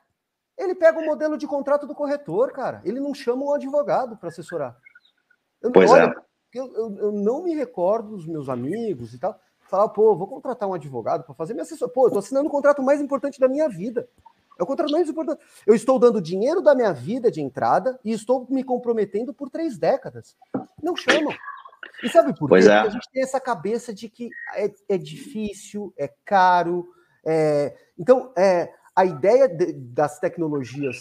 Ele 0.58 0.76
pega 0.76 1.00
o 1.00 1.06
modelo 1.06 1.38
de 1.38 1.48
contrato 1.48 1.88
do 1.88 1.96
corretor, 1.96 2.52
cara. 2.52 2.82
Ele 2.84 3.00
não 3.00 3.14
chama 3.14 3.46
um 3.46 3.54
advogado 3.54 4.18
para 4.18 4.28
assessorar. 4.28 4.76
Eu, 5.62 5.72
pois 5.72 5.90
olha, 5.90 6.04
é. 6.04 6.30
Eu, 6.54 6.74
eu, 6.74 6.98
eu, 6.98 7.12
não 7.12 7.44
me 7.44 7.54
recordo 7.54 8.10
dos 8.16 8.26
meus 8.26 8.50
amigos 8.50 9.14
e 9.14 9.20
tal. 9.20 9.40
Falar, 9.60 9.90
pô, 9.90 10.16
vou 10.16 10.28
contratar 10.28 10.68
um 10.68 10.74
advogado 10.74 11.24
para 11.24 11.36
fazer 11.36 11.54
minha 11.54 11.64
assessoria. 11.64 11.94
Pô, 11.94 12.08
eu 12.08 12.12
tô 12.12 12.20
assinando 12.20 12.48
o 12.48 12.52
contrato 12.52 12.82
mais 12.82 13.00
importante 13.00 13.40
da 13.40 13.48
minha 13.48 13.70
vida. 13.70 14.10
É 14.60 14.64
o 14.64 14.66
contrato 14.66 14.92
mais 14.92 15.08
importante. 15.08 15.42
Eu 15.66 15.74
estou 15.74 15.98
dando 15.98 16.22
dinheiro 16.22 16.62
da 16.62 16.76
minha 16.76 16.92
vida 16.92 17.32
de 17.32 17.42
entrada 17.42 17.98
e 18.04 18.12
estou 18.12 18.46
me 18.50 18.64
comprometendo 18.64 19.34
por 19.34 19.50
três 19.50 19.78
décadas. 19.78 20.36
Não 20.84 20.96
chamam. 20.96 21.34
E 22.04 22.10
sabe 22.10 22.38
por 22.38 22.50
pois 22.50 22.66
quê? 22.66 22.72
É. 22.72 22.76
Porque 22.76 22.90
a 22.90 22.92
gente 22.92 23.12
tem 23.12 23.24
essa 23.24 23.40
cabeça 23.40 23.94
de 23.94 24.10
que 24.10 24.30
é, 24.56 24.72
é 24.90 24.98
difícil, 24.98 25.94
é 25.98 26.10
caro. 26.26 26.90
É... 27.26 27.74
Então, 27.98 28.34
é, 28.38 28.74
a 28.94 29.06
ideia 29.06 29.48
de, 29.48 29.72
das 29.72 30.20
tecnologias 30.20 30.98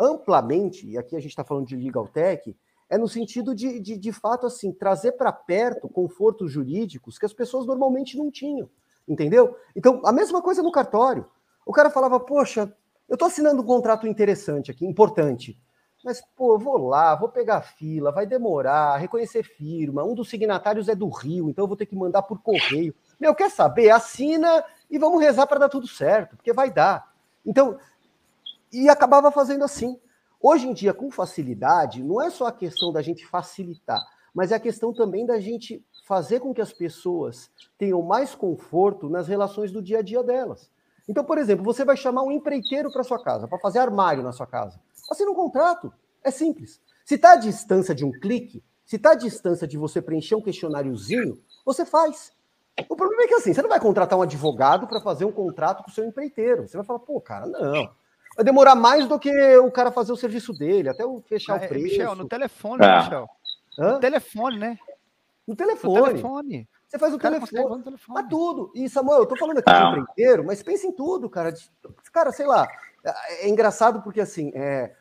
amplamente, 0.00 0.88
e 0.88 0.96
aqui 0.96 1.14
a 1.14 1.20
gente 1.20 1.30
está 1.30 1.44
falando 1.44 1.66
de 1.66 1.76
legal 1.76 2.08
tech, 2.08 2.56
é 2.88 2.98
no 2.98 3.08
sentido 3.08 3.54
de, 3.54 3.80
de, 3.80 3.96
de 3.98 4.12
fato, 4.12 4.46
assim, 4.46 4.72
trazer 4.72 5.12
para 5.12 5.32
perto 5.32 5.88
confortos 5.88 6.50
jurídicos 6.50 7.18
que 7.18 7.26
as 7.26 7.32
pessoas 7.32 7.66
normalmente 7.66 8.16
não 8.16 8.30
tinham, 8.30 8.68
entendeu? 9.06 9.56
Então, 9.74 10.00
a 10.04 10.12
mesma 10.12 10.40
coisa 10.40 10.62
no 10.62 10.72
cartório. 10.72 11.26
O 11.66 11.72
cara 11.72 11.90
falava, 11.90 12.20
poxa, 12.20 12.74
eu 13.08 13.14
estou 13.14 13.28
assinando 13.28 13.62
um 13.62 13.66
contrato 13.66 14.06
interessante 14.06 14.70
aqui, 14.70 14.86
importante, 14.86 15.58
mas, 16.04 16.20
pô, 16.36 16.58
vou 16.58 16.76
lá, 16.76 17.14
vou 17.14 17.30
pegar 17.30 17.62
fila, 17.62 18.12
vai 18.12 18.26
demorar, 18.26 18.98
reconhecer 18.98 19.42
firma, 19.42 20.04
um 20.04 20.14
dos 20.14 20.28
signatários 20.28 20.86
é 20.86 20.94
do 20.94 21.08
Rio, 21.08 21.48
então 21.48 21.64
eu 21.64 21.68
vou 21.68 21.78
ter 21.78 21.86
que 21.86 21.96
mandar 21.96 22.22
por 22.22 22.42
correio. 22.42 22.94
Meu, 23.18 23.34
quer 23.34 23.50
saber? 23.50 23.88
Assina 23.88 24.62
e 24.90 24.98
vamos 24.98 25.22
rezar 25.22 25.46
para 25.46 25.60
dar 25.60 25.70
tudo 25.70 25.88
certo, 25.88 26.36
porque 26.36 26.52
vai 26.52 26.70
dar. 26.70 27.10
Então, 27.44 27.78
e 28.70 28.86
acabava 28.90 29.30
fazendo 29.30 29.64
assim. 29.64 29.98
Hoje 30.38 30.68
em 30.68 30.74
dia, 30.74 30.92
com 30.92 31.10
facilidade, 31.10 32.02
não 32.04 32.20
é 32.20 32.28
só 32.28 32.48
a 32.48 32.52
questão 32.52 32.92
da 32.92 33.00
gente 33.00 33.26
facilitar, 33.26 34.02
mas 34.34 34.52
é 34.52 34.56
a 34.56 34.60
questão 34.60 34.92
também 34.92 35.24
da 35.24 35.40
gente 35.40 35.82
fazer 36.06 36.40
com 36.40 36.52
que 36.52 36.60
as 36.60 36.72
pessoas 36.72 37.50
tenham 37.78 38.02
mais 38.02 38.34
conforto 38.34 39.08
nas 39.08 39.26
relações 39.26 39.72
do 39.72 39.80
dia 39.80 40.00
a 40.00 40.02
dia 40.02 40.22
delas. 40.22 40.70
Então, 41.08 41.24
por 41.24 41.38
exemplo, 41.38 41.64
você 41.64 41.84
vai 41.84 41.96
chamar 41.96 42.22
um 42.22 42.32
empreiteiro 42.32 42.90
para 42.90 43.02
sua 43.02 43.22
casa, 43.22 43.46
para 43.46 43.58
fazer 43.58 43.78
armário 43.78 44.22
na 44.22 44.32
sua 44.32 44.46
casa. 44.46 44.80
Assina 45.10 45.30
um 45.30 45.34
contrato. 45.34 45.92
É 46.22 46.30
simples. 46.30 46.80
Se 47.04 47.16
está 47.16 47.32
à 47.32 47.36
distância 47.36 47.94
de 47.94 48.04
um 48.04 48.10
clique, 48.10 48.64
se 48.84 48.96
está 48.96 49.12
à 49.12 49.14
distância 49.14 49.66
de 49.66 49.76
você 49.76 50.00
preencher 50.00 50.34
um 50.34 50.42
questionáriozinho, 50.42 51.38
você 51.64 51.84
faz. 51.84 52.32
O 52.88 52.96
problema 52.96 53.22
é 53.22 53.26
que 53.28 53.34
assim, 53.34 53.52
você 53.52 53.62
não 53.62 53.68
vai 53.68 53.78
contratar 53.78 54.18
um 54.18 54.22
advogado 54.22 54.86
para 54.86 55.00
fazer 55.00 55.24
um 55.24 55.32
contrato 55.32 55.84
com 55.84 55.90
o 55.90 55.92
seu 55.92 56.04
empreiteiro. 56.04 56.66
Você 56.66 56.76
vai 56.76 56.84
falar, 56.84 56.98
pô, 57.00 57.20
cara, 57.20 57.46
não. 57.46 57.90
Vai 58.36 58.44
demorar 58.44 58.74
mais 58.74 59.06
do 59.06 59.18
que 59.18 59.30
o 59.58 59.70
cara 59.70 59.92
fazer 59.92 60.12
o 60.12 60.16
serviço 60.16 60.52
dele, 60.52 60.88
até 60.88 61.04
o 61.04 61.20
fechar 61.20 61.60
ah, 61.60 61.64
o 61.64 61.68
preço. 61.68 61.84
Michel, 61.84 62.14
no 62.16 62.26
telefone, 62.26 62.84
ah. 62.84 63.02
Michel. 63.02 63.28
Hã? 63.78 63.92
No 63.92 64.00
telefone, 64.00 64.58
né? 64.58 64.78
No 65.46 65.54
telefone. 65.54 66.00
No 66.00 66.06
telefone. 66.06 66.68
Você 66.94 66.98
faz 66.98 67.12
o, 67.12 67.18
telefone. 67.18 67.82
telefone. 67.82 67.98
Mas 68.08 68.28
tudo. 68.28 68.70
E, 68.72 68.88
Samuel, 68.88 69.20
eu 69.20 69.26
tô 69.26 69.36
falando 69.36 69.58
aqui 69.58 69.68
ah. 69.68 69.80
de 69.80 69.98
empreiteiro, 69.98 70.44
mas 70.44 70.62
pense 70.62 70.86
em 70.86 70.92
tudo, 70.92 71.28
cara. 71.28 71.52
Cara, 72.12 72.30
sei 72.30 72.46
lá. 72.46 72.68
É, 73.04 73.46
é 73.46 73.48
engraçado 73.48 74.00
porque, 74.00 74.20
assim, 74.20 74.52
é, 74.54 74.92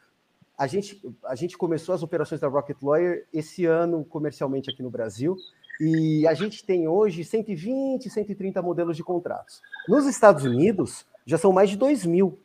a, 0.58 0.66
gente, 0.66 1.00
a 1.24 1.36
gente 1.36 1.56
começou 1.56 1.94
as 1.94 2.02
operações 2.02 2.42
da 2.42 2.48
Rocket 2.48 2.82
Lawyer 2.82 3.28
esse 3.32 3.68
ano 3.68 4.04
comercialmente 4.06 4.72
aqui 4.72 4.82
no 4.82 4.90
Brasil. 4.90 5.38
E 5.80 6.26
a 6.28 6.34
gente 6.34 6.66
tem 6.66 6.88
hoje 6.88 7.24
120, 7.24 8.10
130 8.10 8.60
modelos 8.64 8.98
de 8.98 9.04
contratos. 9.04 9.62
Nos 9.88 10.08
Estados 10.08 10.44
Unidos, 10.46 11.06
já 11.28 11.38
são 11.38 11.54
mais 11.54 11.70
de 11.70 11.78
2 11.78 12.08
mil. 12.08 12.40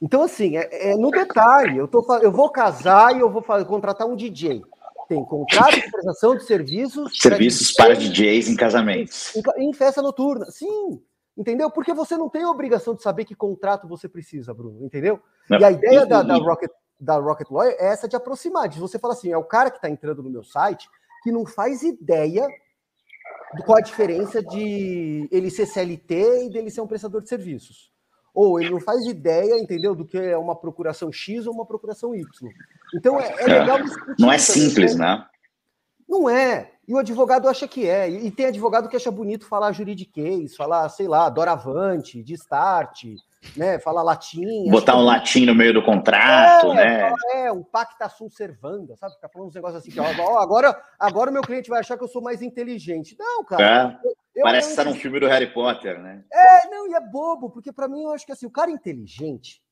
Então, 0.00 0.22
assim, 0.22 0.56
é, 0.56 0.92
é 0.92 0.96
no 0.96 1.10
detalhe. 1.10 1.76
Eu, 1.76 1.88
tô, 1.88 2.02
eu 2.22 2.32
vou 2.32 2.48
casar 2.48 3.14
e 3.14 3.20
eu 3.20 3.30
vou 3.30 3.42
fazer, 3.42 3.66
contratar 3.66 4.06
um 4.06 4.16
DJ. 4.16 4.62
Tem 5.08 5.24
contrato 5.24 5.74
de 5.74 5.90
prestação 5.90 6.36
de 6.36 6.44
serviços. 6.44 7.18
Serviços 7.18 7.72
para, 7.72 7.94
DJs 7.94 8.48
em 8.48 8.56
casamentos. 8.56 9.34
Em, 9.34 9.68
em 9.68 9.72
festa 9.72 10.02
noturna. 10.02 10.44
Sim, 10.50 11.02
entendeu? 11.36 11.70
Porque 11.70 11.94
você 11.94 12.16
não 12.16 12.28
tem 12.28 12.42
a 12.42 12.50
obrigação 12.50 12.94
de 12.94 13.02
saber 13.02 13.24
que 13.24 13.34
contrato 13.34 13.88
você 13.88 14.06
precisa, 14.06 14.52
Bruno, 14.52 14.84
entendeu? 14.84 15.18
Não, 15.48 15.58
e 15.58 15.64
a 15.64 15.70
ideia 15.70 16.04
da, 16.04 16.22
da, 16.22 16.36
Rocket, 16.36 16.70
da 17.00 17.16
Rocket 17.16 17.50
Lawyer 17.50 17.74
é 17.78 17.86
essa 17.86 18.06
de 18.06 18.16
aproximar, 18.16 18.68
de 18.68 18.78
você 18.78 18.98
falar 18.98 19.14
assim, 19.14 19.32
é 19.32 19.38
o 19.38 19.44
cara 19.44 19.70
que 19.70 19.78
está 19.78 19.88
entrando 19.88 20.22
no 20.22 20.30
meu 20.30 20.44
site, 20.44 20.86
que 21.22 21.32
não 21.32 21.46
faz 21.46 21.82
ideia 21.82 22.46
de 23.54 23.62
qual 23.62 23.78
a 23.78 23.82
diferença 23.82 24.42
de 24.42 25.26
ele 25.32 25.50
ser 25.50 25.64
CLT 25.64 26.46
e 26.46 26.50
dele 26.50 26.70
ser 26.70 26.82
um 26.82 26.86
prestador 26.86 27.22
de 27.22 27.30
serviços. 27.30 27.90
Ou 28.40 28.60
ele 28.60 28.70
não 28.70 28.80
faz 28.80 29.04
ideia, 29.04 29.58
entendeu, 29.58 29.96
do 29.96 30.04
que 30.04 30.16
é 30.16 30.38
uma 30.38 30.54
procuração 30.54 31.10
X 31.10 31.44
ou 31.44 31.52
uma 31.52 31.66
procuração 31.66 32.14
Y. 32.14 32.24
Então 32.94 33.18
é, 33.18 33.34
é 33.36 33.46
legal 33.46 33.82
discutir. 33.82 34.14
Não 34.16 34.30
é 34.30 34.38
simples, 34.38 34.94
né? 34.94 35.26
Não 36.08 36.30
é. 36.30 36.70
E 36.86 36.94
o 36.94 36.98
advogado 36.98 37.48
acha 37.48 37.66
que 37.66 37.88
é. 37.88 38.08
E 38.08 38.30
tem 38.30 38.46
advogado 38.46 38.88
que 38.88 38.94
acha 38.94 39.10
bonito 39.10 39.44
falar 39.44 39.72
juridiquês, 39.72 40.54
falar, 40.54 40.88
sei 40.88 41.08
lá, 41.08 41.28
doravante, 41.28 42.22
de 42.22 42.34
start, 42.34 43.06
né? 43.56 43.80
Falar 43.80 44.04
latim. 44.04 44.70
Botar 44.70 44.96
um 44.96 45.04
latim 45.04 45.44
no 45.44 45.54
meio 45.54 45.74
do 45.74 45.84
contrato, 45.84 46.70
é, 46.70 46.74
né? 46.76 47.14
É, 47.32 47.52
um 47.52 47.64
pacta 47.64 48.08
sunt 48.08 48.32
servanda, 48.32 48.96
sabe? 48.96 49.14
Ficar 49.14 49.30
falando 49.30 49.48
uns 49.48 49.54
negócios 49.56 49.82
assim, 49.82 49.90
que, 49.90 49.98
ó, 49.98 50.38
agora, 50.38 50.80
agora 50.96 51.28
o 51.28 51.32
meu 51.32 51.42
cliente 51.42 51.68
vai 51.68 51.80
achar 51.80 51.98
que 51.98 52.04
eu 52.04 52.08
sou 52.08 52.22
mais 52.22 52.40
inteligente. 52.40 53.16
Não, 53.18 53.42
cara. 53.44 53.98
É. 54.00 54.06
Eu, 54.06 54.14
Parece 54.42 54.70
estar 54.70 54.84
num 54.84 54.94
filme 54.94 55.20
do 55.20 55.26
Harry 55.26 55.52
Potter, 55.52 56.00
né? 56.00 56.24
É, 56.32 56.68
não, 56.68 56.88
e 56.88 56.94
é 56.94 57.00
bobo, 57.00 57.50
porque 57.50 57.72
para 57.72 57.88
mim 57.88 58.04
eu 58.04 58.12
acho 58.12 58.26
que 58.26 58.32
assim, 58.32 58.46
o 58.46 58.50
cara 58.50 58.70
inteligente 58.70 59.62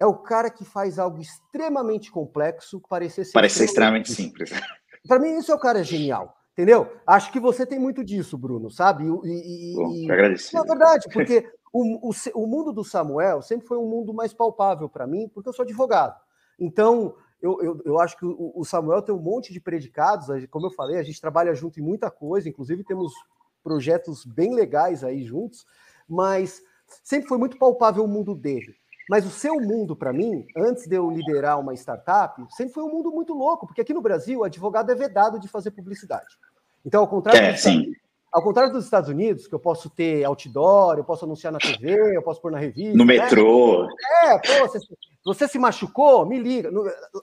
é 0.00 0.06
o 0.06 0.14
cara 0.14 0.50
que 0.50 0.64
faz 0.64 0.98
algo 0.98 1.20
extremamente 1.20 2.10
complexo 2.10 2.80
parecer 2.88 3.24
ser 3.24 3.32
parecer 3.32 3.64
extremamente 3.64 4.12
simples. 4.12 4.50
Para 5.06 5.18
mim 5.18 5.36
isso 5.36 5.50
é 5.50 5.54
o 5.54 5.58
cara 5.58 5.82
genial. 5.82 6.36
Entendeu? 6.52 6.92
Acho 7.06 7.32
que 7.32 7.40
você 7.40 7.64
tem 7.64 7.78
muito 7.78 8.04
disso, 8.04 8.36
Bruno, 8.36 8.70
sabe? 8.70 9.04
E, 9.04 9.74
Bom, 9.74 9.90
e, 9.94 10.10
agradecido. 10.10 10.62
Na 10.62 10.68
verdade, 10.68 11.08
porque 11.12 11.50
o, 11.72 12.10
o, 12.10 12.12
o, 12.34 12.46
mundo 12.46 12.72
do 12.72 12.84
Samuel 12.84 13.40
sempre 13.40 13.66
foi 13.66 13.78
um 13.78 13.88
mundo 13.88 14.12
mais 14.12 14.34
palpável 14.34 14.88
para 14.88 15.06
mim, 15.06 15.28
porque 15.32 15.48
eu 15.48 15.52
sou 15.52 15.62
advogado. 15.62 16.14
Então, 16.60 17.14
eu, 17.40 17.58
eu, 17.62 17.82
eu 17.86 17.98
acho 17.98 18.18
que 18.18 18.26
o, 18.26 18.52
o, 18.54 18.64
Samuel 18.64 19.00
tem 19.00 19.14
um 19.14 19.22
monte 19.22 19.50
de 19.50 19.60
predicados, 19.60 20.26
como 20.50 20.66
eu 20.66 20.70
falei, 20.70 20.98
a 20.98 21.02
gente 21.02 21.20
trabalha 21.20 21.54
junto 21.54 21.80
em 21.80 21.82
muita 21.82 22.10
coisa, 22.10 22.48
inclusive 22.48 22.84
temos 22.84 23.14
projetos 23.62 24.24
bem 24.24 24.54
legais 24.54 25.04
aí 25.04 25.24
juntos, 25.24 25.64
mas 26.08 26.62
sempre 27.02 27.28
foi 27.28 27.38
muito 27.38 27.58
palpável 27.58 28.04
o 28.04 28.08
mundo 28.08 28.34
dele. 28.34 28.74
Mas 29.08 29.26
o 29.26 29.30
seu 29.30 29.60
mundo, 29.60 29.96
para 29.96 30.12
mim, 30.12 30.46
antes 30.56 30.86
de 30.86 30.96
eu 30.96 31.10
liderar 31.10 31.58
uma 31.58 31.74
startup, 31.74 32.42
sempre 32.50 32.72
foi 32.72 32.82
um 32.84 32.88
mundo 32.88 33.10
muito 33.10 33.34
louco, 33.34 33.66
porque 33.66 33.80
aqui 33.80 33.92
no 33.92 34.00
Brasil, 34.00 34.40
o 34.40 34.44
advogado 34.44 34.90
é 34.90 34.94
vedado 34.94 35.38
de 35.38 35.48
fazer 35.48 35.70
publicidade. 35.72 36.38
Então, 36.84 37.00
ao 37.00 37.08
contrário 37.08 37.40
é, 37.40 37.56
sim. 37.56 37.92
Ao 38.32 38.42
contrário 38.42 38.72
dos 38.72 38.84
Estados 38.84 39.10
Unidos, 39.10 39.46
que 39.46 39.54
eu 39.54 39.58
posso 39.58 39.90
ter 39.90 40.24
outdoor, 40.24 40.96
eu 40.96 41.04
posso 41.04 41.26
anunciar 41.26 41.52
na 41.52 41.58
TV, 41.58 42.16
eu 42.16 42.22
posso 42.22 42.40
pôr 42.40 42.50
na 42.50 42.58
revista. 42.58 42.96
No 42.96 43.04
né? 43.04 43.18
metrô. 43.18 43.86
É, 44.24 44.38
pô, 44.38 44.66
você, 44.66 44.78
você, 45.22 45.48
se 45.48 45.58
machucou? 45.58 46.24
Me 46.24 46.38
liga. 46.38 46.70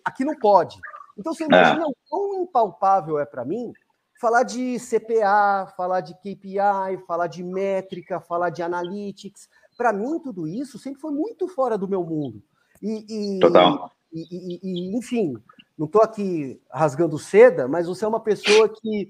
Aqui 0.05 0.23
não 0.23 0.35
pode. 0.35 0.79
Então 1.17 1.33
você 1.33 1.45
imagina 1.45 1.81
é. 1.81 1.87
o 1.87 1.95
quão 2.07 2.43
impalpável 2.43 3.17
é 3.17 3.25
para 3.25 3.43
mim 3.43 3.73
falar 4.19 4.43
de 4.43 4.77
CPA, 4.79 5.73
falar 5.77 6.01
de 6.01 6.13
KPI, 6.15 6.97
falar 7.07 7.27
de 7.27 7.41
métrica, 7.41 8.19
falar 8.19 8.49
de 8.49 8.61
analytics. 8.61 9.49
Para 9.77 9.93
mim, 9.93 10.19
tudo 10.19 10.45
isso 10.45 10.77
sempre 10.77 10.99
foi 10.99 11.11
muito 11.11 11.47
fora 11.47 11.77
do 11.77 11.87
meu 11.87 12.03
mundo. 12.03 12.43
E, 12.81 13.37
e 13.37 13.39
Total. 13.39 13.89
E, 14.11 14.21
e, 14.21 14.59
e 14.61 14.97
enfim, 14.97 15.35
não 15.77 15.85
estou 15.85 16.01
aqui 16.01 16.61
rasgando 16.69 17.17
seda, 17.17 17.67
mas 17.67 17.87
você 17.87 18.03
é 18.03 18.07
uma 18.07 18.19
pessoa 18.19 18.67
que 18.67 19.09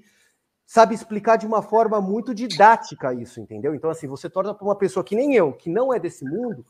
sabe 0.64 0.94
explicar 0.94 1.36
de 1.36 1.46
uma 1.46 1.60
forma 1.60 2.00
muito 2.00 2.32
didática 2.32 3.12
isso, 3.12 3.40
entendeu? 3.40 3.74
Então, 3.74 3.90
assim, 3.90 4.06
você 4.06 4.30
torna 4.30 4.54
para 4.54 4.64
uma 4.64 4.76
pessoa 4.76 5.02
que 5.02 5.16
nem 5.16 5.34
eu, 5.34 5.52
que 5.52 5.68
não 5.68 5.92
é 5.92 5.98
desse 5.98 6.24
mundo, 6.24 6.64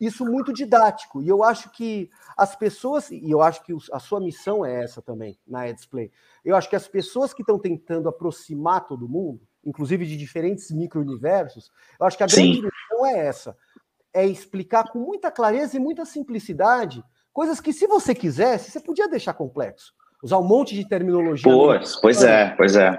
isso 0.00 0.24
muito 0.24 0.52
didático. 0.52 1.22
E 1.22 1.28
eu 1.28 1.44
acho 1.44 1.70
que 1.70 2.10
as 2.36 2.56
pessoas, 2.56 3.10
e 3.10 3.30
eu 3.30 3.42
acho 3.42 3.62
que 3.62 3.72
a 3.92 3.98
sua 3.98 4.20
missão 4.20 4.64
é 4.64 4.82
essa 4.82 5.02
também 5.02 5.38
na 5.46 5.68
Edsplay, 5.68 6.10
eu 6.44 6.56
acho 6.56 6.68
que 6.68 6.76
as 6.76 6.88
pessoas 6.88 7.34
que 7.34 7.42
estão 7.42 7.58
tentando 7.58 8.08
aproximar 8.08 8.86
todo 8.86 9.08
mundo, 9.08 9.40
inclusive 9.64 10.06
de 10.06 10.16
diferentes 10.16 10.70
micro-universos, 10.70 11.70
eu 11.98 12.06
acho 12.06 12.16
que 12.16 12.24
a 12.24 12.26
grande 12.26 12.54
Sim. 12.56 12.62
missão 12.62 13.06
é 13.06 13.26
essa: 13.26 13.56
é 14.12 14.26
explicar 14.26 14.90
com 14.90 14.98
muita 14.98 15.30
clareza 15.30 15.76
e 15.76 15.80
muita 15.80 16.04
simplicidade 16.04 17.04
coisas 17.32 17.60
que, 17.60 17.72
se 17.72 17.86
você 17.86 18.14
quisesse, 18.14 18.70
você 18.70 18.80
podia 18.80 19.08
deixar 19.08 19.34
complexo 19.34 19.94
usar 20.22 20.38
um 20.38 20.44
monte 20.44 20.74
de 20.74 20.86
terminologia. 20.86 21.50
Pois, 21.50 21.96
pois 21.96 22.22
é, 22.22 22.54
pois 22.56 22.76
é. 22.76 22.94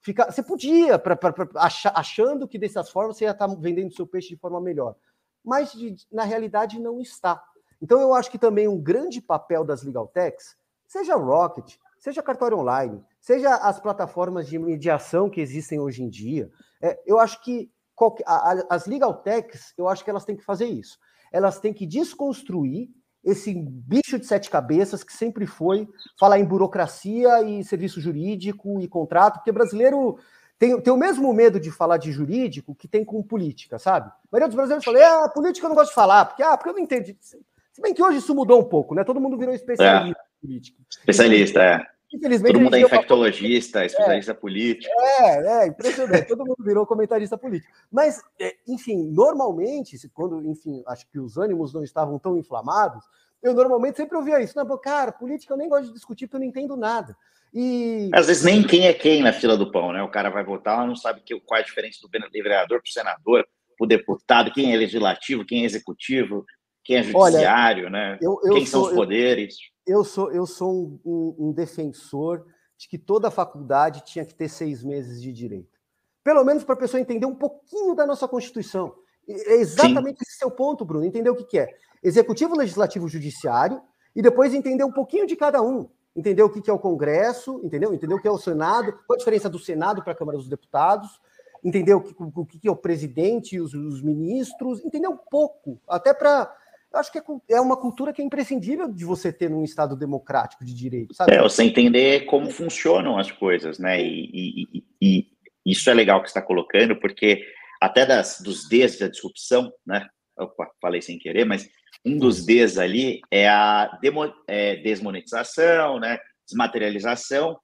Fica, 0.00 0.30
você 0.30 0.42
podia, 0.42 0.98
pra, 0.98 1.14
pra, 1.14 1.32
pra, 1.32 1.48
achando 1.94 2.48
que 2.48 2.58
dessas 2.58 2.90
formas 2.90 3.16
você 3.16 3.24
ia 3.24 3.30
estar 3.30 3.46
tá 3.46 3.54
vendendo 3.54 3.94
seu 3.94 4.06
peixe 4.06 4.30
de 4.30 4.36
forma 4.36 4.60
melhor. 4.60 4.96
Mas 5.44 5.72
de, 5.72 5.96
na 6.10 6.24
realidade 6.24 6.78
não 6.78 7.00
está. 7.00 7.42
Então 7.80 8.00
eu 8.00 8.14
acho 8.14 8.30
que 8.30 8.38
também 8.38 8.68
um 8.68 8.80
grande 8.80 9.20
papel 9.20 9.64
das 9.64 9.82
Legal 9.82 10.06
Techs, 10.06 10.56
seja 10.86 11.16
Rocket, 11.16 11.76
seja 11.98 12.22
cartório 12.22 12.58
online, 12.58 13.02
seja 13.20 13.54
as 13.54 13.80
plataformas 13.80 14.46
de 14.46 14.58
mediação 14.58 15.30
que 15.30 15.40
existem 15.40 15.80
hoje 15.80 16.02
em 16.02 16.08
dia, 16.08 16.50
é, 16.82 17.00
eu 17.06 17.18
acho 17.18 17.42
que 17.42 17.70
qualquer, 17.94 18.24
a, 18.26 18.52
a, 18.52 18.66
as 18.70 18.86
Legal 18.86 19.14
Techs, 19.22 19.72
eu 19.76 19.88
acho 19.88 20.04
que 20.04 20.10
elas 20.10 20.24
têm 20.24 20.36
que 20.36 20.44
fazer 20.44 20.66
isso. 20.66 20.98
Elas 21.32 21.58
têm 21.60 21.72
que 21.72 21.86
desconstruir 21.86 22.90
esse 23.24 23.54
bicho 23.54 24.18
de 24.18 24.26
sete 24.26 24.50
cabeças 24.50 25.04
que 25.04 25.12
sempre 25.12 25.46
foi 25.46 25.88
falar 26.18 26.40
em 26.40 26.44
burocracia 26.44 27.42
e 27.42 27.62
serviço 27.64 28.00
jurídico 28.00 28.80
e 28.80 28.88
contrato, 28.88 29.34
porque 29.34 29.52
brasileiro 29.52 30.18
tem, 30.62 30.80
tem 30.80 30.92
o 30.92 30.96
mesmo 30.96 31.34
medo 31.34 31.58
de 31.58 31.72
falar 31.72 31.96
de 31.96 32.12
jurídico 32.12 32.72
que 32.72 32.86
tem 32.86 33.04
com 33.04 33.20
política, 33.20 33.80
sabe? 33.80 34.06
A 34.06 34.28
maioria 34.30 34.46
dos 34.46 34.54
brasileiros 34.54 34.84
fala, 34.84 35.24
ah, 35.24 35.28
política 35.28 35.66
eu 35.66 35.68
não 35.68 35.74
gosto 35.74 35.88
de 35.88 35.96
falar, 35.96 36.24
porque, 36.24 36.40
ah, 36.40 36.56
porque 36.56 36.70
eu 36.70 36.74
não 36.74 36.78
entendo. 36.78 37.12
Se 37.20 37.82
bem 37.82 37.92
que 37.92 38.00
hoje 38.00 38.18
isso 38.18 38.32
mudou 38.32 38.60
um 38.60 38.64
pouco, 38.64 38.94
né? 38.94 39.02
Todo 39.02 39.20
mundo 39.20 39.36
virou 39.36 39.52
especialista 39.52 40.06
é. 40.06 40.10
em 40.12 40.46
política. 40.46 40.78
Especialista, 40.88 41.60
é. 41.60 41.84
Infelizmente, 42.14 42.52
Todo 42.52 42.62
mundo 42.62 42.76
é 42.76 42.80
infectologista, 42.80 43.80
uma... 43.80 43.86
especialista 43.86 44.30
é, 44.30 44.34
político. 44.34 44.94
É, 45.00 45.64
é, 45.64 45.66
impressionante. 45.66 46.28
Todo 46.28 46.46
mundo 46.46 46.62
virou 46.62 46.86
comentarista 46.86 47.36
político. 47.36 47.72
Mas, 47.90 48.22
é, 48.38 48.54
enfim, 48.68 49.02
normalmente, 49.10 49.98
quando, 50.14 50.46
enfim, 50.46 50.84
acho 50.86 51.10
que 51.10 51.18
os 51.18 51.38
ânimos 51.38 51.74
não 51.74 51.82
estavam 51.82 52.20
tão 52.20 52.38
inflamados, 52.38 53.04
eu 53.42 53.52
normalmente 53.52 53.96
sempre 53.96 54.16
ouvia 54.16 54.40
isso. 54.40 54.56
Não, 54.56 54.78
cara, 54.78 55.10
política 55.10 55.54
eu 55.54 55.58
nem 55.58 55.68
gosto 55.68 55.88
de 55.88 55.94
discutir 55.94 56.28
porque 56.28 56.36
eu 56.36 56.40
não 56.40 56.46
entendo 56.46 56.76
nada. 56.76 57.16
E... 57.52 58.10
Às 58.14 58.26
vezes 58.26 58.42
nem 58.42 58.62
quem 58.62 58.86
é 58.86 58.94
quem 58.94 59.22
na 59.22 59.32
fila 59.32 59.56
do 59.56 59.70
pão, 59.70 59.92
né? 59.92 60.02
O 60.02 60.10
cara 60.10 60.30
vai 60.30 60.44
votar, 60.44 60.86
não 60.86 60.96
sabe 60.96 61.20
que, 61.20 61.38
qual 61.40 61.58
é 61.58 61.62
a 61.62 61.66
diferença 61.66 61.98
do 62.02 62.08
vereador 62.08 62.80
para 62.80 62.88
o 62.88 62.92
senador, 62.92 63.46
para 63.76 63.84
o 63.84 63.88
deputado, 63.88 64.52
quem 64.52 64.72
é 64.72 64.76
legislativo, 64.76 65.44
quem 65.44 65.62
é 65.62 65.66
executivo, 65.66 66.44
quem 66.82 66.96
é 66.96 67.02
judiciário, 67.02 67.86
Olha, 67.86 67.90
né? 67.90 68.18
Eu, 68.20 68.40
eu 68.44 68.54
quem 68.54 68.66
sou, 68.66 68.84
são 68.84 68.90
os 68.90 68.96
poderes. 68.96 69.54
Eu 69.54 69.72
eu 69.86 70.04
sou, 70.04 70.32
eu 70.32 70.46
sou 70.46 70.72
um, 70.72 71.00
um, 71.04 71.48
um, 71.48 71.52
defensor 71.52 72.46
de 72.78 72.88
que 72.88 72.98
toda 72.98 73.30
faculdade 73.30 74.04
tinha 74.04 74.24
que 74.24 74.34
ter 74.34 74.48
seis 74.48 74.82
meses 74.82 75.20
de 75.20 75.32
direito. 75.32 75.80
Pelo 76.22 76.44
menos 76.44 76.62
para 76.62 76.74
a 76.74 76.78
pessoa 76.78 77.00
entender 77.00 77.26
um 77.26 77.34
pouquinho 77.34 77.94
da 77.94 78.06
nossa 78.06 78.28
Constituição. 78.28 78.94
É 79.28 79.54
exatamente 79.56 80.18
Sim. 80.18 80.24
esse 80.26 80.38
seu 80.38 80.50
ponto, 80.50 80.84
Bruno. 80.84 81.04
Entender 81.04 81.30
o 81.30 81.36
que, 81.36 81.44
que 81.44 81.58
é 81.58 81.68
executivo, 82.02 82.56
legislativo, 82.56 83.08
judiciário, 83.08 83.80
e 84.14 84.22
depois 84.22 84.54
entender 84.54 84.84
um 84.84 84.92
pouquinho 84.92 85.26
de 85.26 85.36
cada 85.36 85.62
um. 85.62 85.88
Entender 86.14 86.42
o 86.42 86.50
que, 86.50 86.68
é 86.68 86.72
o 86.72 86.78
Congresso, 86.78 87.60
entendeu? 87.64 87.94
Entender 87.94 88.14
o 88.14 88.20
que 88.20 88.28
é 88.28 88.30
o 88.30 88.38
Senado, 88.38 88.92
qual 89.06 89.16
a 89.16 89.18
diferença 89.18 89.48
do 89.48 89.58
Senado 89.58 90.02
para 90.02 90.12
a 90.12 90.16
Câmara 90.16 90.36
dos 90.36 90.48
Deputados, 90.48 91.20
entender 91.64 91.94
o 91.94 92.02
que, 92.02 92.14
o 92.18 92.44
que, 92.44 92.68
é 92.68 92.70
o 92.70 92.76
presidente 92.76 93.56
e 93.56 93.60
os, 93.60 93.72
os 93.72 94.02
ministros, 94.02 94.84
entender 94.84 95.08
um 95.08 95.16
pouco, 95.16 95.80
até 95.88 96.12
para 96.12 96.54
eu 96.92 96.98
acho 96.98 97.10
que 97.10 97.18
é, 97.18 97.22
é, 97.52 97.60
uma 97.60 97.76
cultura 97.76 98.12
que 98.12 98.20
é 98.20 98.24
imprescindível 98.24 98.86
de 98.86 99.04
você 99.04 99.32
ter 99.32 99.48
num 99.48 99.64
Estado 99.64 99.96
democrático 99.96 100.62
de 100.64 100.74
direito, 100.74 101.14
sabe? 101.14 101.32
É, 101.32 101.40
você 101.40 101.64
entender 101.64 102.26
como 102.26 102.50
funcionam 102.50 103.18
as 103.18 103.30
coisas, 103.30 103.78
né? 103.78 104.02
E, 104.02 104.30
e, 104.30 104.84
e, 105.00 105.26
e 105.64 105.72
isso 105.72 105.88
é 105.88 105.94
legal 105.94 106.20
que 106.20 106.28
você 106.28 106.38
está 106.38 106.42
colocando, 106.46 106.94
porque 106.96 107.42
até 107.80 108.04
das, 108.04 108.40
dos 108.40 108.68
Ds 108.68 108.98
da 108.98 109.08
disrupção, 109.08 109.72
né? 109.86 110.06
Opa, 110.36 110.70
falei 110.80 111.00
sem 111.00 111.18
querer, 111.18 111.46
mas 111.46 111.68
um 112.04 112.18
dos 112.18 112.44
Ds 112.44 112.78
ali 112.78 113.20
é 113.30 113.48
a 113.48 113.98
demo, 114.00 114.32
é, 114.48 114.76
desmonetização, 114.76 116.00
né? 116.00 116.18
Desmaterialização, 116.46 117.58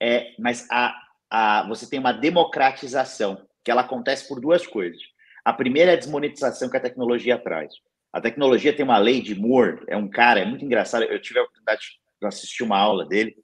é, 0.00 0.32
mas 0.38 0.66
a, 0.70 0.94
a, 1.30 1.66
você 1.68 1.88
tem 1.88 1.98
uma 1.98 2.12
democratização, 2.12 3.46
que 3.64 3.70
ela 3.70 3.82
acontece 3.82 4.28
por 4.28 4.40
duas 4.40 4.66
coisas. 4.66 5.00
A 5.44 5.52
primeira 5.52 5.92
é 5.92 5.94
a 5.94 5.98
desmonetização 5.98 6.70
que 6.70 6.76
a 6.76 6.80
tecnologia 6.80 7.38
traz. 7.38 7.72
A 8.12 8.20
tecnologia 8.20 8.72
tem 8.72 8.84
uma 8.84 8.98
lei 8.98 9.20
de 9.20 9.34
Moore, 9.34 9.82
é 9.88 9.96
um 9.96 10.08
cara, 10.08 10.40
é 10.40 10.44
muito 10.44 10.64
engraçado. 10.64 11.04
Eu 11.04 11.20
tive 11.20 11.38
a 11.38 11.42
oportunidade 11.42 11.80
de 12.20 12.26
assistir 12.26 12.62
uma 12.62 12.78
aula 12.78 13.06
dele, 13.06 13.34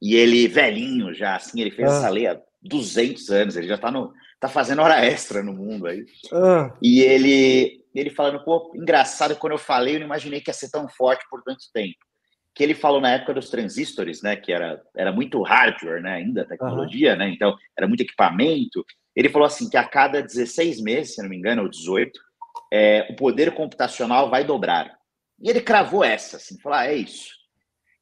e 0.00 0.14
ele, 0.14 0.48
velhinho 0.48 1.14
já, 1.14 1.36
assim, 1.36 1.60
ele 1.60 1.70
fez 1.70 1.88
ah. 1.88 1.96
essa 1.96 2.08
lei 2.08 2.26
há 2.26 2.40
200 2.60 3.30
anos, 3.30 3.56
ele 3.56 3.68
já 3.68 3.76
está 3.76 3.90
no, 3.90 4.12
tá 4.38 4.48
fazendo 4.48 4.82
hora 4.82 5.04
extra 5.04 5.42
no 5.42 5.52
mundo 5.52 5.86
aí. 5.86 6.04
Ah. 6.32 6.74
E 6.82 7.00
ele, 7.00 7.81
ele 8.00 8.10
falando, 8.10 8.42
pô, 8.44 8.72
engraçado, 8.74 9.36
quando 9.36 9.52
eu 9.52 9.58
falei, 9.58 9.96
eu 9.96 10.00
não 10.00 10.06
imaginei 10.06 10.40
que 10.40 10.50
ia 10.50 10.54
ser 10.54 10.70
tão 10.70 10.88
forte 10.88 11.24
por 11.30 11.42
tanto 11.42 11.64
tempo. 11.72 11.98
Que 12.54 12.62
ele 12.62 12.74
falou 12.74 13.00
na 13.00 13.12
época 13.12 13.34
dos 13.34 13.50
transistores, 13.50 14.22
né, 14.22 14.36
que 14.36 14.52
era, 14.52 14.82
era 14.96 15.12
muito 15.12 15.42
hardware, 15.42 16.02
né, 16.02 16.14
ainda, 16.14 16.46
tecnologia, 16.46 17.16
né, 17.16 17.28
então 17.28 17.56
era 17.76 17.86
muito 17.86 18.02
equipamento. 18.02 18.84
Ele 19.14 19.28
falou 19.28 19.46
assim, 19.46 19.68
que 19.68 19.76
a 19.76 19.84
cada 19.84 20.22
16 20.22 20.80
meses, 20.82 21.14
se 21.14 21.22
não 21.22 21.28
me 21.28 21.36
engano, 21.36 21.62
ou 21.62 21.68
18, 21.68 22.18
é, 22.72 23.06
o 23.10 23.16
poder 23.16 23.52
computacional 23.52 24.30
vai 24.30 24.44
dobrar. 24.44 24.96
E 25.40 25.50
ele 25.50 25.60
cravou 25.60 26.04
essa, 26.04 26.36
assim, 26.36 26.58
falou, 26.60 26.78
ah, 26.78 26.86
é 26.86 26.94
isso. 26.94 27.30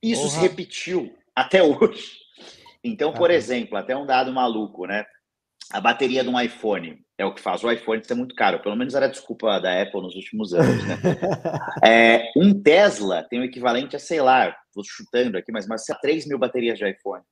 Isso 0.03 0.22
uhum. 0.22 0.28
se 0.28 0.41
repetiu 0.41 1.14
até 1.34 1.62
hoje. 1.64 2.18
Então, 2.82 3.12
por 3.12 3.30
exemplo, 3.30 3.76
até 3.76 3.97
um 3.97 4.07
dado 4.07 4.32
maluco, 4.32 4.86
né? 4.86 5.05
A 5.70 5.80
bateria 5.80 6.22
de 6.22 6.28
um 6.28 6.41
iPhone 6.41 6.99
é 7.20 7.26
o 7.26 7.34
que 7.34 7.40
faz 7.40 7.62
o 7.62 7.70
iPhone 7.70 8.02
ser 8.02 8.14
muito 8.14 8.34
caro. 8.34 8.60
Pelo 8.60 8.74
menos 8.74 8.94
era 8.94 9.04
a 9.04 9.10
desculpa 9.10 9.60
da 9.60 9.82
Apple 9.82 10.00
nos 10.00 10.16
últimos 10.16 10.54
anos, 10.54 10.82
né? 10.86 10.98
é, 11.84 12.32
um 12.34 12.62
Tesla 12.62 13.22
tem 13.28 13.40
o 13.40 13.44
equivalente 13.44 13.94
a, 13.94 13.98
sei 13.98 14.22
lá, 14.22 14.56
vou 14.74 14.82
chutando 14.82 15.36
aqui, 15.36 15.52
mas, 15.52 15.66
mas 15.66 15.84
3 16.00 16.26
mil 16.26 16.38
baterias 16.38 16.78
de 16.78 16.88
iPhone. 16.88 17.22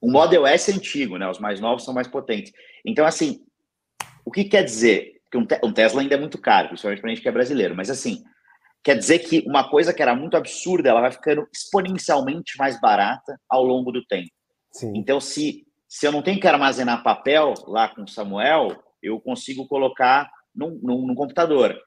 O 0.00 0.08
Model 0.08 0.46
S 0.46 0.70
é 0.70 0.74
antigo, 0.74 1.18
né? 1.18 1.28
Os 1.28 1.40
mais 1.40 1.60
novos 1.60 1.84
são 1.84 1.92
mais 1.92 2.06
potentes. 2.06 2.52
Então, 2.86 3.04
assim, 3.04 3.40
o 4.24 4.30
que 4.30 4.44
quer 4.44 4.62
dizer? 4.62 5.20
Porque 5.24 5.66
um, 5.66 5.72
Tesla 5.72 6.00
ainda 6.00 6.14
é 6.14 6.18
muito 6.18 6.38
caro, 6.38 6.68
principalmente 6.68 7.00
para 7.00 7.10
a 7.10 7.14
gente 7.14 7.22
que 7.22 7.28
é 7.28 7.32
brasileiro. 7.32 7.74
Mas 7.74 7.90
assim, 7.90 8.22
quer 8.84 8.96
dizer 8.96 9.18
que 9.18 9.42
uma 9.48 9.68
coisa 9.68 9.92
que 9.92 10.00
era 10.00 10.14
muito 10.14 10.36
absurda, 10.36 10.90
ela 10.90 11.00
vai 11.00 11.10
ficando 11.10 11.44
exponencialmente 11.52 12.56
mais 12.56 12.80
barata 12.80 13.36
ao 13.48 13.64
longo 13.64 13.90
do 13.90 14.04
tempo. 14.04 14.30
Sim. 14.70 14.92
Então, 14.94 15.20
se, 15.20 15.66
se 15.88 16.06
eu 16.06 16.12
não 16.12 16.22
tenho 16.22 16.38
que 16.38 16.46
armazenar 16.46 17.02
papel 17.02 17.52
lá 17.66 17.88
com 17.88 18.02
o 18.02 18.08
Samuel, 18.08 18.80
eu 19.04 19.20
consigo 19.20 19.66
colocar 19.66 20.30
num, 20.54 20.78
num, 20.82 21.06
num 21.06 21.14
computador. 21.14 21.78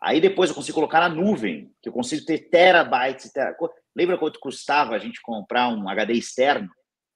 Aí 0.00 0.20
depois 0.20 0.50
eu 0.50 0.56
consigo 0.56 0.76
colocar 0.76 1.00
na 1.00 1.08
nuvem, 1.08 1.72
que 1.82 1.88
eu 1.88 1.92
consigo 1.92 2.24
ter 2.24 2.48
terabytes. 2.50 3.32
Ter... 3.32 3.56
Lembra 3.96 4.18
quanto 4.18 4.38
custava 4.38 4.94
a 4.94 4.98
gente 4.98 5.20
comprar 5.22 5.68
um 5.68 5.88
HD 5.88 6.12
externo? 6.12 6.68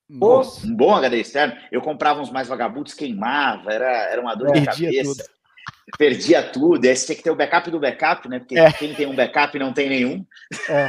Nossa. 0.09 0.67
Um 0.67 0.75
bom 0.75 0.95
HD 0.95 1.21
externo. 1.21 1.57
Eu 1.71 1.81
comprava 1.81 2.21
uns 2.21 2.31
mais 2.31 2.49
vagabundos, 2.49 2.95
queimava, 2.95 3.73
era, 3.73 4.11
era 4.11 4.21
uma 4.21 4.35
dor 4.35 4.53
de 4.53 4.65
cabeça. 4.65 5.25
Tudo 5.25 5.43
perdia 5.99 6.43
tudo. 6.43 6.87
Aí 6.87 6.97
você 6.97 7.07
tinha 7.07 7.17
que 7.17 7.23
ter 7.23 7.31
o 7.31 7.37
backup 7.37 7.71
do 7.71 7.81
backup, 7.81 8.29
né? 8.29 8.39
Porque 8.39 8.59
é. 8.59 8.73
quem 8.73 8.95
tem 8.95 9.07
um 9.07 9.15
backup 9.15 9.59
não 9.59 9.73
tem 9.73 9.89
nenhum. 9.89 10.25
É, 10.69 10.83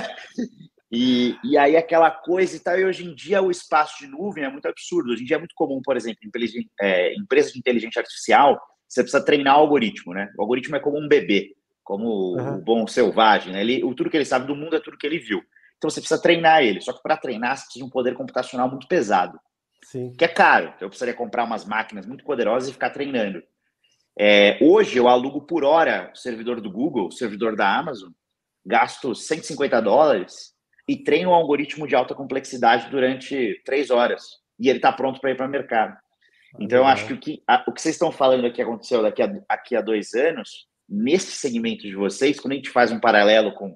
é. 0.00 0.16
e, 0.92 1.38
e 1.42 1.56
aí 1.56 1.74
aquela 1.74 2.10
coisa 2.10 2.54
e 2.54 2.60
tal. 2.60 2.78
E 2.78 2.84
hoje 2.84 3.04
em 3.04 3.14
dia 3.14 3.40
o 3.40 3.50
espaço 3.50 3.98
de 3.98 4.06
nuvem 4.06 4.44
é 4.44 4.50
muito 4.50 4.66
absurdo. 4.66 5.10
Hoje 5.10 5.22
em 5.22 5.24
dia 5.24 5.36
é 5.36 5.38
muito 5.38 5.54
comum, 5.54 5.80
por 5.82 5.96
exemplo, 5.96 6.18
em 6.22 6.70
é, 6.82 7.14
empresas 7.14 7.52
de 7.52 7.58
inteligência 7.58 8.00
artificial, 8.00 8.60
você 8.86 9.02
precisa 9.02 9.24
treinar 9.24 9.56
o 9.56 9.60
algoritmo, 9.60 10.12
né? 10.12 10.30
O 10.36 10.42
algoritmo 10.42 10.76
é 10.76 10.80
como 10.80 10.98
um 10.98 11.08
bebê, 11.08 11.56
como 11.82 12.36
uhum. 12.36 12.56
o 12.56 12.60
bom 12.60 12.86
selvagem, 12.86 13.54
né? 13.54 13.62
Ele, 13.62 13.82
o, 13.82 13.94
tudo 13.94 14.10
que 14.10 14.16
ele 14.18 14.26
sabe 14.26 14.46
do 14.46 14.54
mundo 14.54 14.76
é 14.76 14.80
tudo 14.80 14.98
que 14.98 15.06
ele 15.06 15.18
viu. 15.18 15.42
Então 15.78 15.88
você 15.88 15.98
precisa 15.98 16.20
treinar 16.20 16.62
ele. 16.62 16.82
Só 16.82 16.92
que 16.92 17.02
para 17.02 17.16
treinar 17.16 17.56
você 17.56 17.64
precisa 17.64 17.82
de 17.82 17.88
um 17.88 17.90
poder 17.90 18.14
computacional 18.14 18.68
muito 18.68 18.86
pesado. 18.86 19.38
Sim. 19.84 20.12
que 20.12 20.24
é 20.24 20.28
caro. 20.28 20.66
Então, 20.66 20.86
eu 20.86 20.88
precisaria 20.88 21.14
comprar 21.14 21.44
umas 21.44 21.64
máquinas 21.64 22.06
muito 22.06 22.24
poderosas 22.24 22.68
e 22.68 22.72
ficar 22.72 22.90
treinando. 22.90 23.42
É, 24.18 24.58
hoje 24.60 24.96
eu 24.96 25.08
alugo 25.08 25.42
por 25.42 25.64
hora 25.64 26.10
o 26.14 26.16
servidor 26.16 26.60
do 26.60 26.70
Google, 26.70 27.08
o 27.08 27.12
servidor 27.12 27.56
da 27.56 27.78
Amazon, 27.78 28.10
gasto 28.64 29.14
150 29.14 29.80
dólares 29.80 30.52
e 30.88 30.96
treino 30.96 31.30
um 31.30 31.34
algoritmo 31.34 31.86
de 31.86 31.94
alta 31.94 32.14
complexidade 32.14 32.90
durante 32.90 33.60
três 33.64 33.90
horas. 33.90 34.24
E 34.58 34.68
ele 34.68 34.78
está 34.78 34.92
pronto 34.92 35.20
para 35.20 35.30
ir 35.30 35.36
para 35.36 35.46
o 35.46 35.50
mercado. 35.50 35.96
Então, 36.60 36.78
eu 36.78 36.86
acho 36.86 37.06
que 37.06 37.12
o 37.12 37.18
que, 37.18 37.42
a, 37.48 37.64
o 37.66 37.72
que 37.72 37.80
vocês 37.80 37.94
estão 37.94 38.12
falando 38.12 38.46
aqui 38.46 38.60
aconteceu 38.60 39.02
daqui 39.02 39.22
a, 39.22 39.32
aqui 39.48 39.74
a 39.74 39.80
dois 39.80 40.12
anos, 40.12 40.66
nesse 40.88 41.32
segmento 41.32 41.82
de 41.82 41.94
vocês, 41.94 42.38
quando 42.38 42.52
a 42.52 42.56
gente 42.56 42.68
faz 42.68 42.92
um 42.92 43.00
paralelo 43.00 43.54
com 43.54 43.74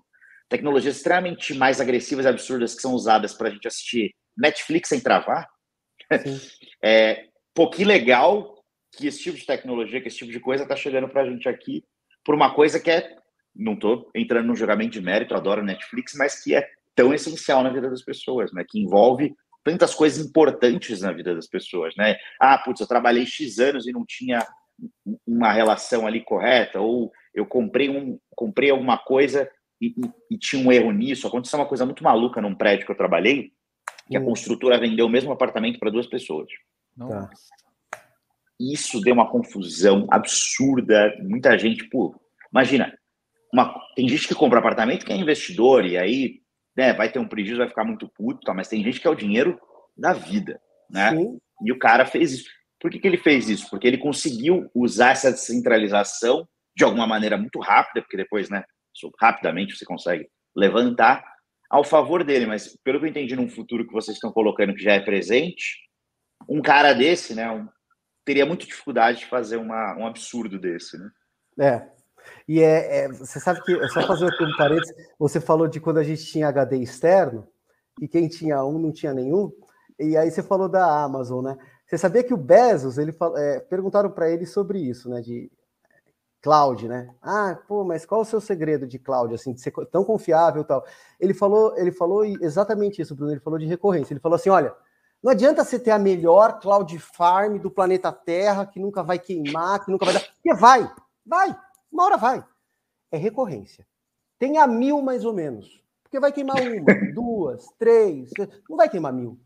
tecnologias 0.49 0.97
extremamente 0.97 1.55
mais 1.55 1.81
agressivas 1.81 2.27
e 2.27 2.29
absurdas 2.29 2.75
que 2.75 2.83
são 2.83 2.93
usadas 2.93 3.33
para 3.33 3.49
a 3.49 3.51
gente 3.51 3.67
assistir 3.67 4.15
Netflix 4.37 4.91
sem 4.91 5.01
travar, 5.01 5.49
É, 6.83 7.25
pô, 7.55 7.71
que 7.71 7.85
legal 7.85 8.63
que 8.93 9.07
esse 9.07 9.23
tipo 9.23 9.37
de 9.37 9.47
tecnologia, 9.47 10.01
que 10.01 10.09
esse 10.09 10.19
tipo 10.19 10.31
de 10.31 10.41
coisa 10.41 10.63
está 10.63 10.77
chegando 10.77 11.09
para 11.09 11.23
a 11.23 11.27
gente 11.29 11.49
aqui 11.49 11.85
por 12.25 12.35
uma 12.35 12.55
coisa 12.55 12.79
que 12.79 12.91
é, 12.91 13.17
não 13.55 13.75
estou 13.75 14.11
entrando 14.15 14.47
no 14.47 14.57
julgamento 14.57 14.93
de 14.93 15.01
mérito, 15.01 15.35
adoro 15.35 15.65
Netflix, 15.65 16.15
mas 16.17 16.43
que 16.43 16.55
é 16.55 16.69
tão 16.97 17.15
essencial 17.15 17.63
na 17.63 17.71
vida 17.71 17.89
das 17.89 18.03
pessoas, 18.03 18.53
né? 18.53 18.65
Que 18.69 18.81
envolve 18.81 19.33
tantas 19.63 19.95
coisas 19.95 20.25
importantes 20.25 21.03
na 21.03 21.13
vida 21.13 21.35
das 21.35 21.47
pessoas, 21.47 21.95
né? 21.97 22.17
Ah, 22.41 22.59
putz, 22.59 22.81
eu 22.81 22.87
trabalhei 22.87 23.27
X 23.27 23.59
anos 23.59 23.87
e 23.87 23.93
não 23.93 24.05
tinha 24.05 24.45
uma 25.27 25.53
relação 25.53 26.07
ali 26.07 26.23
correta, 26.25 26.81
ou 26.81 27.13
eu 27.35 27.47
comprei 27.47 27.89
um, 27.89 28.19
comprei 28.35 28.71
alguma 28.71 28.99
coisa 28.99 29.49
e, 29.81 29.89
e, 29.89 30.35
e 30.35 30.39
tinha 30.39 30.67
um 30.67 30.73
erro 30.73 30.91
nisso. 30.91 31.27
Aconteceu 31.27 31.59
uma 31.59 31.69
coisa 31.69 31.85
muito 31.85 32.03
maluca 32.03 32.41
num 32.41 32.55
prédio 32.55 32.87
que 32.87 32.93
eu 32.93 32.97
trabalhei, 32.97 33.53
que 34.09 34.17
a 34.17 34.21
hum. 34.21 34.25
construtora 34.25 34.79
vendeu 34.79 35.07
o 35.07 35.11
mesmo 35.11 35.33
apartamento 35.33 35.79
para 35.79 35.91
duas 35.91 36.07
pessoas. 36.07 36.49
Nossa. 36.97 37.29
Isso 38.59 39.01
deu 39.01 39.13
uma 39.13 39.31
confusão 39.31 40.07
absurda. 40.11 41.15
Muita 41.23 41.59
gente, 41.59 41.85
pô, 41.91 42.19
imagina, 42.51 42.97
uma, 43.53 43.79
tem 43.95 44.09
gente 44.09 44.27
que 44.27 44.35
compra 44.35 44.59
apartamento 44.59 45.05
que 45.05 45.13
é 45.13 45.17
investidor 45.17 45.85
e 45.85 45.99
aí 45.99 46.41
né, 46.77 46.93
vai 46.93 47.11
ter 47.11 47.19
um 47.19 47.29
prejuízo, 47.29 47.59
vai 47.59 47.69
ficar 47.69 47.85
muito 47.85 48.09
puto, 48.09 48.41
tá, 48.41 48.53
mas 48.53 48.69
tem 48.69 48.83
gente 48.83 49.01
que 49.01 49.07
é 49.07 49.11
o 49.11 49.15
dinheiro 49.15 49.59
da 49.97 50.13
vida, 50.13 50.61
né? 50.91 51.11
Sim. 51.11 51.39
E 51.65 51.73
o 51.73 51.79
cara 51.79 52.05
fez 52.05 52.33
isso. 52.33 52.51
Por 52.81 52.91
que, 52.91 52.99
que 52.99 53.07
ele 53.07 53.17
fez 53.17 53.49
isso? 53.49 53.71
Porque 53.71 53.87
ele 53.87 53.99
conseguiu 53.99 54.71
usar 54.75 55.13
essa 55.13 55.31
descentralização 55.31 56.47
de 56.77 56.85
alguma 56.85 57.07
maneira 57.07 57.39
muito 57.39 57.59
rápida, 57.59 58.03
porque 58.03 58.17
depois, 58.17 58.51
né, 58.51 58.63
rapidamente 59.19 59.77
você 59.77 59.85
consegue 59.85 60.29
levantar 60.55 61.25
ao 61.71 61.83
favor 61.83 62.23
dele, 62.23 62.47
mas 62.47 62.77
pelo 62.85 62.99
que 62.99 63.07
eu 63.07 63.11
entendi 63.11 63.35
num 63.35 63.49
futuro 63.49 63.87
que 63.87 63.93
vocês 63.93 64.17
estão 64.17 64.31
colocando 64.31 64.75
que 64.75 64.83
já 64.83 64.93
é 64.93 65.01
presente, 65.01 65.81
um 66.49 66.61
cara 66.61 66.93
desse, 66.93 67.35
né, 67.35 67.51
um, 67.51 67.67
teria 68.25 68.45
muita 68.47 68.67
dificuldade 68.67 69.21
de 69.21 69.27
fazer 69.27 69.57
uma, 69.57 69.97
um 69.97 70.07
absurdo 70.07 70.59
desse, 70.59 70.99
né? 70.99 71.11
É. 71.59 71.96
E 72.49 72.63
é, 72.63 73.05
é, 73.05 73.09
você 73.09 73.41
sabe 73.41 73.63
que, 73.63 73.73
é 73.73 73.89
só 73.89 74.07
fazer 74.07 74.27
um 74.27 74.57
parênteses, 74.57 74.95
você 75.19 75.41
falou 75.41 75.69
de 75.69 75.81
quando 75.81 75.99
a 75.99 76.03
gente 76.03 76.25
tinha 76.25 76.49
HD 76.49 76.79
externo, 76.79 77.47
e 78.01 78.07
quem 78.07 78.29
tinha 78.29 78.65
um 78.65 78.79
não 78.79 78.93
tinha 78.93 79.13
nenhum, 79.15 79.51
e 79.99 80.17
aí 80.17 80.31
você 80.31 80.43
falou 80.43 80.69
da 80.69 81.03
Amazon, 81.03 81.45
né? 81.45 81.57
Você 81.87 81.97
sabia 81.97 82.23
que 82.23 82.35
o 82.35 82.37
Bezos, 82.37 82.99
ele 82.99 83.15
é, 83.37 83.61
perguntaram 83.61 84.11
para 84.11 84.29
ele 84.31 84.45
sobre 84.45 84.79
isso, 84.79 85.09
né? 85.09 85.21
De 85.21 85.51
cloud, 86.43 86.87
né? 86.87 87.09
Ah, 87.23 87.59
pô, 87.67 87.85
mas 87.85 88.05
qual 88.05 88.21
o 88.21 88.25
seu 88.25 88.41
segredo 88.41 88.87
de 88.87 88.99
cloud, 88.99 89.35
assim, 89.35 89.53
de 89.53 89.61
ser 89.61 89.73
tão 89.91 90.05
confiável 90.05 90.63
e 90.63 90.65
tal? 90.65 90.85
Ele 91.19 91.33
falou, 91.33 91.77
ele 91.77 91.91
falou 91.91 92.25
exatamente 92.25 93.01
isso, 93.01 93.15
Bruno, 93.15 93.33
ele 93.33 93.41
falou 93.41 93.59
de 93.59 93.67
recorrência. 93.67 94.13
Ele 94.13 94.21
falou 94.21 94.37
assim, 94.37 94.51
olha, 94.51 94.75
não 95.23 95.33
adianta 95.33 95.65
você 95.65 95.79
ter 95.79 95.91
a 95.91 95.99
melhor 95.99 96.61
cloud 96.61 96.97
farm 96.99 97.59
do 97.59 97.71
planeta 97.71 98.13
Terra, 98.13 98.67
que 98.67 98.79
nunca 98.79 99.03
vai 99.03 99.19
queimar, 99.19 99.85
que 99.85 99.91
nunca 99.91 100.05
vai 100.05 100.15
dar... 100.15 100.21
Porque 100.21 100.55
vai, 100.55 100.89
vai, 101.25 101.57
uma 101.97 102.05
hora 102.05 102.17
vai. 102.19 102.45
É 103.11 103.17
recorrência. 103.17 103.87
Tenha 104.39 104.67
mil 104.67 105.01
mais 105.01 105.25
ou 105.25 105.33
menos. 105.33 105.83
Porque 106.03 106.21
vai 106.21 106.31
queimar 106.31 106.57
uma, 106.61 106.85
duas, 107.15 107.67
três, 107.79 108.31
não 108.69 108.77
vai 108.77 108.89
queimar 108.89 109.15
mil. 109.15 109.39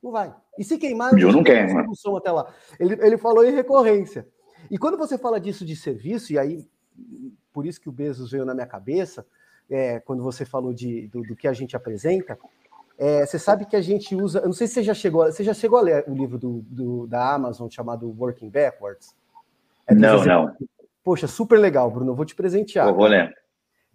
Não 0.00 0.12
vai. 0.12 0.32
E 0.56 0.62
se 0.62 0.78
queimar, 0.78 1.18
eu 1.18 1.32
não 1.32 1.42
quero. 1.42 1.72
Solução 1.72 2.16
até 2.16 2.30
lá. 2.30 2.54
Ele, 2.78 2.94
ele 3.04 3.18
falou 3.18 3.44
em 3.44 3.52
recorrência. 3.52 4.28
E 4.70 4.78
quando 4.78 4.96
você 4.96 5.18
fala 5.18 5.40
disso 5.40 5.64
de 5.64 5.74
serviço, 5.74 6.32
e 6.32 6.38
aí 6.38 6.64
por 7.52 7.66
isso 7.66 7.80
que 7.80 7.88
o 7.88 7.92
Bezos 7.92 8.30
veio 8.30 8.44
na 8.44 8.54
minha 8.54 8.66
cabeça, 8.66 9.26
é, 9.68 9.98
quando 9.98 10.22
você 10.22 10.44
falou 10.44 10.72
de, 10.72 11.08
do, 11.08 11.22
do 11.22 11.34
que 11.34 11.48
a 11.48 11.52
gente 11.52 11.74
apresenta, 11.74 12.38
é, 12.96 13.26
você 13.26 13.38
sabe 13.38 13.66
que 13.66 13.74
a 13.74 13.82
gente 13.82 14.14
usa. 14.14 14.38
Eu 14.38 14.46
não 14.46 14.52
sei 14.52 14.68
se 14.68 14.74
você 14.74 14.82
já 14.84 14.94
chegou, 14.94 15.24
você 15.24 15.42
já 15.42 15.52
chegou 15.52 15.78
a 15.78 15.82
ler 15.82 16.04
o 16.06 16.14
livro 16.14 16.38
do, 16.38 16.64
do 16.68 17.06
da 17.08 17.34
Amazon 17.34 17.68
chamado 17.68 18.14
Working 18.16 18.48
Backwards? 18.48 19.14
É 19.88 19.94
não, 19.94 20.24
não. 20.24 20.56
Poxa, 21.08 21.26
super 21.26 21.58
legal, 21.58 21.90
Bruno. 21.90 22.14
Vou 22.14 22.26
te 22.26 22.34
presentear. 22.34 22.92
Vou 22.92 23.06
ler. 23.06 23.34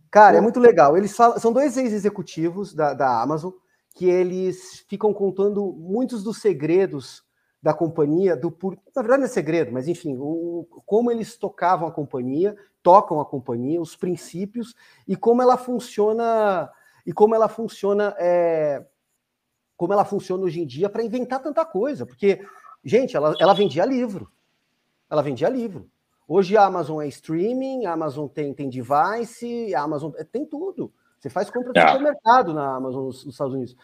Cara, 0.09 0.37
é 0.37 0.41
muito 0.41 0.59
legal. 0.59 0.97
Eles 0.97 1.15
falam, 1.15 1.37
são 1.37 1.53
dois 1.53 1.77
ex-executivos 1.77 2.73
da, 2.73 2.95
da 2.95 3.21
Amazon 3.21 3.51
que 3.93 4.09
eles 4.09 4.83
ficam 4.89 5.13
contando 5.13 5.73
muitos 5.73 6.23
dos 6.23 6.41
segredos 6.41 7.23
da 7.61 7.71
companhia, 7.71 8.35
do 8.35 8.49
por... 8.49 8.75
na 8.95 9.03
verdade 9.03 9.19
não 9.19 9.27
é 9.27 9.29
segredo, 9.29 9.71
mas 9.71 9.87
enfim, 9.87 10.17
o, 10.17 10.65
como 10.87 11.11
eles 11.11 11.37
tocavam 11.37 11.87
a 11.87 11.91
companhia, 11.91 12.57
tocam 12.81 13.21
a 13.21 13.25
companhia, 13.25 13.79
os 13.79 13.95
princípios 13.95 14.73
e 15.07 15.15
como 15.15 15.39
ela 15.39 15.55
funciona 15.55 16.67
e 17.05 17.13
como 17.13 17.35
ela 17.35 17.47
funciona 17.47 18.15
é, 18.17 18.83
como 19.77 19.93
ela 19.93 20.03
funciona 20.03 20.43
hoje 20.43 20.61
em 20.61 20.65
dia 20.65 20.89
para 20.89 21.03
inventar 21.03 21.43
tanta 21.43 21.63
coisa, 21.63 22.07
porque 22.07 22.43
gente, 22.83 23.15
ela, 23.15 23.35
ela 23.39 23.53
vendia 23.53 23.85
livro, 23.85 24.31
ela 25.11 25.21
vendia 25.21 25.47
livro. 25.47 25.92
Hoje 26.27 26.55
a 26.55 26.65
Amazon 26.65 27.01
é 27.01 27.07
streaming, 27.07 27.85
a 27.85 27.93
Amazon 27.93 28.27
tem, 28.27 28.53
tem 28.53 28.69
device, 28.69 29.73
a 29.75 29.81
Amazon 29.81 30.11
tem 30.31 30.45
tudo. 30.45 30.91
Você 31.19 31.29
faz 31.29 31.49
compra 31.49 31.73
de 31.73 31.79
ah. 31.79 31.87
supermercado 31.87 32.53
na 32.53 32.75
Amazon 32.75 33.05
nos, 33.05 33.25
nos 33.25 33.33
Estados 33.33 33.53
Unidos. 33.53 33.75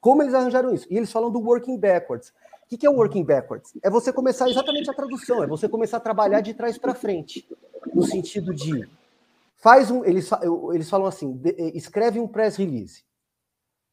Como 0.00 0.22
eles 0.22 0.34
arranjaram 0.34 0.72
isso? 0.72 0.86
E 0.90 0.96
eles 0.96 1.10
falam 1.10 1.30
do 1.30 1.40
working 1.40 1.78
backwards 1.78 2.32
que, 2.72 2.78
que 2.78 2.86
é 2.86 2.90
o 2.90 2.94
working 2.94 3.22
backwards? 3.22 3.74
É 3.82 3.90
você 3.90 4.10
começar 4.12 4.48
exatamente 4.48 4.88
a 4.88 4.94
tradução, 4.94 5.42
é 5.42 5.46
você 5.46 5.68
começar 5.68 5.98
a 5.98 6.00
trabalhar 6.00 6.40
de 6.40 6.54
trás 6.54 6.78
para 6.78 6.94
frente, 6.94 7.46
no 7.92 8.02
sentido 8.02 8.54
de 8.54 8.88
faz 9.56 9.90
um, 9.90 10.02
eles, 10.04 10.30
eles 10.72 10.88
falam 10.88 11.06
assim, 11.06 11.36
de, 11.36 11.50
eh, 11.50 11.76
escreve 11.76 12.18
um 12.18 12.26
press 12.26 12.56
release 12.56 13.04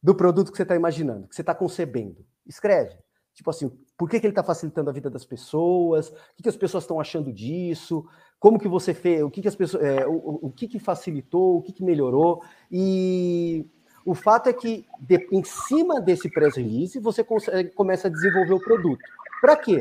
do 0.02 0.14
produto 0.14 0.50
que 0.50 0.56
você 0.56 0.62
está 0.62 0.74
imaginando, 0.74 1.28
que 1.28 1.34
você 1.34 1.42
está 1.42 1.54
concebendo. 1.54 2.24
Escreve. 2.46 2.96
Tipo 3.34 3.50
assim, 3.50 3.70
por 4.00 4.08
que, 4.08 4.18
que 4.18 4.26
ele 4.26 4.32
está 4.32 4.42
facilitando 4.42 4.88
a 4.88 4.94
vida 4.94 5.10
das 5.10 5.26
pessoas? 5.26 6.08
O 6.08 6.14
que, 6.34 6.44
que 6.44 6.48
as 6.48 6.56
pessoas 6.56 6.84
estão 6.84 6.98
achando 6.98 7.30
disso? 7.30 8.02
Como 8.38 8.58
que 8.58 8.66
você 8.66 8.94
fez? 8.94 9.22
O 9.22 9.30
que, 9.30 9.42
que 9.42 9.48
as 9.48 9.54
pessoas, 9.54 9.84
é, 9.84 10.06
o, 10.06 10.38
o 10.40 10.50
que, 10.50 10.66
que 10.66 10.78
facilitou? 10.78 11.58
O 11.58 11.60
que, 11.60 11.70
que 11.70 11.84
melhorou? 11.84 12.42
E 12.72 13.66
o 14.02 14.14
fato 14.14 14.48
é 14.48 14.54
que, 14.54 14.86
de, 14.98 15.28
em 15.30 15.44
cima 15.44 16.00
desse 16.00 16.30
press 16.30 16.56
release, 16.56 16.98
você 16.98 17.22
consegue, 17.22 17.72
começa 17.72 18.08
a 18.08 18.10
desenvolver 18.10 18.54
o 18.54 18.64
produto. 18.64 19.02
Para 19.38 19.54
quê? 19.54 19.78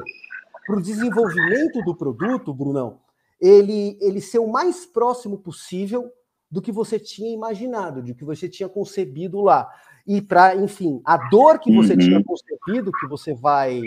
Para 0.67 0.75
o 0.75 0.81
desenvolvimento 0.81 1.81
do 1.85 1.95
produto, 1.95 2.53
Brunão, 2.53 2.99
ele, 3.39 3.97
ele 4.01 4.19
ser 4.19 4.39
o 4.39 4.51
mais 4.51 4.85
próximo 4.85 5.37
possível 5.37 6.11
do 6.51 6.61
que 6.61 6.73
você 6.73 6.99
tinha 6.99 7.33
imaginado, 7.33 8.03
do 8.03 8.13
que 8.13 8.25
você 8.25 8.49
tinha 8.49 8.67
concebido 8.67 9.39
lá. 9.39 9.69
E 10.05 10.21
para, 10.21 10.55
enfim, 10.55 11.01
a 11.05 11.29
dor 11.29 11.59
que 11.59 11.73
você 11.73 11.93
uhum. 11.93 11.99
tinha 11.99 12.23
concebido, 12.23 12.91
que 12.91 13.07
você 13.07 13.33
vai, 13.33 13.79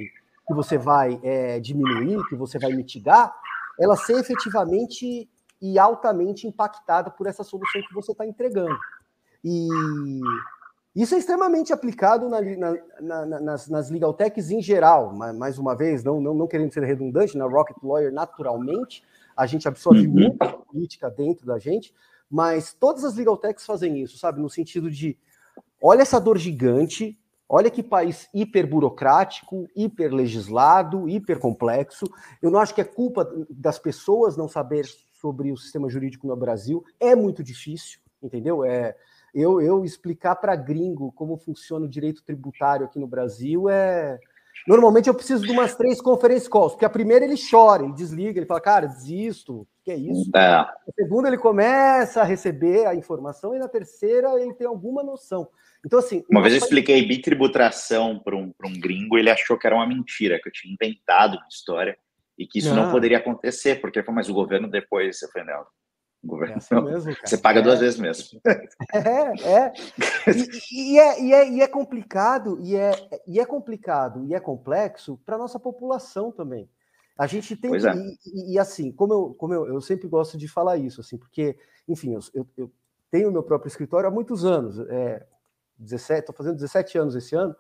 que 0.53 0.57
você 0.57 0.77
vai 0.77 1.19
é, 1.23 1.59
diminuir, 1.59 2.23
que 2.29 2.37
você 2.37 2.59
vai 2.59 2.73
mitigar, 2.73 3.35
ela 3.81 3.97
ser 3.97 4.19
efetivamente 4.19 5.29
e 5.61 5.79
altamente 5.79 6.47
impactada 6.47 7.11
por 7.11 7.27
essa 7.27 7.43
solução 7.43 7.81
que 7.89 7.95
você 7.95 8.13
está 8.13 8.27
entregando. 8.27 8.77
E 9.45 9.69
isso 10.95 11.15
é 11.15 11.19
extremamente 11.19 11.73
aplicado 11.73 12.29
na, 12.29 12.41
na, 12.41 13.27
na, 13.27 13.41
nas, 13.41 13.69
nas 13.69 13.91
legal 13.91 14.13
techs 14.13 14.51
em 14.51 14.61
geral. 14.61 15.15
Mais 15.15 15.59
uma 15.59 15.75
vez, 15.75 16.05
não, 16.05 16.21
não, 16.21 16.35
não 16.35 16.47
querendo 16.47 16.73
ser 16.73 16.85
redundante, 16.85 17.39
na 17.39 17.47
Rocket 17.47 17.77
Lawyer, 17.83 18.13
naturalmente, 18.13 19.03
a 19.37 19.47
gente 19.47 19.67
absorve 19.67 20.07
uhum. 20.07 20.13
muita 20.13 20.49
política 20.49 21.09
dentro 21.09 21.47
da 21.47 21.59
gente, 21.59 21.95
mas 22.31 22.75
todas 22.75 23.05
as 23.05 23.17
legal 23.17 23.37
techs 23.37 23.65
fazem 23.65 24.03
isso, 24.03 24.19
sabe? 24.19 24.41
No 24.41 24.51
sentido 24.51 24.91
de, 24.91 25.17
olha 25.81 26.03
essa 26.03 26.21
dor 26.21 26.39
gigante, 26.39 27.19
olha 27.53 27.71
que 27.71 27.83
país 27.83 28.31
hiper 28.33 28.67
burocrático, 28.67 29.69
hiper 29.77 30.11
legislado, 30.11 31.07
hiper 31.07 31.39
complexo. 31.39 32.07
Eu 32.41 32.51
não 32.51 32.59
acho 32.59 32.75
que 32.75 32.81
é 32.81 32.85
culpa 32.85 33.31
das 33.51 33.79
pessoas 33.79 34.39
não 34.39 34.49
saber 34.49 34.87
sobre 35.21 35.53
o 35.53 35.57
sistema 35.59 35.91
jurídico 35.91 36.27
no 36.27 36.35
Brasil. 36.35 36.83
É 36.99 37.15
muito 37.15 37.45
difícil, 37.45 38.01
entendeu? 38.23 38.65
É, 38.65 38.97
eu, 39.35 39.61
eu 39.61 39.85
explicar 39.85 40.37
para 40.37 40.57
gringo 40.57 41.13
como 41.13 41.37
funciona 41.37 41.85
o 41.85 41.89
direito 41.89 42.25
tributário 42.25 42.87
aqui 42.87 42.99
no 42.99 43.07
Brasil 43.07 43.69
é. 43.69 44.19
Normalmente 44.67 45.09
eu 45.09 45.15
preciso 45.15 45.45
de 45.45 45.51
umas 45.51 45.75
três 45.75 46.01
conferências 46.01 46.49
calls, 46.49 46.73
porque 46.73 46.85
a 46.85 46.91
primeira 46.91 47.25
ele 47.25 47.35
chora, 47.51 47.83
ele 47.83 47.95
desliga, 47.95 48.39
ele 48.39 48.47
fala, 48.47 48.61
cara, 48.61 48.87
desisto, 48.87 49.67
que 49.83 49.91
é 49.91 49.97
isso? 49.97 50.31
É. 50.37 50.55
A 50.55 50.75
segunda 50.95 51.27
ele 51.27 51.39
começa 51.39 52.21
a 52.21 52.25
receber 52.25 52.87
a 52.87 52.95
informação, 52.95 53.55
e 53.55 53.59
na 53.59 53.67
terceira 53.67 54.41
ele 54.41 54.55
tem 54.55 54.67
alguma 54.67 55.03
noção. 55.03 55.49
Então, 55.85 55.99
assim. 55.99 56.25
Uma 56.31 56.41
vez 56.43 56.55
eu 56.55 56.59
expliquei 56.59 57.07
bitributação 57.07 58.19
para 58.19 58.37
um, 58.37 58.53
um 58.65 58.81
gringo, 58.81 59.19
ele 59.19 59.31
achou 59.31 59.59
que 59.59 59.67
era 59.67 59.77
uma 59.77 59.87
mentira, 59.87 60.41
que 60.41 60.49
eu 60.49 60.53
tinha 60.53 60.73
inventado 60.73 61.37
uma 61.37 61.49
história 61.51 61.97
e 62.39 62.47
que 62.47 62.59
isso 62.59 62.75
não, 62.75 62.85
não 62.85 62.91
poderia 62.91 63.19
acontecer, 63.19 63.81
porque 63.81 63.99
ele 63.99 64.07
falou, 64.07 64.17
mas 64.17 64.29
o 64.29 64.35
governo 64.35 64.69
depois, 64.69 65.19
você 65.19 65.29
foi, 65.31 65.45
não, 65.45 65.65
Governo. 66.25 66.55
É 66.55 66.59
assim 66.59 66.81
mesmo, 66.81 67.17
Você 67.25 67.37
paga 67.37 67.59
é. 67.59 67.63
duas 67.63 67.81
vezes 67.81 67.99
mesmo. 67.99 68.41
É, 68.95 69.49
é. 69.49 69.73
E, 70.71 70.93
e, 70.93 70.99
é, 70.99 71.23
e, 71.23 71.33
é, 71.33 71.49
e 71.49 71.61
é 71.63 71.67
complicado, 71.67 72.59
e 72.61 72.77
é, 72.77 72.93
e 73.27 73.41
é 73.41 73.45
complicado, 73.45 74.25
e 74.25 74.35
é 74.35 74.41
complexo 74.41 75.19
para 75.27 75.35
a 75.35 75.39
nossa 75.39 75.59
população 75.59 76.31
também. 76.31 76.69
A 77.19 77.27
gente 77.27 77.57
tem 77.57 77.73
que, 77.73 77.87
é. 77.87 77.95
e, 78.27 78.55
e, 78.55 78.59
assim, 78.59 78.93
como, 78.93 79.13
eu, 79.13 79.35
como 79.35 79.53
eu, 79.53 79.67
eu 79.67 79.81
sempre 79.81 80.09
gosto 80.09 80.39
de 80.39 80.47
falar 80.47 80.77
isso, 80.77 81.01
assim, 81.01 81.19
porque, 81.19 81.57
enfim, 81.89 82.15
eu, 82.15 82.21
eu, 82.35 82.47
eu 82.57 82.73
tenho 83.11 83.33
meu 83.33 83.43
próprio 83.43 83.69
escritório 83.69 84.09
há 84.09 84.13
muitos 84.13 84.45
anos, 84.45 84.79
é, 84.89 85.27
17, 85.83 86.21
estou 86.21 86.35
fazendo 86.35 86.57
17 86.57 86.99
anos 86.99 87.15
esse 87.15 87.35
ano, 87.35 87.55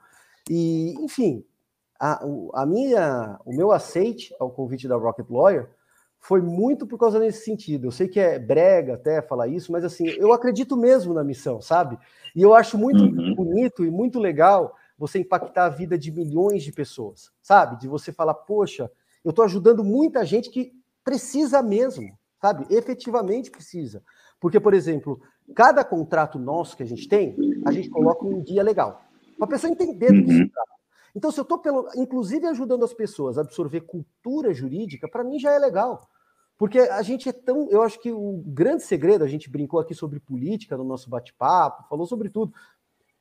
e, 0.49 0.95
enfim, 1.01 1.45
a, 1.99 2.25
a 2.55 2.67
minha, 2.67 3.39
o 3.45 3.55
meu 3.55 3.71
aceite 3.71 4.35
ao 4.41 4.51
convite 4.51 4.89
da 4.89 4.97
Rocket 4.97 5.29
Lawyer 5.31 5.69
foi 6.19 6.41
muito 6.41 6.87
por 6.87 6.99
causa 6.99 7.19
desse 7.19 7.45
sentido. 7.45 7.87
Eu 7.87 7.91
sei 7.91 8.09
que 8.09 8.19
é 8.21 8.39
brega 8.39 8.95
até 8.95 9.21
falar 9.21 9.49
isso, 9.49 9.73
mas 9.73 9.85
assim, 9.85 10.09
eu 10.09 10.33
acredito 10.33 10.77
mesmo 10.77 11.13
na 11.13 11.25
missão, 11.25 11.61
sabe? 11.61 11.99
E 12.35 12.41
eu 12.43 12.55
acho 12.55 12.79
muito 12.79 13.03
uhum. 13.03 13.35
bonito 13.35 13.85
e 13.85 13.91
muito 13.91 14.19
legal 14.19 14.77
você 14.97 15.19
impactar 15.19 15.67
a 15.67 15.69
vida 15.69 15.99
de 15.99 16.13
milhões 16.13 16.63
de 16.63 16.73
pessoas, 16.73 17.33
sabe? 17.43 17.79
De 17.81 17.89
você 17.89 18.13
falar, 18.13 18.35
poxa, 18.35 18.91
eu 19.25 19.31
estou 19.31 19.45
ajudando 19.45 19.83
muita 19.83 20.25
gente 20.25 20.49
que 20.49 20.73
precisa 21.05 21.61
mesmo, 21.61 22.17
sabe? 22.41 22.67
Efetivamente 22.71 23.51
precisa. 23.51 24.03
Porque, 24.43 24.59
por 24.59 24.75
exemplo, 24.75 25.21
cada 25.55 25.85
contrato 25.85 26.37
nosso 26.37 26.77
que 26.77 26.83
a 26.83 26.87
gente 26.87 27.09
tem, 27.09 27.37
a 27.65 27.71
gente 27.71 27.89
coloca 27.89 28.27
um 28.27 28.43
guia 28.43 28.61
legal. 28.61 29.01
Para 29.39 29.47
a 29.47 29.51
pessoa 29.51 29.71
entender 29.71 30.09
do 30.09 30.25
que 30.25 30.33
se 30.33 30.43
uhum. 30.43 30.49
trata. 30.49 30.73
Então, 31.15 31.31
se 31.31 31.39
eu 31.39 31.43
estou, 31.43 31.63
inclusive, 31.95 32.45
ajudando 32.49 32.85
as 32.85 32.93
pessoas 32.93 33.39
a 33.39 33.43
absorver 33.43 33.83
cultura 33.83 34.53
jurídica, 34.53 35.07
para 35.09 35.23
mim 35.23 35.39
já 35.39 35.53
é 35.53 35.59
legal. 35.61 36.09
Porque 36.59 36.81
a 36.81 37.03
gente 37.03 37.29
é 37.29 37.33
tão. 37.33 37.71
Eu 37.71 37.83
acho 37.83 38.01
que 38.01 38.11
o 38.11 38.43
grande 38.45 38.83
segredo, 38.83 39.23
a 39.23 39.29
gente 39.29 39.49
brincou 39.49 39.79
aqui 39.79 39.95
sobre 39.95 40.19
política 40.19 40.77
no 40.77 40.83
nosso 40.83 41.09
bate-papo, 41.09 41.89
falou 41.89 42.05
sobre 42.05 42.29
tudo. 42.29 42.53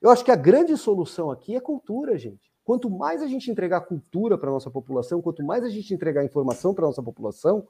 Eu 0.01 0.09
acho 0.09 0.26
que 0.26 0.32
a 0.32 0.36
grande 0.36 0.76
solução 0.76 1.30
aqui 1.30 1.55
é 1.55 1.59
cultura, 1.59 2.17
gente. 2.17 2.51
Quanto 2.63 2.89
mais 2.89 3.22
a 3.22 3.28
gente 3.28 3.51
entregar 3.51 3.82
cultura 3.82 4.39
para 4.39 4.49
a 4.49 4.53
nossa 4.53 4.72
população, 4.72 5.22
quanto 5.22 5.43
mais 5.43 5.63
a 5.63 5.69
gente 5.69 5.93
entregar 5.93 6.26
informação 6.26 6.74
para 6.74 6.86
a 6.86 6.88
nossa 6.88 7.03
população, 7.03 7.67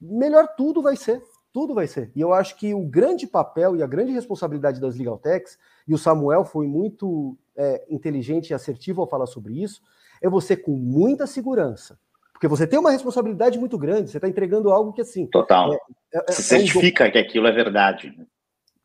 melhor 0.00 0.48
tudo 0.56 0.80
vai 0.80 0.96
ser. 0.96 1.22
Tudo 1.52 1.74
vai 1.74 1.86
ser. 1.86 2.10
E 2.14 2.20
eu 2.20 2.32
acho 2.32 2.56
que 2.56 2.74
o 2.74 2.84
grande 2.84 3.26
papel 3.26 3.76
e 3.76 3.82
a 3.82 3.86
grande 3.86 4.12
responsabilidade 4.12 4.80
das 4.80 4.96
Legal 4.96 5.18
Techs, 5.18 5.58
e 5.88 5.94
o 5.94 5.98
Samuel 5.98 6.44
foi 6.44 6.66
muito 6.66 7.36
é, 7.56 7.84
inteligente 7.88 8.50
e 8.50 8.54
assertivo 8.54 9.00
ao 9.00 9.08
falar 9.08 9.26
sobre 9.26 9.62
isso, 9.62 9.80
é 10.22 10.28
você 10.28 10.56
com 10.56 10.72
muita 10.72 11.26
segurança 11.26 11.98
porque 12.36 12.48
você 12.48 12.66
tem 12.66 12.78
uma 12.78 12.90
responsabilidade 12.90 13.58
muito 13.58 13.78
grande, 13.78 14.10
você 14.10 14.18
está 14.18 14.28
entregando 14.28 14.70
algo 14.70 14.92
que 14.92 15.00
assim. 15.00 15.26
Total. 15.26 15.72
É, 15.72 15.78
é, 16.14 16.24
é, 16.28 16.32
certifica 16.32 17.04
é 17.04 17.08
um 17.08 17.10
que 17.10 17.18
aquilo 17.18 17.46
é 17.46 17.52
verdade. 17.52 18.14
Né? 18.16 18.26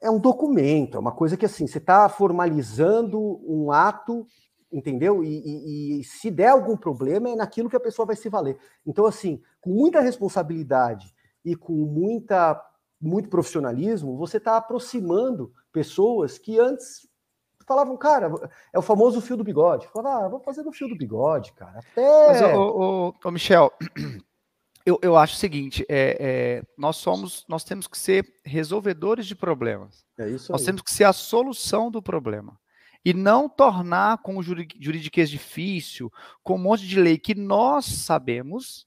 É 0.01 0.09
um 0.09 0.19
documento, 0.19 0.95
é 0.95 0.99
uma 0.99 1.11
coisa 1.11 1.35
que 1.35 1.45
assim, 1.45 1.67
você 1.67 1.77
está 1.77 2.07
formalizando 2.07 3.19
um 3.45 3.69
ato, 3.69 4.25
entendeu? 4.71 5.21
E, 5.21 5.27
e, 5.27 5.99
e, 5.99 6.03
se 6.05 6.31
der 6.31 6.47
algum 6.47 6.77
problema, 6.77 7.29
é 7.29 7.35
naquilo 7.35 7.69
que 7.69 7.75
a 7.75 7.79
pessoa 7.79 8.05
vai 8.05 8.15
se 8.15 8.29
valer. 8.29 8.57
Então, 8.87 9.05
assim, 9.05 9.41
com 9.59 9.69
muita 9.69 9.99
responsabilidade 9.99 11.13
e 11.43 11.55
com 11.55 11.73
muita, 11.73 12.61
muito 12.99 13.29
profissionalismo, 13.29 14.17
você 14.17 14.37
está 14.37 14.57
aproximando 14.57 15.51
pessoas 15.71 16.37
que 16.37 16.59
antes 16.59 17.09
falavam, 17.65 17.95
cara, 17.95 18.31
é 18.73 18.77
o 18.77 18.81
famoso 18.81 19.21
fio 19.21 19.37
do 19.37 19.43
bigode. 19.43 19.87
Falava, 19.87 20.25
ah, 20.25 20.29
vou 20.29 20.39
fazer 20.39 20.63
no 20.63 20.73
fio 20.73 20.87
do 20.87 20.95
bigode, 20.95 21.53
cara. 21.53 21.79
Até. 21.79 22.27
Mas, 22.27 22.41
ô, 22.41 23.13
ô, 23.23 23.27
ô 23.27 23.31
Michel, 23.31 23.71
eu, 24.85 24.99
eu 25.01 25.15
acho 25.15 25.35
o 25.35 25.39
seguinte: 25.39 25.85
é, 25.87 26.17
é, 26.19 26.63
nós 26.77 26.97
somos, 26.97 27.45
nós 27.47 27.63
temos 27.63 27.87
que 27.87 27.97
ser 27.97 28.25
resolvedores 28.43 29.25
de 29.25 29.35
problemas. 29.35 30.05
É 30.17 30.29
isso 30.29 30.51
nós 30.51 30.63
temos 30.63 30.81
que 30.81 30.91
ser 30.91 31.05
a 31.05 31.13
solução 31.13 31.89
do 31.89 32.01
problema. 32.01 32.59
E 33.03 33.15
não 33.15 33.49
tornar 33.49 34.19
com 34.19 34.37
o 34.37 34.43
juridiquês 34.43 35.27
difícil, 35.27 36.11
com 36.43 36.53
um 36.53 36.59
monte 36.59 36.85
de 36.85 36.99
lei 36.99 37.17
que 37.17 37.33
nós 37.33 37.85
sabemos, 37.85 38.85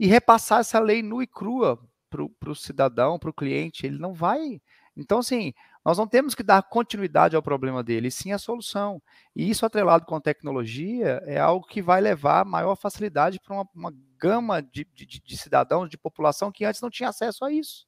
e 0.00 0.06
repassar 0.06 0.60
essa 0.60 0.80
lei 0.80 1.02
nua 1.02 1.24
e 1.24 1.26
crua 1.26 1.78
para 2.08 2.50
o 2.50 2.56
cidadão, 2.56 3.18
para 3.18 3.28
o 3.28 3.34
cliente. 3.34 3.84
Ele 3.84 3.98
não 3.98 4.14
vai. 4.14 4.58
Então, 4.96 5.18
assim, 5.18 5.52
nós 5.84 5.98
não 5.98 6.06
temos 6.06 6.34
que 6.34 6.42
dar 6.42 6.62
continuidade 6.62 7.36
ao 7.36 7.42
problema 7.42 7.82
dele, 7.82 8.10
sim 8.10 8.32
a 8.32 8.38
solução. 8.38 9.00
E 9.36 9.50
isso 9.50 9.66
atrelado 9.66 10.06
com 10.06 10.16
a 10.16 10.20
tecnologia 10.20 11.22
é 11.26 11.38
algo 11.38 11.66
que 11.66 11.82
vai 11.82 12.00
levar 12.00 12.46
maior 12.46 12.76
facilidade 12.76 13.38
para 13.38 13.54
uma, 13.54 13.68
uma, 13.74 13.94
gama 14.16 14.62
de, 14.62 14.86
de, 14.94 15.06
de, 15.06 15.36
cidadãos, 15.36 15.90
de 15.90 15.98
população 15.98 16.50
que 16.50 16.64
antes 16.64 16.80
não 16.80 16.90
tinha 16.90 17.10
acesso 17.10 17.44
a 17.44 17.52
isso. 17.52 17.86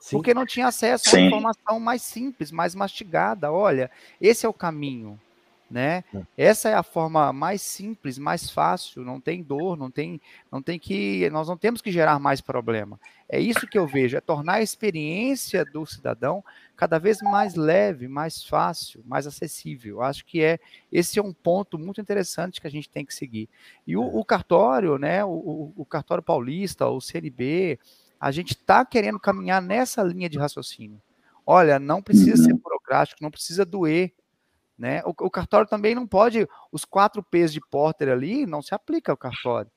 Sim. 0.00 0.16
Porque 0.16 0.32
não 0.32 0.46
tinha 0.46 0.68
acesso 0.68 1.08
a 1.08 1.18
uma 1.18 1.26
informação 1.26 1.80
mais 1.80 2.02
simples, 2.02 2.52
mais 2.52 2.72
mastigada. 2.72 3.52
Olha, 3.52 3.90
esse 4.20 4.46
é 4.46 4.48
o 4.48 4.52
caminho 4.52 5.20
né? 5.70 6.02
É. 6.14 6.22
Essa 6.36 6.68
é 6.70 6.74
a 6.74 6.82
forma 6.82 7.32
mais 7.32 7.60
simples, 7.62 8.18
mais 8.18 8.50
fácil, 8.50 9.04
não 9.04 9.20
tem 9.20 9.42
dor, 9.42 9.76
não 9.76 9.90
tem, 9.90 10.20
não 10.50 10.62
tem 10.62 10.78
que, 10.78 11.28
nós 11.30 11.48
não 11.48 11.56
temos 11.56 11.82
que 11.82 11.92
gerar 11.92 12.18
mais 12.18 12.40
problema. 12.40 12.98
É 13.28 13.38
isso 13.38 13.66
que 13.66 13.78
eu 13.78 13.86
vejo, 13.86 14.16
é 14.16 14.20
tornar 14.20 14.54
a 14.54 14.62
experiência 14.62 15.64
do 15.64 15.84
cidadão 15.84 16.42
cada 16.74 16.98
vez 16.98 17.20
mais 17.20 17.54
leve, 17.54 18.08
mais 18.08 18.42
fácil, 18.42 19.02
mais 19.04 19.26
acessível. 19.26 20.00
Acho 20.00 20.24
que 20.24 20.42
é 20.42 20.58
esse 20.90 21.18
é 21.18 21.22
um 21.22 21.32
ponto 21.32 21.78
muito 21.78 22.00
interessante 22.00 22.60
que 22.60 22.66
a 22.66 22.70
gente 22.70 22.88
tem 22.88 23.04
que 23.04 23.14
seguir. 23.14 23.48
E 23.86 23.96
o, 23.96 24.02
é. 24.02 24.06
o 24.06 24.24
cartório, 24.24 24.96
né? 24.96 25.24
O, 25.24 25.72
o, 25.76 25.84
cartório 25.84 26.22
paulista, 26.22 26.86
o 26.86 27.00
CNB, 27.00 27.78
a 28.18 28.30
gente 28.30 28.52
está 28.52 28.84
querendo 28.84 29.20
caminhar 29.20 29.60
nessa 29.60 30.02
linha 30.02 30.28
de 30.28 30.38
raciocínio. 30.38 31.00
Olha, 31.44 31.78
não 31.78 32.02
precisa 32.02 32.44
ser 32.44 32.52
uhum. 32.52 32.58
burocrático, 32.58 33.22
não 33.22 33.30
precisa 33.30 33.64
doer 33.64 34.12
né? 34.78 35.02
O, 35.04 35.10
o, 35.10 35.30
cartório 35.30 35.68
também 35.68 35.94
não 35.94 36.06
pode, 36.06 36.46
os 36.70 36.84
quatro 36.84 37.22
P's 37.22 37.52
de 37.52 37.60
Porter 37.60 38.08
ali, 38.10 38.46
não 38.46 38.62
se 38.62 38.74
aplica 38.74 39.12
ao 39.12 39.16
cartório. 39.16 39.70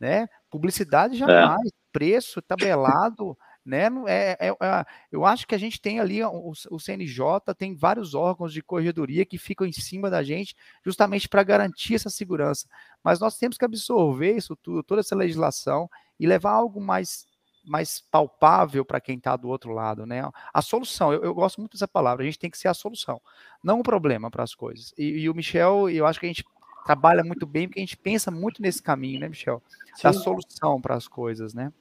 Né? 0.00 0.28
Publicidade 0.50 1.14
é. 1.14 1.18
jamais, 1.18 1.68
é. 1.68 1.74
preço 1.92 2.42
tabelado, 2.42 3.36
né? 3.64 3.88
É, 4.06 4.48
é, 4.48 4.48
é, 4.48 4.84
eu 5.12 5.26
acho 5.26 5.46
que 5.46 5.54
a 5.54 5.58
gente 5.58 5.80
tem 5.80 6.00
ali 6.00 6.22
o, 6.24 6.52
o, 6.70 6.80
CNJ, 6.80 7.54
tem 7.56 7.76
vários 7.76 8.14
órgãos 8.14 8.52
de 8.52 8.62
corredoria 8.62 9.26
que 9.26 9.36
ficam 9.36 9.66
em 9.66 9.72
cima 9.72 10.08
da 10.08 10.22
gente, 10.22 10.56
justamente 10.84 11.28
para 11.28 11.42
garantir 11.42 11.94
essa 11.94 12.08
segurança. 12.08 12.66
Mas 13.04 13.20
nós 13.20 13.36
temos 13.36 13.58
que 13.58 13.64
absorver 13.64 14.36
isso 14.36 14.56
tudo, 14.56 14.82
toda 14.82 15.00
essa 15.00 15.14
legislação 15.14 15.88
e 16.18 16.26
levar 16.26 16.52
algo 16.52 16.80
mais 16.80 17.26
mais 17.68 18.00
palpável 18.10 18.84
para 18.84 19.00
quem 19.00 19.16
está 19.16 19.36
do 19.36 19.48
outro 19.48 19.72
lado, 19.72 20.06
né? 20.06 20.22
A 20.52 20.62
solução, 20.62 21.12
eu, 21.12 21.22
eu, 21.22 21.34
gosto 21.34 21.60
muito 21.60 21.72
dessa 21.72 21.88
palavra, 21.88 22.22
a 22.22 22.26
gente 22.26 22.38
tem 22.38 22.50
que 22.50 22.58
ser 22.58 22.68
a 22.68 22.74
solução, 22.74 23.20
não 23.62 23.80
o 23.80 23.82
problema 23.82 24.30
para 24.30 24.42
as 24.42 24.54
coisas. 24.54 24.92
E, 24.96 25.20
e, 25.20 25.30
o 25.30 25.34
Michel, 25.34 25.88
eu 25.90 26.06
acho 26.06 26.18
que 26.18 26.26
a 26.26 26.28
gente 26.28 26.44
trabalha 26.84 27.22
muito 27.22 27.46
bem, 27.46 27.68
porque 27.68 27.80
a 27.80 27.82
gente 27.82 27.96
pensa 27.96 28.30
muito 28.30 28.62
nesse 28.62 28.82
caminho, 28.82 29.20
né, 29.20 29.28
Michel? 29.28 29.62
Sim. 29.94 30.02
Da 30.04 30.12
solução 30.12 30.80
para 30.80 30.94
as 30.94 31.06
coisas, 31.06 31.52
né? 31.52 31.72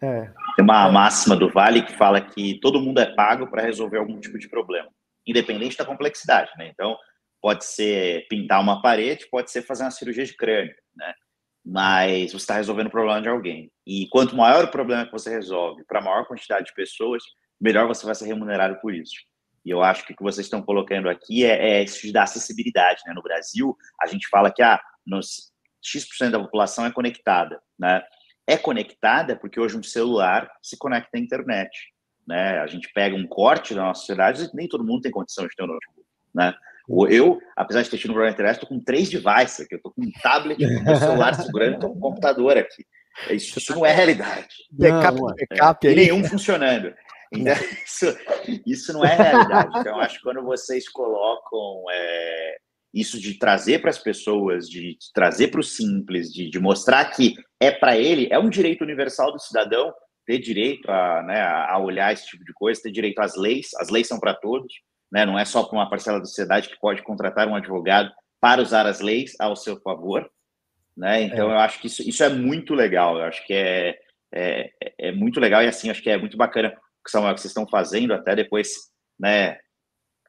É. 0.00 0.30
Tem 0.56 0.64
uma 0.64 0.90
máxima 0.90 1.36
do 1.36 1.48
Vale 1.48 1.82
que 1.82 1.92
fala 1.92 2.20
que 2.20 2.58
todo 2.60 2.80
mundo 2.80 2.98
é 2.98 3.14
pago 3.14 3.46
para 3.46 3.62
resolver 3.62 3.98
algum 3.98 4.18
tipo 4.18 4.38
de 4.38 4.48
problema, 4.48 4.88
independente 5.26 5.76
da 5.76 5.84
complexidade, 5.84 6.50
né? 6.58 6.68
Então, 6.68 6.96
pode 7.40 7.64
ser 7.64 8.26
pintar 8.28 8.60
uma 8.60 8.82
parede, 8.82 9.28
pode 9.30 9.50
ser 9.50 9.62
fazer 9.62 9.84
uma 9.84 9.90
cirurgia 9.90 10.24
de 10.24 10.36
crânio, 10.36 10.74
né? 10.96 11.14
Mas 11.64 12.32
você 12.32 12.36
está 12.36 12.56
resolvendo 12.56 12.88
o 12.88 12.90
problema 12.90 13.22
de 13.22 13.28
alguém. 13.28 13.70
E 13.86 14.08
quanto 14.08 14.36
maior 14.36 14.64
o 14.64 14.70
problema 14.70 15.06
que 15.06 15.12
você 15.12 15.30
resolve 15.30 15.84
para 15.84 16.00
maior 16.00 16.26
quantidade 16.26 16.66
de 16.66 16.74
pessoas, 16.74 17.22
melhor 17.60 17.86
você 17.86 18.04
vai 18.04 18.14
ser 18.14 18.26
remunerado 18.26 18.80
por 18.80 18.94
isso. 18.94 19.14
E 19.64 19.70
eu 19.70 19.82
acho 19.82 20.04
que 20.04 20.12
o 20.12 20.16
que 20.16 20.22
vocês 20.22 20.46
estão 20.46 20.60
colocando 20.60 21.08
aqui 21.08 21.44
é, 21.44 21.78
é 21.78 21.84
isso 21.84 22.12
dar 22.12 22.24
acessibilidade. 22.24 23.00
Né? 23.06 23.12
No 23.14 23.22
Brasil, 23.22 23.76
a 24.00 24.06
gente 24.06 24.28
fala 24.28 24.52
que 24.52 24.60
ah, 24.60 24.80
nos 25.06 25.52
X% 25.80 26.32
da 26.32 26.40
população 26.40 26.84
é 26.84 26.90
conectada. 26.90 27.60
Né? 27.78 28.02
É 28.46 28.56
conectada 28.56 29.36
porque 29.36 29.60
hoje 29.60 29.76
um 29.76 29.82
celular 29.82 30.50
se 30.60 30.76
conecta 30.76 31.16
à 31.16 31.20
internet. 31.20 31.70
Né? 32.26 32.58
A 32.58 32.66
gente 32.66 32.92
pega 32.92 33.14
um 33.14 33.26
corte 33.26 33.74
da 33.74 33.82
nossa 33.82 34.00
sociedade 34.00 34.44
e 34.44 34.56
nem 34.56 34.68
todo 34.68 34.84
mundo 34.84 35.02
tem 35.02 35.12
condição 35.12 35.46
de 35.46 35.54
ter 35.54 35.62
um 35.62 35.68
notebook. 35.68 36.08
Né? 36.34 36.52
Eu, 36.88 37.38
apesar 37.56 37.82
de 37.82 37.90
ter 37.90 37.98
tido 37.98 38.10
um 38.10 38.14
problema 38.14 38.50
estou 38.50 38.68
com 38.68 38.80
três 38.80 39.08
devices 39.08 39.60
aqui. 39.60 39.74
Eu 39.74 39.76
estou 39.76 39.92
com 39.92 40.02
um 40.02 40.10
tablet, 40.22 40.58
com 40.58 40.92
um 40.92 40.96
celular 40.96 41.34
segurando, 41.34 41.74
estou 41.74 41.90
com 41.90 41.96
um 41.96 42.00
computador 42.00 42.56
aqui. 42.56 42.84
Isso, 43.30 43.58
isso 43.58 43.74
não 43.74 43.86
é 43.86 43.92
realidade. 43.92 44.48
Backup, 44.70 45.20
backup 45.20 45.86
é, 45.86 45.94
nenhum 45.94 46.24
funcionando. 46.24 46.92
Então, 47.32 47.54
isso, 47.86 48.18
isso 48.66 48.92
não 48.92 49.04
é 49.04 49.14
realidade. 49.14 49.78
Então, 49.78 50.00
acho 50.00 50.16
que 50.16 50.22
quando 50.22 50.42
vocês 50.42 50.88
colocam 50.88 51.84
é, 51.90 52.56
isso 52.92 53.20
de 53.20 53.38
trazer 53.38 53.80
para 53.80 53.90
as 53.90 53.98
pessoas, 53.98 54.68
de 54.68 54.96
trazer 55.14 55.48
para 55.48 55.60
o 55.60 55.64
simples, 55.64 56.32
de, 56.32 56.50
de, 56.50 56.58
mostrar 56.58 57.04
que 57.06 57.34
é 57.60 57.70
para 57.70 57.96
ele, 57.96 58.28
é 58.30 58.38
um 58.38 58.50
direito 58.50 58.82
universal 58.82 59.32
do 59.32 59.38
cidadão 59.38 59.92
ter 60.24 60.38
direito 60.38 60.88
a, 60.88 61.22
né, 61.24 61.40
a 61.40 61.78
olhar 61.80 62.12
esse 62.12 62.26
tipo 62.26 62.44
de 62.44 62.52
coisa, 62.52 62.80
ter 62.80 62.92
direito 62.92 63.18
às 63.18 63.36
leis, 63.36 63.70
as 63.78 63.88
leis 63.88 64.06
são 64.06 64.20
para 64.20 64.34
todos 64.34 64.72
né? 65.12 65.26
não 65.26 65.38
é 65.38 65.44
só 65.44 65.62
para 65.62 65.78
uma 65.78 65.90
parcela 65.90 66.18
da 66.18 66.24
sociedade 66.24 66.70
que 66.70 66.80
pode 66.80 67.02
contratar 67.02 67.46
um 67.46 67.54
advogado 67.54 68.10
para 68.40 68.62
usar 68.62 68.86
as 68.86 69.00
leis 69.00 69.34
ao 69.38 69.54
seu 69.54 69.78
favor. 69.80 70.28
Né? 70.96 71.22
Então, 71.22 71.50
é. 71.50 71.54
eu 71.54 71.58
acho 71.58 71.80
que 71.80 71.86
isso, 71.86 72.02
isso 72.02 72.24
é 72.24 72.28
muito 72.28 72.74
legal, 72.74 73.18
eu 73.18 73.24
acho 73.24 73.46
que 73.46 73.52
é, 73.52 73.98
é, 74.34 74.70
é 74.98 75.12
muito 75.12 75.38
legal 75.38 75.62
e, 75.62 75.66
assim, 75.68 75.90
acho 75.90 76.02
que 76.02 76.10
é 76.10 76.16
muito 76.16 76.36
bacana 76.36 76.68
o 76.68 77.04
que, 77.04 77.10
Samuel, 77.10 77.34
que 77.34 77.40
vocês 77.40 77.50
estão 77.50 77.68
fazendo, 77.68 78.12
até 78.12 78.34
depois, 78.34 78.72
né, 79.18 79.58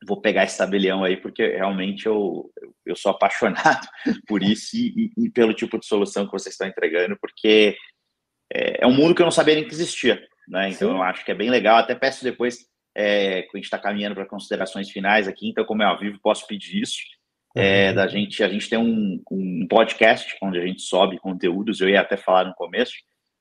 vou 0.05 0.21
pegar 0.21 0.43
esse 0.43 0.57
tabelião 0.57 1.03
aí, 1.03 1.17
porque 1.17 1.47
realmente 1.47 2.05
eu, 2.05 2.51
eu 2.86 2.95
sou 2.95 3.11
apaixonado 3.11 3.88
por 4.27 4.43
isso 4.43 4.75
e, 4.75 5.11
e, 5.17 5.25
e 5.25 5.29
pelo 5.29 5.53
tipo 5.53 5.79
de 5.79 5.86
solução 5.86 6.25
que 6.25 6.31
vocês 6.31 6.53
estão 6.53 6.67
entregando, 6.67 7.17
porque 7.19 7.75
é, 8.53 8.84
é, 8.84 8.88
um 8.88 8.93
mundo 8.93 9.15
que 9.15 9.21
eu 9.21 9.25
não 9.25 9.31
sabia 9.31 9.55
nem 9.55 9.65
que 9.65 9.73
existia, 9.73 10.21
né? 10.47 10.69
Então 10.69 10.89
Sim. 10.89 10.95
eu 10.95 11.03
acho 11.03 11.25
que 11.25 11.31
é 11.31 11.36
bem 11.36 11.49
legal. 11.49 11.77
Até 11.77 11.95
peço 11.95 12.23
depois 12.23 12.57
é, 12.96 13.39
a 13.39 13.58
gente 13.58 13.66
está 13.66 13.80
caminhando 13.80 14.16
para 14.16 14.26
considerações 14.26 14.89
finais 14.89 15.28
aqui, 15.28 15.50
então, 15.50 15.66
como 15.66 15.84
é 15.84 15.86
ao 15.86 16.00
vivo, 16.00 16.20
posso 16.22 16.46
pedir 16.48 16.82
isso. 16.82 16.98
é, 17.56 17.89
uhum. 17.89 17.96
da 17.96 18.08
gente. 18.08 18.44
A 18.44 18.50
gente 18.50 18.70
tem 18.70 18.80
um, 18.80 19.22
um 19.32 19.68
podcast 19.68 20.36
onde 20.41 20.60
a 20.60 20.66
gente 20.66 20.82
sobe 20.82 21.20
conteúdos. 21.20 21.80
Eu 21.80 21.89
ia 21.89 22.02
até 22.02 22.18
falar 22.18 22.46
no 22.46 22.54
começo, 22.56 22.94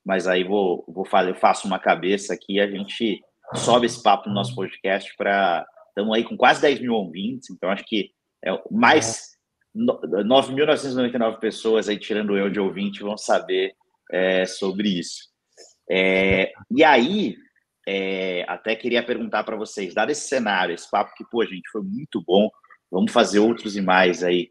mas 0.04 0.26
aí 0.26 0.44
vou, 0.44 0.84
vou 0.88 1.04
fazer, 1.04 1.30
eu 1.30 1.34
faço 1.34 1.66
uma 1.66 1.78
cabeça 1.78 2.34
aqui. 2.34 2.60
A 2.60 2.70
gente 2.70 3.20
sobe 3.54 3.86
esse 3.86 4.02
papo 4.02 4.28
no 4.28 4.34
nosso 4.34 4.54
podcast 4.54 5.14
para. 5.16 5.66
Estamos 5.88 6.16
aí 6.16 6.24
com 6.24 6.36
quase 6.38 6.62
10 6.62 6.80
mil 6.80 6.94
ouvintes, 6.94 7.50
então 7.50 7.68
acho 7.68 7.84
que 7.84 8.10
é 8.42 8.50
mais 8.70 9.32
9.999 9.76 11.38
pessoas 11.38 11.86
aí, 11.86 11.98
tirando 11.98 12.36
eu 12.36 12.48
de 12.48 12.58
ouvinte, 12.58 13.02
vão 13.02 13.16
saber 13.16 13.74
é, 14.10 14.46
sobre 14.46 14.88
isso. 14.88 15.30
É, 15.90 16.50
e 16.70 16.82
aí, 16.82 17.36
é, 17.86 18.44
até 18.48 18.76
queria 18.76 19.02
perguntar 19.04 19.44
para 19.44 19.56
vocês, 19.56 19.94
dado 19.94 20.10
esse 20.10 20.28
cenário, 20.28 20.74
esse 20.74 20.90
papo 20.90 21.14
que, 21.16 21.24
pô, 21.30 21.44
gente, 21.44 21.68
foi 21.70 21.82
muito 21.82 22.22
bom, 22.24 22.48
Vamos 22.92 23.10
fazer 23.10 23.38
outros 23.38 23.74
e 23.74 23.80
mais 23.80 24.22
aí. 24.22 24.50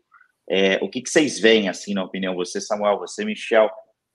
É, 0.49 0.79
o 0.81 0.89
que, 0.89 1.01
que, 1.01 1.09
vocês 1.11 1.39
veem, 1.39 1.69
assim, 1.69 1.93
na 1.93 2.03
opinião, 2.03 2.33
você, 2.33 2.59
Samuel, 2.59 2.97
você, 2.97 3.23
Michel, 3.23 3.69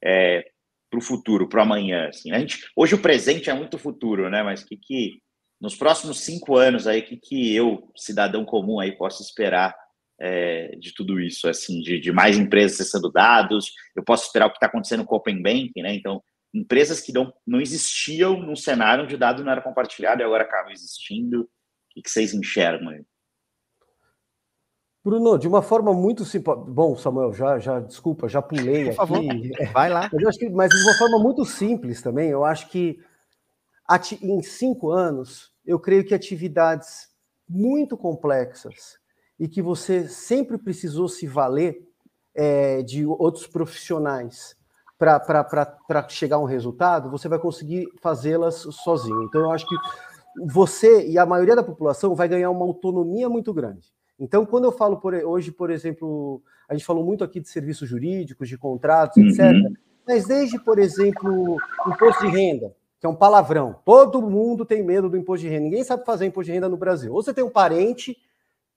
é, 0.04 0.44
para 0.90 0.98
o 0.98 1.02
futuro, 1.02 1.48
para 1.48 1.62
amanhã? 1.62 2.08
Assim? 2.08 2.32
A 2.32 2.40
gente, 2.40 2.58
hoje 2.74 2.96
o 2.96 3.00
presente 3.00 3.48
é 3.48 3.54
muito 3.54 3.78
futuro, 3.78 4.28
né? 4.28 4.42
Mas 4.42 4.64
que, 4.64 4.76
que 4.76 5.22
nos 5.60 5.76
próximos 5.76 6.20
cinco 6.20 6.56
anos 6.56 6.88
aí, 6.88 7.02
que, 7.02 7.16
que 7.16 7.54
eu, 7.54 7.88
cidadão 7.96 8.44
comum 8.44 8.80
aí, 8.80 8.96
posso 8.96 9.22
esperar 9.22 9.72
é, 10.20 10.74
de 10.76 10.92
tudo 10.92 11.20
isso, 11.20 11.48
assim, 11.48 11.80
de, 11.80 12.00
de, 12.00 12.10
mais 12.10 12.36
empresas 12.36 12.80
acessando 12.80 13.12
dados? 13.12 13.72
Eu 13.94 14.02
posso 14.02 14.26
esperar 14.26 14.46
o 14.46 14.50
que 14.50 14.56
está 14.56 14.66
acontecendo 14.66 15.04
com 15.04 15.14
o 15.14 15.18
Open 15.18 15.40
Banking, 15.40 15.82
né? 15.82 15.94
Então, 15.94 16.20
empresas 16.56 17.00
que 17.00 17.12
não, 17.12 17.32
não 17.46 17.60
existiam 17.60 18.40
num 18.40 18.56
cenário 18.56 19.04
onde 19.04 19.14
o 19.14 19.18
dado 19.18 19.44
não 19.44 19.52
era 19.52 19.60
compartilhado 19.60 20.22
e 20.22 20.24
agora 20.24 20.44
acabam 20.44 20.72
existindo. 20.72 21.42
O 21.42 21.48
que, 21.90 22.02
que 22.02 22.10
vocês 22.10 22.32
enxergam 22.32 22.88
aí? 22.88 23.04
Bruno, 25.04 25.38
de 25.38 25.46
uma 25.46 25.62
forma 25.62 25.92
muito 25.92 26.24
simples. 26.24 26.56
Bom, 26.66 26.96
Samuel, 26.96 27.32
já, 27.32 27.58
já 27.58 27.78
desculpa, 27.78 28.28
já 28.28 28.42
pulei 28.42 28.92
Por 28.92 29.04
aqui. 29.04 29.50
Vai 29.72 29.88
lá. 29.88 30.10
Mas, 30.12 30.36
que, 30.36 30.48
mas, 30.48 30.70
de 30.70 30.82
uma 30.82 30.94
forma 30.94 31.18
muito 31.18 31.44
simples 31.44 32.02
também, 32.02 32.30
eu 32.30 32.44
acho 32.44 32.68
que 32.68 32.98
em 34.20 34.42
cinco 34.42 34.90
anos, 34.90 35.52
eu 35.64 35.78
creio 35.78 36.04
que 36.04 36.12
atividades 36.14 37.08
muito 37.48 37.96
complexas 37.96 38.98
e 39.38 39.46
que 39.46 39.62
você 39.62 40.08
sempre 40.08 40.58
precisou 40.58 41.08
se 41.08 41.24
valer 41.26 41.86
é, 42.34 42.82
de 42.82 43.06
outros 43.06 43.46
profissionais 43.46 44.56
para 44.98 46.08
chegar 46.08 46.36
a 46.36 46.40
um 46.40 46.44
resultado, 46.44 47.10
você 47.10 47.28
vai 47.28 47.38
conseguir 47.38 47.86
fazê-las 48.00 48.66
sozinho. 48.70 49.22
Então, 49.24 49.42
eu 49.42 49.50
acho 49.50 49.66
que 49.66 49.76
você 50.46 51.06
e 51.06 51.18
a 51.18 51.26
maioria 51.26 51.56
da 51.56 51.62
população 51.62 52.14
vai 52.14 52.28
ganhar 52.28 52.50
uma 52.50 52.64
autonomia 52.64 53.28
muito 53.28 53.52
grande. 53.52 53.88
Então, 54.18 54.46
quando 54.46 54.64
eu 54.64 54.72
falo 54.72 54.98
por, 54.98 55.14
hoje, 55.14 55.52
por 55.52 55.70
exemplo, 55.70 56.42
a 56.68 56.74
gente 56.74 56.86
falou 56.86 57.04
muito 57.04 57.22
aqui 57.22 57.40
de 57.40 57.48
serviços 57.48 57.88
jurídicos, 57.88 58.48
de 58.48 58.56
contratos, 58.56 59.16
uhum. 59.18 59.28
etc. 59.28 59.42
Mas 60.06 60.26
desde, 60.26 60.58
por 60.58 60.78
exemplo, 60.78 61.56
imposto 61.86 62.24
de 62.24 62.30
renda, 62.30 62.74
que 62.98 63.06
é 63.06 63.08
um 63.08 63.14
palavrão. 63.14 63.76
Todo 63.84 64.22
mundo 64.22 64.64
tem 64.64 64.82
medo 64.82 65.10
do 65.10 65.16
imposto 65.16 65.44
de 65.44 65.50
renda. 65.50 65.64
Ninguém 65.64 65.84
sabe 65.84 66.04
fazer 66.04 66.26
imposto 66.26 66.46
de 66.46 66.52
renda 66.52 66.68
no 66.68 66.76
Brasil. 66.76 67.12
Ou 67.12 67.22
você 67.22 67.34
tem 67.34 67.44
um 67.44 67.50
parente 67.50 68.16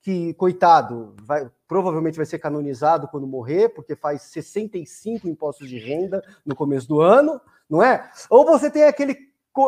que, 0.02 0.34
coitado, 0.36 1.14
vai, 1.24 1.50
provavelmente 1.68 2.18
vai 2.18 2.26
ser 2.26 2.40
canonizado 2.40 3.08
quando 3.08 3.28
morrer, 3.28 3.70
porque 3.70 3.96
faz 3.96 4.22
65 4.24 5.28
impostos 5.28 5.68
de 5.68 5.78
renda 5.78 6.24
no 6.46 6.56
começo 6.56 6.88
do 6.88 7.02
ano, 7.02 7.40
não 7.70 7.84
é? 7.84 8.10
Ou 8.30 8.46
você 8.46 8.72
tem 8.72 8.84
aquele, 8.84 9.18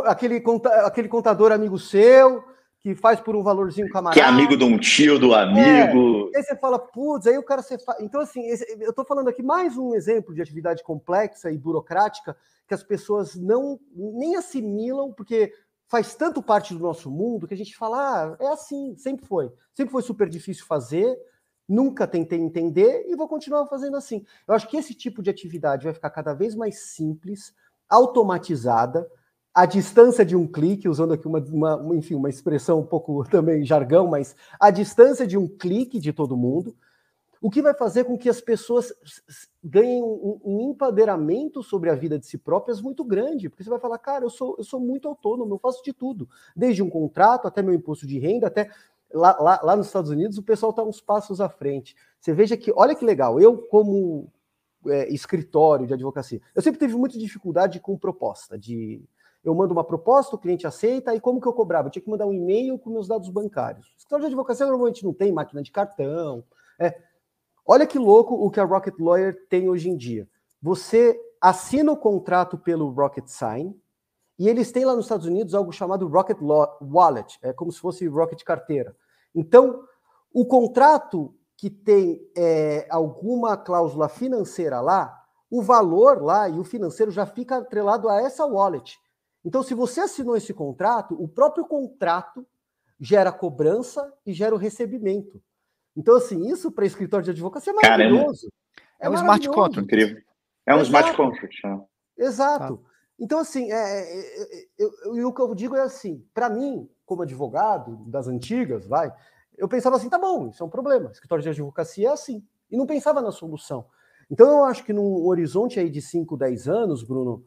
aquele, 0.05 0.43
aquele 0.83 1.07
contador 1.07 1.51
amigo 1.51 1.77
seu 1.77 2.43
que 2.79 2.95
faz 2.95 3.19
por 3.19 3.35
um 3.35 3.43
valorzinho 3.43 3.87
camarada. 3.89 4.19
Que 4.19 4.25
é 4.25 4.27
amigo 4.27 4.57
de 4.57 4.63
um 4.63 4.77
tio, 4.77 5.19
do 5.19 5.35
amigo. 5.35 6.31
É, 6.33 6.37
aí 6.37 6.43
você 6.43 6.55
fala, 6.55 6.79
putz, 6.79 7.27
aí 7.27 7.37
o 7.37 7.43
cara 7.43 7.61
você 7.61 7.77
faz. 7.77 7.99
Então, 8.01 8.21
assim, 8.21 8.41
eu 8.79 8.89
estou 8.89 9.05
falando 9.05 9.27
aqui 9.27 9.43
mais 9.43 9.77
um 9.77 9.93
exemplo 9.93 10.33
de 10.33 10.41
atividade 10.41 10.83
complexa 10.83 11.51
e 11.51 11.57
burocrática 11.57 12.35
que 12.67 12.73
as 12.73 12.81
pessoas 12.81 13.35
não 13.35 13.79
nem 13.93 14.35
assimilam, 14.35 15.13
porque 15.13 15.53
faz 15.91 16.15
tanto 16.15 16.41
parte 16.41 16.73
do 16.73 16.79
nosso 16.79 17.11
mundo 17.11 17.45
que 17.45 17.53
a 17.53 17.57
gente 17.57 17.75
fala, 17.75 17.97
ah, 17.97 18.37
é 18.39 18.47
assim, 18.47 18.95
sempre 18.95 19.25
foi. 19.25 19.51
Sempre 19.73 19.91
foi 19.91 20.01
super 20.01 20.29
difícil 20.29 20.65
fazer, 20.65 21.19
nunca 21.67 22.07
tentei 22.07 22.39
entender 22.39 23.03
e 23.09 23.15
vou 23.15 23.27
continuar 23.27 23.67
fazendo 23.67 23.97
assim. 23.97 24.25
Eu 24.47 24.55
acho 24.55 24.69
que 24.69 24.77
esse 24.77 24.93
tipo 24.93 25.21
de 25.21 25.29
atividade 25.29 25.83
vai 25.83 25.93
ficar 25.93 26.09
cada 26.09 26.33
vez 26.33 26.55
mais 26.55 26.79
simples, 26.93 27.53
automatizada 27.89 29.05
a 29.53 29.65
distância 29.65 30.23
de 30.23 30.33
um 30.33 30.47
clique, 30.47 30.87
usando 30.87 31.11
aqui 31.11 31.27
uma, 31.27 31.39
uma, 31.39 31.95
enfim, 31.97 32.15
uma 32.15 32.29
expressão 32.29 32.79
um 32.79 32.87
pouco 32.87 33.25
também 33.29 33.65
jargão, 33.65 34.07
mas 34.07 34.33
a 34.57 34.71
distância 34.71 35.27
de 35.27 35.37
um 35.37 35.45
clique 35.45 35.99
de 35.99 36.13
todo 36.13 36.37
mundo, 36.37 36.73
o 37.41 37.49
que 37.49 37.61
vai 37.61 37.73
fazer 37.73 38.03
com 38.03 38.15
que 38.15 38.29
as 38.29 38.39
pessoas 38.39 38.93
ganhem 39.63 40.03
um, 40.03 40.39
um 40.45 40.71
empoderamento 40.71 41.63
sobre 41.63 41.89
a 41.89 41.95
vida 41.95 42.19
de 42.19 42.27
si 42.27 42.37
próprias 42.37 42.79
muito 42.79 43.03
grande, 43.03 43.49
porque 43.49 43.63
você 43.63 43.69
vai 43.69 43.79
falar, 43.79 43.97
cara, 43.97 44.23
eu 44.23 44.29
sou, 44.29 44.55
eu 44.59 44.63
sou 44.63 44.79
muito 44.79 45.07
autônomo, 45.07 45.55
eu 45.55 45.59
faço 45.59 45.83
de 45.83 45.91
tudo, 45.91 46.29
desde 46.55 46.83
um 46.83 46.89
contrato 46.89 47.47
até 47.47 47.63
meu 47.63 47.73
imposto 47.73 48.05
de 48.05 48.19
renda, 48.19 48.45
até 48.45 48.69
lá, 49.11 49.35
lá, 49.39 49.59
lá 49.63 49.75
nos 49.75 49.87
Estados 49.87 50.11
Unidos 50.11 50.37
o 50.37 50.43
pessoal 50.43 50.69
está 50.69 50.83
uns 50.83 51.01
passos 51.01 51.41
à 51.41 51.49
frente. 51.49 51.95
Você 52.19 52.31
veja 52.31 52.55
que, 52.55 52.71
olha 52.75 52.93
que 52.93 53.03
legal, 53.03 53.41
eu 53.41 53.57
como 53.57 54.31
é, 54.85 55.11
escritório 55.11 55.87
de 55.87 55.95
advocacia, 55.95 56.39
eu 56.53 56.61
sempre 56.61 56.79
tive 56.79 56.95
muita 56.95 57.17
dificuldade 57.17 57.79
com 57.79 57.97
proposta, 57.97 58.57
de 58.57 59.03
eu 59.43 59.55
mando 59.55 59.73
uma 59.73 59.83
proposta, 59.83 60.35
o 60.35 60.39
cliente 60.39 60.67
aceita, 60.67 61.15
e 61.15 61.19
como 61.19 61.41
que 61.41 61.47
eu 61.47 61.53
cobrava? 61.53 61.87
Eu 61.87 61.91
tinha 61.91 62.03
que 62.03 62.09
mandar 62.09 62.27
um 62.27 62.33
e-mail 62.33 62.77
com 62.77 62.91
meus 62.91 63.07
dados 63.07 63.27
bancários. 63.29 63.87
O 63.87 63.97
escritório 63.97 64.25
de 64.25 64.27
advocacia 64.27 64.67
normalmente 64.67 65.03
não 65.03 65.11
tem 65.11 65.31
máquina 65.31 65.63
de 65.63 65.71
cartão. 65.71 66.43
É. 66.77 67.01
Olha 67.65 67.85
que 67.85 67.99
louco 67.99 68.35
o 68.35 68.49
que 68.49 68.59
a 68.59 68.65
Rocket 68.65 68.97
Lawyer 68.99 69.47
tem 69.47 69.69
hoje 69.69 69.89
em 69.89 69.95
dia. 69.95 70.27
Você 70.61 71.19
assina 71.39 71.91
o 71.91 71.97
contrato 71.97 72.57
pelo 72.57 72.89
Rocket 72.89 73.27
Sign, 73.27 73.75
e 74.37 74.49
eles 74.49 74.71
têm 74.71 74.85
lá 74.85 74.95
nos 74.95 75.05
Estados 75.05 75.27
Unidos 75.27 75.53
algo 75.53 75.71
chamado 75.71 76.07
Rocket 76.07 76.37
Wallet, 76.81 77.37
é 77.43 77.53
como 77.53 77.71
se 77.71 77.79
fosse 77.79 78.07
Rocket 78.07 78.43
Carteira. 78.43 78.95
Então, 79.35 79.83
o 80.33 80.45
contrato 80.45 81.35
que 81.55 81.69
tem 81.69 82.27
é, 82.35 82.87
alguma 82.89 83.55
cláusula 83.55 84.09
financeira 84.09 84.81
lá, 84.81 85.15
o 85.49 85.61
valor 85.61 86.23
lá 86.23 86.49
e 86.49 86.57
o 86.57 86.63
financeiro 86.63 87.11
já 87.11 87.25
fica 87.25 87.57
atrelado 87.57 88.09
a 88.09 88.19
essa 88.19 88.45
wallet. 88.45 88.97
Então, 89.45 89.61
se 89.61 89.75
você 89.75 90.01
assinou 90.01 90.35
esse 90.35 90.53
contrato, 90.53 91.15
o 91.21 91.27
próprio 91.27 91.65
contrato 91.65 92.43
gera 92.99 93.31
cobrança 93.31 94.11
e 94.25 94.33
gera 94.33 94.55
o 94.55 94.57
recebimento. 94.57 95.41
Então, 95.95 96.15
assim, 96.15 96.47
isso 96.49 96.71
para 96.71 96.85
escritório 96.85 97.23
de 97.23 97.31
advocacia 97.31 97.71
é 97.71 97.75
maravilhoso. 97.75 98.51
É, 98.99 99.07
é 99.07 99.09
um 99.09 99.13
smart 99.15 99.47
contract. 99.49 99.81
Incrível. 99.81 100.21
É 100.65 100.73
um 100.73 100.79
Exato. 100.79 100.87
smart 100.87 101.17
contract. 101.17 101.67
Né? 101.67 101.81
Exato. 102.17 102.77
Tá. 102.77 102.83
Então, 103.19 103.39
assim, 103.39 103.71
é, 103.71 103.75
é, 103.75 104.43
é 104.43 104.65
eu, 104.77 105.15
eu, 105.15 105.27
o 105.27 105.33
que 105.33 105.41
eu 105.41 105.53
digo 105.53 105.75
é 105.75 105.81
assim, 105.81 106.25
para 106.33 106.49
mim, 106.49 106.89
como 107.05 107.21
advogado 107.21 107.97
das 108.07 108.27
antigas, 108.27 108.85
vai, 108.85 109.13
eu 109.57 109.67
pensava 109.67 109.95
assim, 109.95 110.09
tá 110.09 110.17
bom, 110.17 110.49
isso 110.49 110.63
é 110.63 110.65
um 110.65 110.69
problema. 110.69 111.11
Escritório 111.11 111.43
de 111.43 111.49
advocacia 111.49 112.09
é 112.09 112.11
assim. 112.11 112.43
E 112.69 112.77
não 112.77 112.87
pensava 112.87 113.21
na 113.21 113.31
solução. 113.31 113.85
Então, 114.29 114.49
eu 114.49 114.63
acho 114.63 114.83
que 114.85 114.93
num 114.93 115.25
horizonte 115.25 115.79
aí 115.79 115.89
de 115.89 116.01
5, 116.01 116.37
10 116.37 116.67
anos, 116.69 117.03
Bruno, 117.03 117.45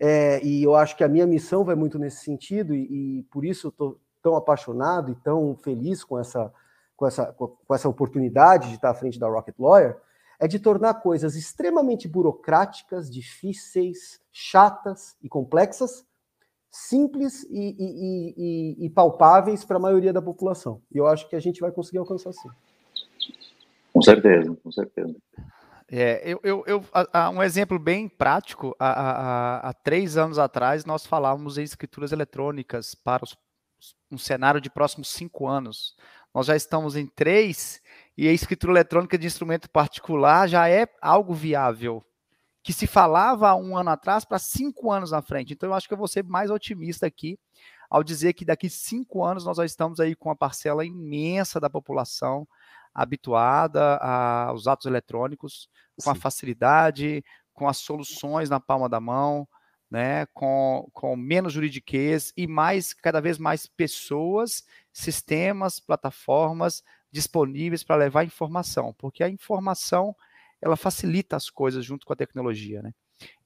é, 0.00 0.42
e 0.42 0.62
eu 0.62 0.74
acho 0.74 0.96
que 0.96 1.04
a 1.04 1.08
minha 1.08 1.26
missão 1.26 1.62
vai 1.62 1.76
muito 1.76 1.98
nesse 1.98 2.24
sentido, 2.24 2.74
e, 2.74 3.20
e 3.20 3.22
por 3.24 3.44
isso 3.44 3.68
eu 3.68 3.70
estou 3.70 4.00
tão 4.22 4.34
apaixonado 4.34 5.12
e 5.12 5.14
tão 5.16 5.54
feliz 5.56 6.02
com 6.02 6.18
essa, 6.18 6.52
com, 7.02 7.06
essa, 7.08 7.32
com 7.32 7.74
essa 7.74 7.88
oportunidade 7.88 8.68
de 8.68 8.76
estar 8.76 8.90
à 8.90 8.94
frente 8.94 9.18
da 9.18 9.26
Rocket 9.26 9.58
Lawyer, 9.58 9.96
é 10.38 10.46
de 10.46 10.60
tornar 10.60 10.94
coisas 10.94 11.34
extremamente 11.34 12.06
burocráticas, 12.06 13.10
difíceis, 13.10 14.20
chatas 14.30 15.16
e 15.20 15.28
complexas, 15.28 16.06
simples 16.70 17.42
e, 17.50 17.76
e, 17.76 18.34
e, 18.36 18.86
e 18.86 18.90
palpáveis 18.90 19.64
para 19.64 19.78
a 19.78 19.80
maioria 19.80 20.12
da 20.12 20.22
população. 20.22 20.80
E 20.94 20.98
eu 20.98 21.08
acho 21.08 21.28
que 21.28 21.34
a 21.34 21.40
gente 21.40 21.60
vai 21.60 21.72
conseguir 21.72 21.98
alcançar 21.98 22.32
sim. 22.32 22.48
Com 23.92 24.00
certeza, 24.00 24.56
com 24.62 24.70
certeza. 24.70 25.16
É, 25.90 26.22
eu, 26.24 26.40
eu, 26.44 26.64
eu 26.68 26.84
a, 26.92 27.24
a, 27.24 27.30
um 27.30 27.42
exemplo 27.42 27.80
bem 27.80 28.08
prático, 28.08 28.76
há, 28.78 29.74
três 29.82 30.16
anos 30.16 30.38
atrás 30.38 30.84
nós 30.84 31.04
falávamos 31.04 31.58
em 31.58 31.64
escrituras 31.64 32.12
eletrônicas 32.12 32.94
para 32.94 33.24
os, 33.24 33.36
um 34.10 34.18
cenário 34.18 34.60
de 34.60 34.70
próximos 34.70 35.08
cinco 35.08 35.48
anos. 35.48 35.96
Nós 36.34 36.46
já 36.46 36.56
estamos 36.56 36.96
em 36.96 37.06
três 37.06 37.80
e 38.16 38.28
a 38.28 38.32
escritura 38.32 38.72
eletrônica 38.72 39.18
de 39.18 39.26
instrumento 39.26 39.68
particular 39.70 40.48
já 40.48 40.68
é 40.68 40.86
algo 41.00 41.34
viável, 41.34 42.04
que 42.62 42.72
se 42.72 42.86
falava 42.86 43.50
há 43.50 43.56
um 43.56 43.76
ano 43.76 43.90
atrás 43.90 44.24
para 44.24 44.38
cinco 44.38 44.90
anos 44.90 45.10
na 45.10 45.20
frente. 45.20 45.52
Então 45.52 45.68
eu 45.68 45.74
acho 45.74 45.86
que 45.86 45.94
eu 45.94 45.98
vou 45.98 46.08
ser 46.08 46.24
mais 46.24 46.50
otimista 46.50 47.06
aqui 47.06 47.38
ao 47.92 48.02
dizer 48.02 48.32
que 48.32 48.44
daqui 48.44 48.70
cinco 48.70 49.22
anos 49.22 49.44
nós 49.44 49.58
já 49.58 49.66
estamos 49.66 50.00
aí 50.00 50.14
com 50.14 50.30
uma 50.30 50.36
parcela 50.36 50.82
imensa 50.82 51.60
da 51.60 51.68
população 51.68 52.48
habituada 52.94 53.96
aos 53.98 54.66
atos 54.66 54.86
eletrônicos, 54.86 55.68
com 55.96 56.04
Sim. 56.04 56.10
a 56.10 56.14
facilidade, 56.14 57.22
com 57.52 57.68
as 57.68 57.76
soluções 57.76 58.48
na 58.48 58.58
palma 58.58 58.88
da 58.88 58.98
mão, 58.98 59.46
né, 59.92 60.24
com, 60.32 60.88
com 60.94 61.14
menos 61.14 61.52
juridiquês 61.52 62.32
e 62.34 62.46
mais 62.46 62.94
cada 62.94 63.20
vez 63.20 63.36
mais 63.36 63.66
pessoas, 63.66 64.64
sistemas, 64.90 65.78
plataformas 65.78 66.82
disponíveis 67.10 67.84
para 67.84 67.96
levar 67.96 68.24
informação, 68.24 68.94
porque 68.96 69.22
a 69.22 69.28
informação 69.28 70.16
ela 70.62 70.76
facilita 70.76 71.36
as 71.36 71.50
coisas 71.50 71.84
junto 71.84 72.06
com 72.06 72.12
a 72.14 72.16
tecnologia, 72.16 72.80
né? 72.80 72.94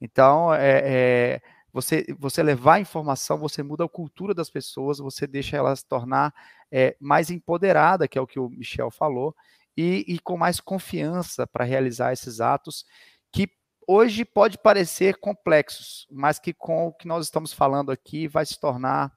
Então, 0.01 0.55
é, 0.55 0.83
é, 0.85 1.43
você, 1.73 2.07
você 2.17 2.45
levar 2.45 2.79
informação, 2.79 3.39
você 3.39 3.61
muda 3.61 3.85
a 3.85 3.89
cultura 3.89 4.33
das 4.33 4.49
pessoas, 4.49 4.99
você 4.99 5.27
deixa 5.27 5.57
elas 5.57 5.83
tornar 5.83 6.33
é, 6.71 6.97
mais 7.01 7.29
empoderada, 7.29 8.07
que 8.07 8.17
é 8.17 8.21
o 8.21 8.27
que 8.27 8.39
o 8.39 8.49
Michel 8.49 8.93
falou, 8.93 9.35
e, 9.77 10.05
e 10.07 10.21
com 10.21 10.37
mais 10.37 10.61
confiança 10.61 11.45
para 11.45 11.65
realizar 11.65 12.13
esses 12.13 12.41
atos 12.41 12.87
hoje 13.87 14.25
pode 14.25 14.59
parecer 14.59 15.17
complexos, 15.19 16.07
mas 16.11 16.39
que 16.39 16.53
com 16.53 16.89
o 16.89 16.93
que 16.93 17.07
nós 17.07 17.25
estamos 17.25 17.53
falando 17.53 17.91
aqui 17.91 18.27
vai 18.29 18.45
se 18.45 18.59
tornar 18.59 19.13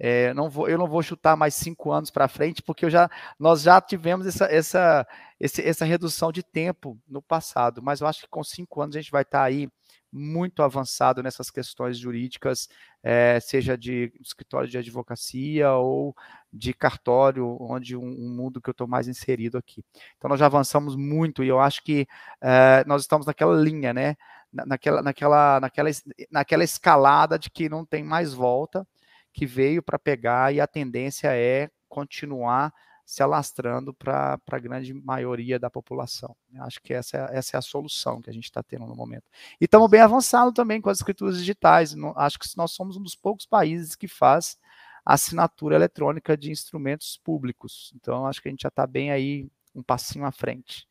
é, 0.00 0.32
não 0.32 0.48
vou, 0.48 0.68
eu 0.68 0.78
não 0.78 0.86
vou 0.86 1.02
chutar 1.02 1.36
mais 1.36 1.54
cinco 1.54 1.90
anos 1.90 2.08
para 2.08 2.28
frente, 2.28 2.62
porque 2.62 2.88
já, 2.88 3.10
nós 3.38 3.62
já 3.62 3.80
tivemos 3.80 4.26
essa, 4.26 4.44
essa, 4.44 5.06
esse, 5.40 5.60
essa 5.60 5.84
redução 5.84 6.30
de 6.30 6.42
tempo 6.42 6.96
no 7.08 7.20
passado, 7.20 7.82
mas 7.82 8.00
eu 8.00 8.06
acho 8.06 8.20
que 8.20 8.28
com 8.28 8.44
cinco 8.44 8.80
anos 8.80 8.94
a 8.94 9.00
gente 9.00 9.10
vai 9.10 9.22
estar 9.22 9.40
tá 9.40 9.44
aí 9.44 9.68
muito 10.12 10.62
avançado 10.62 11.22
nessas 11.22 11.50
questões 11.50 11.98
jurídicas, 11.98 12.68
é, 13.02 13.38
seja 13.40 13.76
de 13.76 14.12
escritório 14.20 14.68
de 14.68 14.78
advocacia 14.78 15.72
ou 15.72 16.14
de 16.52 16.72
cartório, 16.72 17.56
onde 17.60 17.96
um, 17.96 18.06
um 18.06 18.34
mundo 18.34 18.60
que 18.60 18.70
eu 18.70 18.72
estou 18.72 18.86
mais 18.86 19.08
inserido 19.08 19.58
aqui. 19.58 19.84
Então 20.16 20.28
nós 20.28 20.40
já 20.40 20.46
avançamos 20.46 20.96
muito 20.96 21.44
e 21.44 21.48
eu 21.48 21.60
acho 21.60 21.82
que 21.82 22.06
é, 22.40 22.84
nós 22.86 23.02
estamos 23.02 23.26
naquela 23.26 23.54
linha, 23.56 23.92
né? 23.92 24.16
Naquela, 24.50 25.02
naquela, 25.02 25.60
naquela, 25.60 25.90
naquela 26.30 26.64
escalada 26.64 27.38
de 27.38 27.50
que 27.50 27.68
não 27.68 27.84
tem 27.84 28.02
mais 28.02 28.32
volta 28.32 28.86
que 29.32 29.44
veio 29.44 29.82
para 29.82 29.98
pegar 29.98 30.54
e 30.54 30.60
a 30.60 30.66
tendência 30.66 31.28
é 31.36 31.70
continuar 31.88 32.72
se 33.08 33.22
alastrando 33.22 33.94
para 33.94 34.38
a 34.46 34.58
grande 34.58 34.92
maioria 34.92 35.58
da 35.58 35.70
população. 35.70 36.36
Acho 36.58 36.78
que 36.82 36.92
essa 36.92 37.16
é, 37.16 37.38
essa 37.38 37.56
é 37.56 37.58
a 37.58 37.62
solução 37.62 38.20
que 38.20 38.28
a 38.28 38.32
gente 38.34 38.44
está 38.44 38.62
tendo 38.62 38.84
no 38.84 38.94
momento. 38.94 39.24
E 39.58 39.64
estamos 39.64 39.88
bem 39.88 40.02
avançados 40.02 40.52
também 40.52 40.78
com 40.78 40.90
as 40.90 40.98
escrituras 40.98 41.38
digitais. 41.38 41.96
Acho 42.16 42.38
que 42.38 42.46
nós 42.54 42.72
somos 42.72 42.98
um 42.98 43.02
dos 43.02 43.16
poucos 43.16 43.46
países 43.46 43.96
que 43.96 44.06
faz 44.06 44.58
assinatura 45.06 45.74
eletrônica 45.74 46.36
de 46.36 46.50
instrumentos 46.50 47.18
públicos. 47.24 47.94
Então, 47.96 48.26
acho 48.26 48.42
que 48.42 48.48
a 48.48 48.50
gente 48.50 48.60
já 48.60 48.68
está 48.68 48.86
bem 48.86 49.10
aí, 49.10 49.48
um 49.74 49.82
passinho 49.82 50.26
à 50.26 50.30
frente. 50.30 50.86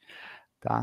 Tá? 0.59 0.81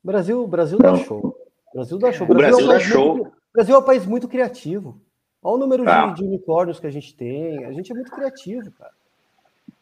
Brasil, 0.00 0.46
Brasil 0.46 0.78
dá 0.78 0.96
show. 0.96 1.36
Brasil 1.74 1.98
dá 1.98 2.12
show. 2.12 2.30
O 2.30 2.34
Brasil, 2.34 2.56
Brasil 2.58 2.70
é 2.70 2.76
um 2.76 2.78
dá 2.78 2.78
show. 2.78 3.16
Muito, 3.16 3.32
Brasil 3.52 3.74
é 3.74 3.78
um 3.80 3.84
país 3.84 4.06
muito 4.06 4.28
criativo. 4.28 5.02
Olha 5.42 5.56
o 5.56 5.58
número 5.58 5.90
ah. 5.90 6.06
de, 6.10 6.22
de, 6.22 6.24
unicórnios 6.24 6.78
que 6.78 6.86
a 6.86 6.92
gente 6.92 7.16
tem. 7.16 7.64
A 7.64 7.72
gente 7.72 7.90
é 7.90 7.94
muito 7.96 8.12
criativo, 8.12 8.70
cara. 8.70 9.01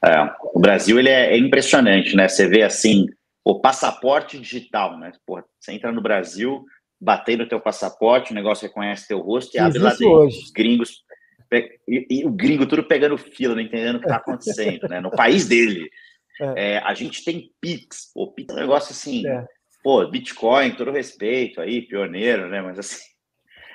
É, 0.05 0.17
o 0.55 0.59
Brasil 0.59 0.99
ele 0.99 1.09
é, 1.09 1.35
é, 1.35 1.39
impressionante, 1.39 2.17
né? 2.17 2.27
Você 2.29 2.49
vê 2.49 2.63
assim, 2.63 3.07
o 3.45 3.61
passaporte 3.61 4.39
digital, 4.39 4.99
né? 4.99 5.13
Porra, 5.27 5.45
você 5.59 5.73
entra 5.73 5.93
no 5.93 6.01
Brasil, 6.01 6.65
bater 7.01 7.37
no 7.37 7.49
teu 7.49 7.61
passaporte, 7.61 8.33
o 8.33 8.35
negócio 8.35 8.67
reconhece 8.67 9.09
teu 9.09 9.21
rosto 9.21 9.55
e 9.55 9.59
abre 9.59 9.79
lá 9.79 9.91
dentro. 9.91 10.11
Hoje. 10.11 10.39
Os 10.39 10.51
gringos 10.51 11.05
e, 11.53 12.07
e, 12.09 12.25
o 12.25 12.31
gringo 12.31 12.65
tudo 12.67 12.85
pegando 12.85 13.19
fila, 13.19 13.55
não 13.55 13.63
entendendo 13.63 13.97
o 13.97 13.99
que 13.99 14.07
está 14.07 14.17
acontecendo, 14.19 14.89
né? 14.89 15.01
No 15.01 15.11
país 15.11 15.49
dele. 15.49 15.91
É. 16.41 16.75
É, 16.75 16.79
a 16.79 16.95
gente 16.95 17.25
tem 17.25 17.51
Pix. 17.61 18.11
O 18.15 18.33
Pix 18.33 18.55
é 18.55 18.57
um 18.57 18.61
negócio 18.61 18.93
assim, 18.93 19.27
é. 19.27 19.45
pô, 19.83 20.07
Bitcoin, 20.07 20.73
todo 20.73 20.93
respeito 20.93 21.61
aí, 21.61 21.83
pioneiro, 21.83 22.49
né? 22.49 22.63
Mas 22.63 22.79
assim, 22.79 23.03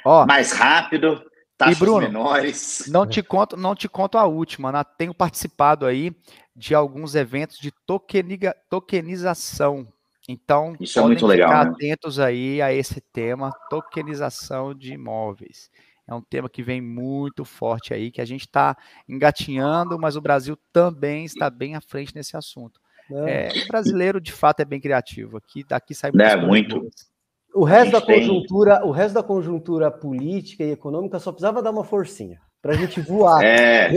Ó, 0.06 0.26
mais 0.26 0.52
rápido, 0.54 1.22
taxas 1.58 1.78
e 1.78 1.80
Bruno, 1.80 2.02
menores. 2.02 2.86
Não 2.88 3.06
te 3.06 3.22
conto, 3.22 3.58
não 3.58 3.76
te 3.76 3.88
conto 3.88 4.18
a 4.18 4.26
última, 4.26 4.72
né? 4.72 4.84
Tenho 4.98 5.14
participado 5.14 5.86
aí 5.86 6.16
de 6.56 6.74
alguns 6.74 7.16
eventos 7.16 7.58
de 7.58 7.72
tokeniga, 7.86 8.56
tokenização. 8.70 9.88
Então, 10.28 10.76
Isso 10.80 11.00
é 11.00 11.04
muito 11.04 11.26
legal, 11.28 11.50
ficar 11.50 11.66
né? 11.66 11.72
atentos 11.72 12.20
aí 12.20 12.62
a 12.62 12.74
esse 12.74 13.00
tema, 13.00 13.52
tokenização 13.70 14.74
de 14.74 14.94
imóveis. 14.94 15.70
É 16.08 16.14
um 16.14 16.22
tema 16.22 16.50
que 16.50 16.64
vem 16.64 16.82
muito 16.82 17.44
forte 17.44 17.94
aí, 17.94 18.12
que 18.12 18.22
a 18.22 18.26
gente 18.26 18.46
está 18.46 18.78
engatinhando, 19.08 20.00
mas 20.00 20.16
o 20.16 20.22
Brasil 20.22 20.58
também 20.72 21.26
está 21.26 21.50
bem 21.50 21.76
à 21.76 21.82
frente 21.82 22.16
nesse 22.16 22.38
assunto. 22.38 22.80
É, 23.12 23.50
o 23.64 23.68
brasileiro, 23.68 24.20
de 24.20 24.32
fato, 24.32 24.62
é 24.62 24.66
bem 24.66 24.80
criativo. 24.80 25.38
Aqui, 25.38 25.64
daqui 25.64 25.94
sai 25.94 26.12
é, 26.20 26.36
muito. 26.36 26.80
Boas. 26.80 27.15
O 27.56 27.64
resto 27.64 27.94
da 27.94 28.02
conjuntura, 28.02 28.80
tem... 28.80 28.88
o 28.90 28.92
resto 28.92 29.14
da 29.14 29.24
conjuntura 29.24 29.90
política 29.90 30.64
e 30.64 30.72
econômica 30.72 31.20
só 31.20 31.32
precisava 31.32 31.64
dar 31.64 31.72
uma 31.72 31.86
forcinha 31.86 32.38
para 32.62 32.74
a 32.74 32.78
gente 32.78 33.00
voar. 33.00 33.42
É. 33.46 33.92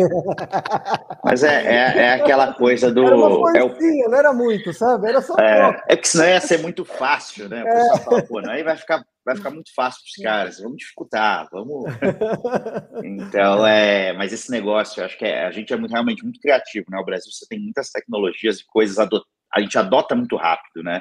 Mas 1.25 1.43
é, 1.43 1.65
é, 1.65 1.99
é, 1.99 2.13
aquela 2.13 2.53
coisa 2.53 2.93
do. 2.93 3.05
Era 3.05 3.17
uma 3.17 3.59
é 3.59 3.65
o... 3.65 4.11
não 4.11 4.19
era 4.19 4.33
muito, 4.33 4.73
sabe? 4.73 5.09
Era 5.09 5.21
só. 5.23 5.35
É, 5.41 5.83
é 5.89 5.97
que 5.97 6.07
senão 6.07 6.27
ia 6.27 6.41
ser 6.41 6.59
muito 6.59 6.85
fácil, 6.85 7.49
né? 7.49 7.63
O 7.63 7.65
pessoal 7.65 7.97
é. 7.97 8.01
fala, 8.01 8.23
pô, 8.23 8.51
aí 8.51 8.63
vai 8.63 8.77
ficar, 8.77 9.03
vai 9.25 9.35
ficar 9.35 9.51
muito 9.51 9.75
fácil 9.75 10.03
para 10.03 10.09
os 10.09 10.23
caras, 10.23 10.61
vamos 10.61 10.77
dificultar, 10.77 11.49
vamos. 11.51 11.87
Então, 13.03 13.67
é. 13.67 14.13
Mas 14.13 14.33
esse 14.33 14.51
negócio, 14.51 15.01
eu 15.01 15.07
acho 15.07 15.19
que 15.19 15.25
é, 15.25 15.47
a 15.47 15.51
gente 15.51 15.73
é 15.73 15.77
muito, 15.77 15.93
realmente 15.93 16.23
muito 16.23 16.39
criativo, 16.39 16.87
né? 16.91 16.99
O 16.99 17.05
Brasil 17.05 17.33
você 17.33 17.47
tem 17.49 17.59
muitas 17.59 17.91
tecnologias 17.91 18.61
e 18.61 18.67
coisas, 18.67 18.99
a 18.99 19.61
gente 19.61 19.79
adota 19.79 20.15
muito 20.15 20.37
rápido, 20.37 20.85
né? 20.85 21.01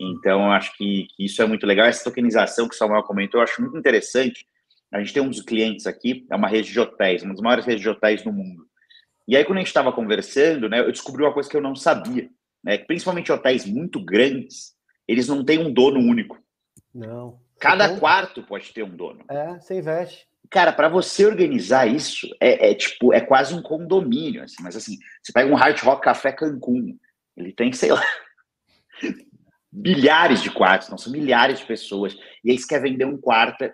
Então, 0.00 0.44
eu 0.44 0.52
acho 0.52 0.74
que, 0.76 1.06
que, 1.14 1.26
isso 1.26 1.42
é 1.42 1.46
muito 1.46 1.66
legal. 1.66 1.86
Essa 1.86 2.04
tokenização 2.04 2.66
que 2.66 2.74
o 2.74 2.78
Samuel 2.78 3.02
comentou, 3.02 3.38
eu 3.38 3.44
acho 3.44 3.60
muito 3.60 3.76
interessante. 3.76 4.46
A 4.90 4.98
gente 4.98 5.12
tem 5.12 5.22
um 5.22 5.28
dos 5.28 5.42
clientes 5.42 5.86
aqui, 5.86 6.26
é 6.30 6.34
uma 6.34 6.48
rede 6.48 6.72
de 6.72 6.80
hotéis, 6.80 7.22
uma 7.22 7.34
das 7.34 7.42
maiores 7.42 7.66
redes 7.66 7.82
de 7.82 7.88
hotéis 7.88 8.22
do 8.22 8.32
mundo. 8.32 8.66
E 9.28 9.36
aí, 9.36 9.44
quando 9.44 9.58
a 9.58 9.60
gente 9.60 9.68
estava 9.68 9.92
conversando, 9.92 10.68
né, 10.68 10.80
eu 10.80 10.90
descobri 10.90 11.22
uma 11.22 11.32
coisa 11.32 11.48
que 11.48 11.56
eu 11.56 11.60
não 11.60 11.76
sabia, 11.76 12.28
né, 12.64 12.78
principalmente 12.78 13.30
hotéis 13.30 13.66
muito 13.66 14.02
grandes, 14.02 14.74
eles 15.06 15.28
não 15.28 15.44
têm 15.44 15.58
um 15.58 15.72
dono 15.72 16.00
único. 16.00 16.38
Não. 16.94 17.38
Cada 17.60 17.98
quarto 17.98 18.42
pode 18.42 18.72
ter 18.72 18.82
um 18.82 18.96
dono. 18.96 19.22
É, 19.28 19.60
você 19.60 19.78
investe. 19.78 20.26
Cara, 20.50 20.72
para 20.72 20.88
você 20.88 21.26
organizar 21.26 21.86
isso, 21.86 22.26
é, 22.40 22.70
é, 22.70 22.74
tipo, 22.74 23.12
é 23.12 23.20
quase 23.20 23.54
um 23.54 23.62
condomínio, 23.62 24.42
assim, 24.42 24.62
mas 24.62 24.74
assim, 24.74 24.96
você 25.22 25.32
pega 25.32 25.52
um 25.52 25.54
Hard 25.54 25.78
Rock 25.80 26.02
Café 26.02 26.32
Cancún, 26.32 26.98
ele 27.36 27.52
tem, 27.52 27.72
sei 27.72 27.92
lá, 27.92 28.04
milhares 29.72 30.42
de 30.42 30.50
quartos, 30.50 30.88
não 30.88 30.98
são 30.98 31.12
milhares 31.12 31.60
de 31.60 31.66
pessoas. 31.66 32.16
E 32.44 32.50
aí 32.50 32.58
você 32.58 32.66
quer 32.66 32.82
vender 32.82 33.04
um 33.04 33.16
quarto. 33.16 33.70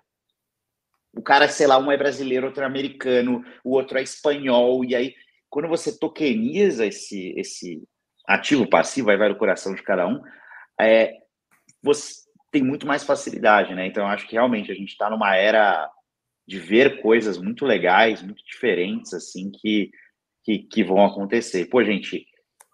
O 1.14 1.22
cara, 1.22 1.49
sei 1.49 1.66
lá, 1.66 1.78
um 1.78 1.90
é 1.90 1.97
brasileiro, 1.97 2.47
outro 2.47 2.62
é 2.62 2.66
americano, 2.66 3.42
o 3.64 3.70
outro 3.72 3.99
é 3.99 4.03
espanhol. 4.03 4.84
E 4.84 4.94
aí, 4.94 5.14
quando 5.49 5.68
você 5.68 5.99
tokeniza 5.99 6.84
esse, 6.86 7.32
esse 7.36 7.82
ativo 8.26 8.68
passivo, 8.68 9.11
aí 9.11 9.16
vai 9.16 9.28
no 9.28 9.38
coração 9.38 9.74
de 9.74 9.82
cada 9.82 10.07
um, 10.07 10.20
é, 10.78 11.14
você 11.82 12.26
tem 12.51 12.62
muito 12.62 12.86
mais 12.86 13.03
facilidade, 13.03 13.74
né? 13.74 13.86
Então, 13.86 14.05
eu 14.05 14.09
acho 14.09 14.26
que 14.26 14.34
realmente 14.34 14.70
a 14.70 14.74
gente 14.74 14.90
está 14.90 15.09
numa 15.09 15.34
era 15.34 15.90
de 16.47 16.59
ver 16.59 17.01
coisas 17.03 17.38
muito 17.38 17.64
legais, 17.64 18.22
muito 18.22 18.44
diferentes, 18.44 19.12
assim, 19.14 19.51
que, 19.51 19.90
que, 20.44 20.59
que 20.59 20.84
vão 20.84 21.05
acontecer. 21.05 21.66
Pô, 21.66 21.82
gente, 21.82 22.26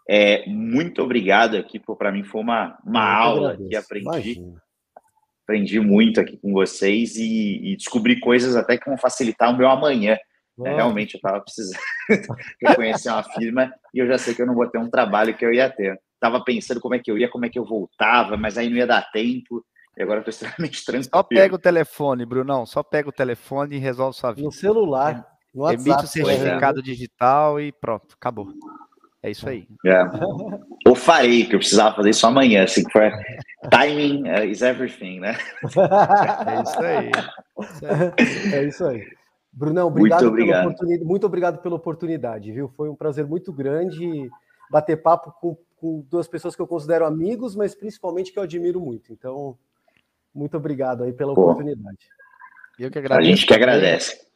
é, 0.08 0.44
muito 0.48 1.02
obrigado 1.02 1.56
aqui, 1.56 1.80
para 1.80 2.12
mim 2.12 2.24
foi 2.24 2.40
uma, 2.40 2.78
uma 2.84 3.04
aula 3.04 3.56
que 3.56 3.76
aprendi. 3.76 4.06
Imagina. 4.06 4.62
Aprendi 5.44 5.80
muito 5.80 6.20
aqui 6.20 6.36
com 6.36 6.52
vocês 6.52 7.16
e, 7.16 7.72
e, 7.72 7.76
descobri 7.76 8.18
coisas 8.20 8.54
até 8.56 8.78
que 8.78 8.88
vão 8.88 8.96
facilitar 8.96 9.52
o 9.52 9.56
meu 9.56 9.68
amanhã. 9.68 10.16
É, 10.64 10.74
realmente 10.74 11.14
eu 11.14 11.18
estava 11.18 11.40
precisando 11.40 11.78
conhecer 12.76 13.10
uma 13.10 13.22
firma 13.22 13.72
e 13.92 13.98
eu 13.98 14.06
já 14.06 14.18
sei 14.18 14.34
que 14.34 14.42
eu 14.42 14.46
não 14.46 14.54
vou 14.54 14.68
ter 14.68 14.78
um 14.78 14.90
trabalho 14.90 15.36
que 15.36 15.44
eu 15.44 15.52
ia 15.52 15.68
ter. 15.68 15.98
Estava 16.14 16.42
pensando 16.44 16.80
como 16.80 16.94
é 16.94 16.98
que 16.98 17.10
eu 17.10 17.18
ia, 17.18 17.28
como 17.28 17.44
é 17.44 17.48
que 17.48 17.58
eu 17.58 17.64
voltava, 17.64 18.36
mas 18.36 18.56
aí 18.56 18.68
não 18.68 18.76
ia 18.76 18.86
dar 18.86 19.10
tempo. 19.10 19.64
E 19.96 20.02
agora 20.02 20.20
estou 20.20 20.30
extremamente 20.30 20.84
tranquilo. 20.84 21.10
Só 21.12 21.22
pega 21.22 21.54
o 21.54 21.58
telefone, 21.58 22.24
Brunão. 22.24 22.64
Só 22.64 22.82
pega 22.82 23.08
o 23.08 23.12
telefone 23.12 23.76
e 23.76 23.78
resolve 23.78 24.16
sua 24.16 24.32
vida. 24.32 24.46
No 24.46 24.52
celular. 24.52 25.26
No 25.52 25.62
WhatsApp, 25.62 25.90
Emite 25.90 26.04
o 26.04 26.08
certificado 26.08 26.80
é. 26.80 26.82
digital 26.82 27.60
e 27.60 27.72
pronto, 27.72 28.14
acabou. 28.14 28.48
É 29.22 29.30
isso 29.30 29.48
aí. 29.48 29.68
É. 29.86 30.02
Ou 30.86 30.96
farei, 30.96 31.46
que 31.46 31.54
eu 31.54 31.60
precisava 31.60 31.94
fazer 31.94 32.10
isso 32.10 32.26
amanhã, 32.26 32.64
assim, 32.64 32.82
foi 32.90 33.10
timing 33.70 34.28
uh, 34.28 34.44
is 34.44 34.62
everything, 34.62 35.20
né? 35.20 35.36
É 36.46 36.62
isso 36.62 36.80
aí. 36.80 37.10
É 38.52 38.64
isso 38.64 38.84
aí. 38.84 39.06
Brunão, 39.52 39.88
obrigado 39.88 40.22
muito 40.22 40.28
obrigado. 40.32 40.60
pela 40.60 40.70
oportunidade. 40.72 41.04
Muito 41.04 41.26
obrigado 41.26 41.58
pela 41.58 41.76
oportunidade, 41.76 42.52
viu? 42.52 42.68
Foi 42.76 42.88
um 42.88 42.96
prazer 42.96 43.24
muito 43.24 43.52
grande 43.52 44.28
bater 44.70 44.96
papo 44.96 45.32
com, 45.40 45.56
com 45.76 46.04
duas 46.10 46.26
pessoas 46.26 46.56
que 46.56 46.62
eu 46.62 46.66
considero 46.66 47.04
amigos, 47.04 47.54
mas 47.54 47.74
principalmente 47.74 48.32
que 48.32 48.38
eu 48.38 48.42
admiro 48.42 48.80
muito. 48.80 49.12
Então, 49.12 49.56
muito 50.34 50.56
obrigado 50.56 51.04
aí 51.04 51.12
pela 51.12 51.34
Pô. 51.34 51.42
oportunidade. 51.42 52.08
Eu 52.78 52.90
que 52.90 52.98
agradeço. 52.98 53.28
A 53.28 53.30
gente 53.30 53.46
que 53.46 53.54
agradece. 53.54 54.31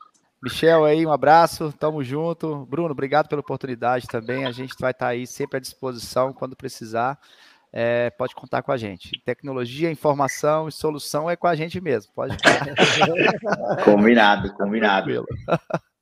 Michel 0.46 0.84
aí, 0.84 1.04
um 1.04 1.10
abraço, 1.10 1.72
tamo 1.72 2.04
junto. 2.04 2.64
Bruno, 2.66 2.92
obrigado 2.92 3.28
pela 3.28 3.40
oportunidade 3.40 4.06
também. 4.06 4.44
A 4.44 4.52
gente 4.52 4.76
vai 4.78 4.92
estar 4.92 5.06
tá 5.06 5.10
aí 5.10 5.26
sempre 5.26 5.56
à 5.56 5.60
disposição 5.60 6.32
quando 6.32 6.54
precisar. 6.54 7.18
É, 7.72 8.10
pode 8.10 8.32
contar 8.32 8.62
com 8.62 8.70
a 8.70 8.76
gente. 8.76 9.10
Tecnologia, 9.24 9.90
informação 9.90 10.68
e 10.68 10.72
solução 10.72 11.28
é 11.28 11.34
com 11.34 11.48
a 11.48 11.56
gente 11.56 11.80
mesmo. 11.80 12.12
Pode 12.14 12.36
combinado, 13.84 14.54
combinado. 14.54 15.26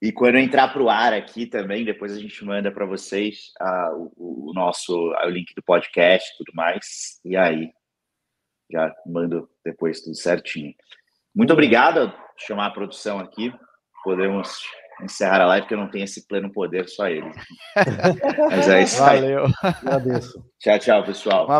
E 0.02 0.12
quando 0.12 0.36
entrar 0.36 0.68
para 0.68 0.82
o 0.82 0.90
ar 0.90 1.14
aqui 1.14 1.46
também, 1.46 1.82
depois 1.82 2.12
a 2.12 2.20
gente 2.20 2.44
manda 2.44 2.70
para 2.70 2.84
vocês 2.84 3.50
uh, 3.62 4.12
o, 4.14 4.50
o, 4.50 4.52
nosso 4.52 4.94
o 4.94 5.28
link 5.30 5.54
do 5.54 5.62
podcast 5.62 6.30
e 6.30 6.36
tudo 6.36 6.54
mais. 6.54 7.18
E 7.24 7.34
aí 7.34 7.72
já 8.70 8.94
mando 9.06 9.48
depois 9.64 10.02
tudo 10.02 10.14
certinho. 10.14 10.74
Muito 11.34 11.54
obrigado. 11.54 12.12
Chamar 12.36 12.66
a 12.66 12.72
produção 12.72 13.18
aqui. 13.18 13.50
Podemos 14.04 14.60
encerrar 15.02 15.40
a 15.40 15.46
live, 15.46 15.62
porque 15.62 15.74
eu 15.74 15.78
não 15.78 15.90
tenho 15.90 16.04
esse 16.04 16.26
pleno 16.26 16.52
poder, 16.52 16.88
só 16.88 17.08
ele. 17.08 17.30
Mas 18.50 18.68
é 18.68 18.82
isso 18.82 19.02
aí. 19.02 19.20
Valeu. 19.20 19.46
Agradeço. 19.62 20.44
Tchau, 20.60 20.78
tchau, 20.78 21.04
pessoal. 21.04 21.48
Um 21.50 21.52